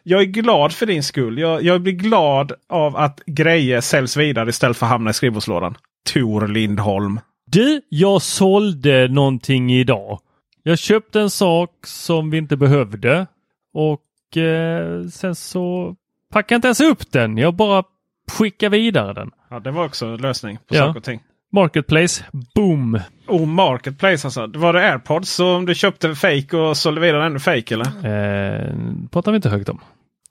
jag 0.07 0.21
är 0.21 0.25
glad 0.25 0.73
för 0.73 0.85
din 0.85 1.03
skull. 1.03 1.39
Jag, 1.39 1.63
jag 1.63 1.81
blir 1.81 1.93
glad 1.93 2.51
av 2.69 2.97
att 2.97 3.21
grejer 3.25 3.81
säljs 3.81 4.17
vidare 4.17 4.49
istället 4.49 4.77
för 4.77 4.85
att 4.85 4.91
hamna 4.91 5.09
i 5.09 5.13
skrivbordslådan. 5.13 5.77
Tor 6.13 6.47
Lindholm. 6.47 7.19
Du, 7.55 7.81
jag 7.89 8.21
sålde 8.21 9.07
någonting 9.07 9.73
idag. 9.73 10.19
Jag 10.63 10.79
köpte 10.79 11.21
en 11.21 11.29
sak 11.29 11.71
som 11.83 12.29
vi 12.29 12.37
inte 12.37 12.57
behövde 12.57 13.27
och 13.73 14.37
eh, 14.37 15.07
sen 15.07 15.35
så 15.35 15.95
packade 16.33 16.53
jag 16.53 16.57
inte 16.57 16.67
ens 16.67 16.81
upp 16.81 17.11
den. 17.11 17.37
Jag 17.37 17.53
bara 17.53 17.83
skickade 18.31 18.77
vidare 18.77 19.13
den. 19.13 19.31
Ja, 19.49 19.59
det 19.59 19.71
var 19.71 19.85
också 19.85 20.05
en 20.05 20.17
lösning 20.17 20.57
på 20.57 20.75
ja. 20.75 20.85
saker 20.85 20.99
och 20.99 21.03
ting. 21.03 21.19
Marketplace, 21.51 22.23
boom! 22.55 22.99
Oh, 23.27 23.45
Marketplace 23.45 24.27
alltså. 24.27 24.47
Var 24.55 24.73
det 24.73 24.91
AirPods 24.91 25.29
som 25.29 25.65
du 25.65 25.75
köpte 25.75 26.15
fake 26.15 26.57
och 26.57 26.77
sålde 26.77 27.01
vidare 27.01 27.25
ännu 27.25 27.39
fake 27.39 27.73
eller? 27.73 27.85
Eh, 27.85 28.75
pratar 29.11 29.31
vi 29.31 29.35
inte 29.35 29.49
högt 29.49 29.69
om. 29.69 29.81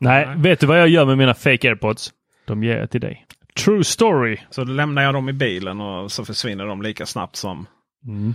Nej, 0.01 0.27
Nej, 0.27 0.37
vet 0.39 0.61
du 0.61 0.67
vad 0.67 0.81
jag 0.81 0.89
gör 0.89 1.05
med 1.05 1.19
mina 1.19 1.35
fake 1.35 1.69
AirPods? 1.69 2.13
De 2.47 2.65
ger 2.65 2.79
jag 2.79 2.91
till 2.91 3.01
dig. 3.01 3.27
True 3.61 3.85
story. 3.85 4.37
Så 4.51 4.65
lämnar 4.65 5.03
jag 5.03 5.15
dem 5.15 5.29
i 5.29 5.33
bilen 5.33 5.81
och 5.81 6.13
så 6.13 6.25
försvinner 6.25 6.67
de 6.67 6.83
lika 6.83 7.07
snabbt 7.07 7.37
som... 7.37 7.67
Mm. 8.07 8.35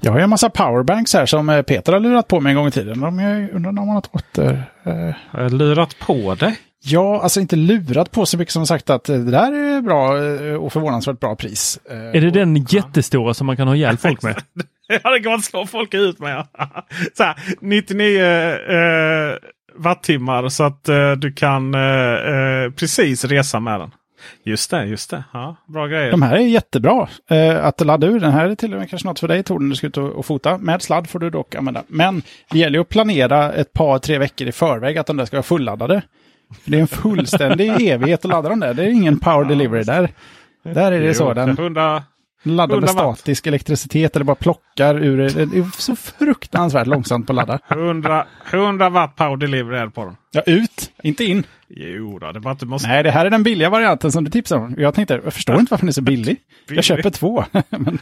Jag 0.00 0.12
har 0.12 0.18
ju 0.18 0.24
en 0.24 0.30
massa 0.30 0.50
powerbanks 0.50 1.14
här 1.14 1.26
som 1.26 1.48
eh, 1.48 1.62
Peter 1.62 1.92
har 1.92 2.00
lurat 2.00 2.28
på 2.28 2.40
mig 2.40 2.50
en 2.50 2.56
gång 2.56 2.68
i 2.68 2.70
tiden. 2.70 3.00
De 3.00 3.18
är, 3.18 3.50
undrar 3.54 3.70
om 3.70 3.78
han 3.78 3.88
har 3.88 4.02
åter... 4.12 4.62
Eh... 4.84 5.14
Har 5.30 5.42
jag 5.42 5.52
lurat 5.52 5.98
på 5.98 6.34
dig? 6.34 6.58
Ja, 6.82 7.22
alltså 7.22 7.40
inte 7.40 7.56
lurat 7.56 8.10
på 8.10 8.26
så 8.26 8.38
mycket 8.38 8.52
som 8.52 8.66
sagt 8.66 8.90
att 8.90 9.04
det 9.04 9.30
där 9.30 9.52
är 9.52 9.80
bra 9.80 10.24
eh, 10.24 10.54
och 10.54 10.72
förvånansvärt 10.72 11.20
bra 11.20 11.36
pris. 11.36 11.80
Eh, 11.90 11.96
är 11.96 12.20
det 12.20 12.30
den 12.30 12.56
jättestora 12.56 13.34
som 13.34 13.46
man 13.46 13.56
kan 13.56 13.68
ha 13.68 13.76
ihjäl 13.76 13.96
folk 13.96 14.22
med? 14.22 14.36
ja, 15.02 15.10
det 15.10 15.20
kan 15.20 15.32
man 15.32 15.42
slå 15.42 15.66
folk 15.66 15.94
ut 15.94 16.18
med. 16.18 16.46
så 17.14 17.22
här, 17.22 17.36
99 17.60 18.22
eh, 18.22 19.36
wattimmar 19.76 20.48
så 20.48 20.64
att 20.64 20.88
eh, 20.88 21.12
du 21.12 21.32
kan 21.32 21.74
eh, 21.74 22.70
precis 22.76 23.24
resa 23.24 23.60
med 23.60 23.80
den. 23.80 23.90
Just 24.42 24.70
det, 24.70 24.84
just 24.84 25.10
det. 25.10 25.24
Ja, 25.32 25.56
bra 25.66 25.86
grejer. 25.86 26.10
De 26.10 26.22
här 26.22 26.36
är 26.36 26.40
jättebra 26.40 27.08
eh, 27.30 27.64
att 27.64 27.80
ladda 27.80 28.06
ur. 28.06 28.20
Den 28.20 28.32
här 28.32 28.48
är 28.48 28.54
till 28.54 28.72
och 28.72 28.78
med 28.78 28.90
kanske 28.90 29.08
något 29.08 29.20
för 29.20 29.28
dig 29.28 29.42
Tor, 29.42 29.58
när 29.58 29.70
du 29.70 29.76
ska 29.76 29.86
ut 29.86 29.96
och, 29.96 30.10
och, 30.10 30.26
fota. 30.26 30.58
Med 30.58 30.82
sladd 30.82 31.08
får 31.08 31.18
du 31.18 31.30
dock 31.30 31.54
använda. 31.54 31.82
Men 31.86 32.22
det 32.50 32.58
gäller 32.58 32.78
ju 32.78 32.82
att 32.82 32.88
planera 32.88 33.52
ett 33.52 33.72
par, 33.72 33.98
tre 33.98 34.18
veckor 34.18 34.48
i 34.48 34.52
förväg 34.52 34.98
att 34.98 35.06
de 35.06 35.16
där 35.16 35.24
ska 35.24 35.36
vara 35.36 35.42
fulladdade. 35.42 36.02
Det 36.64 36.76
är 36.76 36.80
en 36.80 36.88
fullständig 36.88 37.68
evighet 37.90 38.24
att 38.24 38.30
ladda 38.30 38.48
dem 38.48 38.60
där. 38.60 38.74
Det 38.74 38.82
är 38.82 38.88
ingen 38.88 39.18
power 39.18 39.44
delivery 39.44 39.82
där. 39.82 40.10
Där 40.62 40.92
är 40.92 41.00
det 41.00 41.14
så. 41.14 41.34
Den, 41.34 41.48
100, 41.48 42.02
laddar 42.42 42.80
med 42.80 42.90
statisk 42.90 43.46
elektricitet 43.46 44.16
eller 44.16 44.24
bara 44.24 44.36
plockar 44.36 44.94
ur 45.02 45.16
det. 45.18 45.24
Är 45.24 45.80
så 45.80 45.96
fruktansvärt 45.96 46.86
långsamt 46.86 47.26
på 47.26 47.32
att 47.32 47.36
ladda. 47.36 47.58
100, 47.68 48.26
100 48.50 48.90
watt 48.90 49.16
power 49.16 49.36
delivery 49.36 49.78
är 49.78 49.88
på 49.88 50.04
den. 50.04 50.16
Ja, 50.30 50.42
ut, 50.46 50.90
inte 51.02 51.24
in. 51.24 51.44
Jo 51.68 52.18
då, 52.18 52.32
det 52.32 52.40
bara 52.40 52.50
inte 52.52 52.66
måste... 52.66 52.88
Nej, 52.88 53.02
det 53.02 53.10
här 53.10 53.26
är 53.26 53.30
den 53.30 53.42
billiga 53.42 53.70
varianten 53.70 54.12
som 54.12 54.24
du 54.24 54.30
tipsade 54.30 54.60
om. 54.60 54.74
Jag 54.78 54.94
tänkte, 54.94 55.20
jag 55.24 55.34
förstår 55.34 55.60
inte 55.60 55.70
varför 55.70 55.82
den 55.82 55.88
är 55.88 55.92
så 55.92 56.02
billig. 56.02 56.36
Jag 56.68 56.84
köper 56.84 57.10
två. 57.10 57.44
Men 57.68 57.98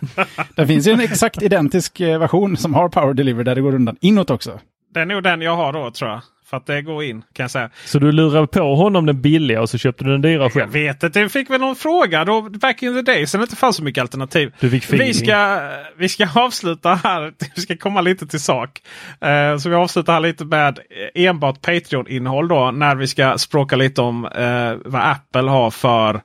det 0.57 0.67
finns 0.67 0.89
ju 0.89 0.93
en 0.93 1.01
exakt 1.01 1.43
identisk 1.43 2.01
eh, 2.01 2.19
version 2.19 2.57
som 2.57 2.75
har 2.75 2.89
power 2.89 3.15
delivery 3.15 3.45
där 3.45 3.55
det 3.55 3.61
går 3.61 3.75
undan 3.75 3.97
inåt 4.01 4.31
också. 4.31 4.61
Det 4.95 5.01
är 5.01 5.07
nog 5.07 5.23
den 5.23 5.41
jag 5.41 5.57
har 5.57 5.73
då 5.73 5.91
tror 5.91 6.11
jag. 6.11 6.21
För 6.47 6.57
att 6.57 6.66
det 6.66 6.82
går 6.82 7.05
in 7.05 7.22
kan 7.32 7.45
jag 7.45 7.51
säga. 7.51 7.70
Så 7.84 7.99
du 7.99 8.12
lurade 8.12 8.47
på 8.47 8.74
honom 8.74 9.07
den 9.07 9.20
billiga 9.20 9.61
och 9.61 9.70
så 9.70 9.78
köpte 9.78 10.05
du 10.05 10.11
den 10.11 10.22
dyra 10.22 10.51
själv? 10.51 10.76
Jag 10.76 10.86
vet 10.86 11.03
inte. 11.03 11.20
Jag 11.20 11.32
fick 11.32 11.51
väl 11.51 11.61
någon 11.61 11.76
fråga 11.76 12.24
då 12.24 12.42
back 12.42 12.82
in 12.82 12.95
the 12.95 13.03
days 13.12 13.30
sen 13.30 13.40
det 13.40 13.45
inte 13.45 13.57
fanns 13.57 13.76
så 13.76 13.82
mycket 13.82 14.03
alternativ. 14.03 14.53
Du 14.61 14.70
fick 14.70 14.92
vi, 14.92 15.14
ska, 15.14 15.61
vi 15.97 16.09
ska 16.09 16.28
avsluta 16.34 16.95
här. 16.95 17.32
Vi 17.57 17.62
ska 17.62 17.76
komma 17.76 18.01
lite 18.01 18.26
till 18.26 18.40
sak. 18.40 18.82
Uh, 19.24 19.59
så 19.59 19.68
vi 19.68 19.74
avslutar 19.74 20.12
här 20.12 20.20
lite 20.20 20.45
med 20.45 20.78
enbart 21.14 21.61
Patreon-innehåll 21.62 22.49
då. 22.49 22.70
När 22.70 22.97
vi 22.97 23.07
ska 23.07 23.38
språka 23.38 23.76
lite 23.76 24.03
om 24.03 24.24
uh, 24.24 24.76
vad 24.84 25.03
Apple 25.03 25.51
har 25.51 25.70
för 25.70 26.14
uh, 26.14 26.20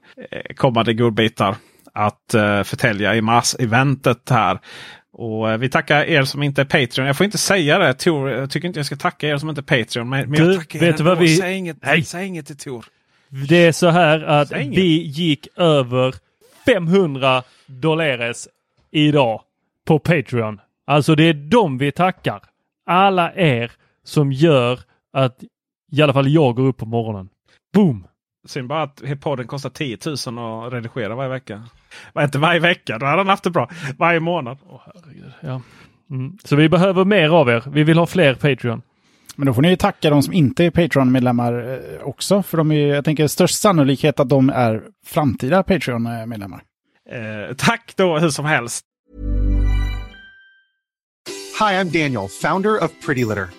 kommande 0.55 0.93
godbitar 0.93 1.55
att 1.93 2.35
förtälja 2.63 3.15
i 3.15 3.21
mars-eventet 3.21 4.29
här. 4.29 4.59
Och 5.19 5.51
eh, 5.51 5.57
vi 5.57 5.69
tackar 5.69 6.03
er 6.03 6.23
som 6.23 6.43
inte 6.43 6.61
är 6.61 6.65
Patreon. 6.65 7.07
Jag 7.07 7.17
får 7.17 7.25
inte 7.25 7.37
säga 7.37 7.79
det 7.79 7.93
Tor. 7.93 8.29
Jag 8.29 8.49
tycker 8.49 8.67
inte 8.67 8.79
jag 8.79 8.85
ska 8.85 8.95
tacka 8.95 9.27
er 9.27 9.37
som 9.37 9.49
inte 9.49 9.61
är 9.61 9.83
Patreon. 9.83 10.09
Men, 10.09 10.31
du, 10.31 10.43
jag 10.43 10.57
tackar 10.57 10.79
vet 10.79 10.99
er 10.99 11.03
vad 11.03 11.17
vi... 11.17 11.37
Säg 11.37 11.55
inget, 11.55 11.77
Nej. 11.81 12.03
säg 12.03 12.27
inget 12.27 12.47
till 12.47 12.57
Tor. 12.57 12.85
Det 13.49 13.65
är 13.67 13.71
så 13.71 13.89
här 13.89 14.23
att 14.23 14.51
vi 14.51 15.01
gick 15.03 15.47
över 15.55 16.15
500 16.65 17.43
dollares 17.65 18.47
idag 18.91 19.41
på 19.85 19.99
Patreon. 19.99 20.59
Alltså 20.87 21.15
det 21.15 21.23
är 21.23 21.33
dem 21.33 21.77
vi 21.77 21.91
tackar. 21.91 22.41
Alla 22.85 23.33
er 23.33 23.71
som 24.03 24.31
gör 24.31 24.79
att 25.13 25.43
i 25.91 26.01
alla 26.01 26.13
fall 26.13 26.29
jag 26.29 26.55
går 26.55 26.63
upp 26.63 26.77
på 26.77 26.85
morgonen. 26.85 27.29
Boom! 27.73 28.07
Synd 28.47 28.67
bara 28.67 28.83
att 28.83 29.01
podden 29.21 29.47
kostar 29.47 29.69
10 29.69 29.97
000 30.05 30.65
att 30.65 30.73
redigera 30.73 31.15
varje 31.15 31.29
vecka. 31.29 31.63
Var 32.13 32.23
inte 32.23 32.39
varje 32.39 32.59
vecka, 32.59 32.97
då 32.97 33.05
hade 33.05 33.17
han 33.17 33.27
haft 33.27 33.43
det 33.43 33.49
bra. 33.49 33.69
Varje 33.97 34.19
månad. 34.19 34.57
Oh, 34.69 34.81
herregud. 34.85 35.31
Ja. 35.41 35.61
Mm. 36.11 36.37
Så 36.43 36.55
vi 36.55 36.69
behöver 36.69 37.05
mer 37.05 37.29
av 37.29 37.49
er. 37.49 37.63
Vi 37.67 37.83
vill 37.83 37.97
ha 37.97 38.05
fler 38.05 38.33
Patreon. 38.33 38.81
Men 39.35 39.45
då 39.45 39.53
får 39.53 39.61
ni 39.61 39.77
tacka 39.77 40.09
de 40.09 40.23
som 40.23 40.33
inte 40.33 40.65
är 40.65 40.71
Patreon-medlemmar 40.71 41.53
eh, 41.53 42.07
också. 42.07 42.43
För 42.43 42.57
de 42.57 42.71
är, 42.71 42.87
jag 42.87 43.05
tänker 43.05 43.27
störst 43.27 43.59
sannolikhet 43.59 44.19
att 44.19 44.29
de 44.29 44.49
är 44.49 44.83
framtida 45.05 45.63
Patreon-medlemmar. 45.63 46.61
Eh, 47.09 47.55
tack 47.55 47.93
då 47.95 48.17
hur 48.17 48.29
som 48.29 48.45
helst. 48.45 48.85
Hi, 51.59 51.75
I'm 51.75 51.91
Daniel, 51.91 52.27
founder 52.41 52.83
of 52.83 52.91
Pretty 53.05 53.25
Litter. 53.25 53.58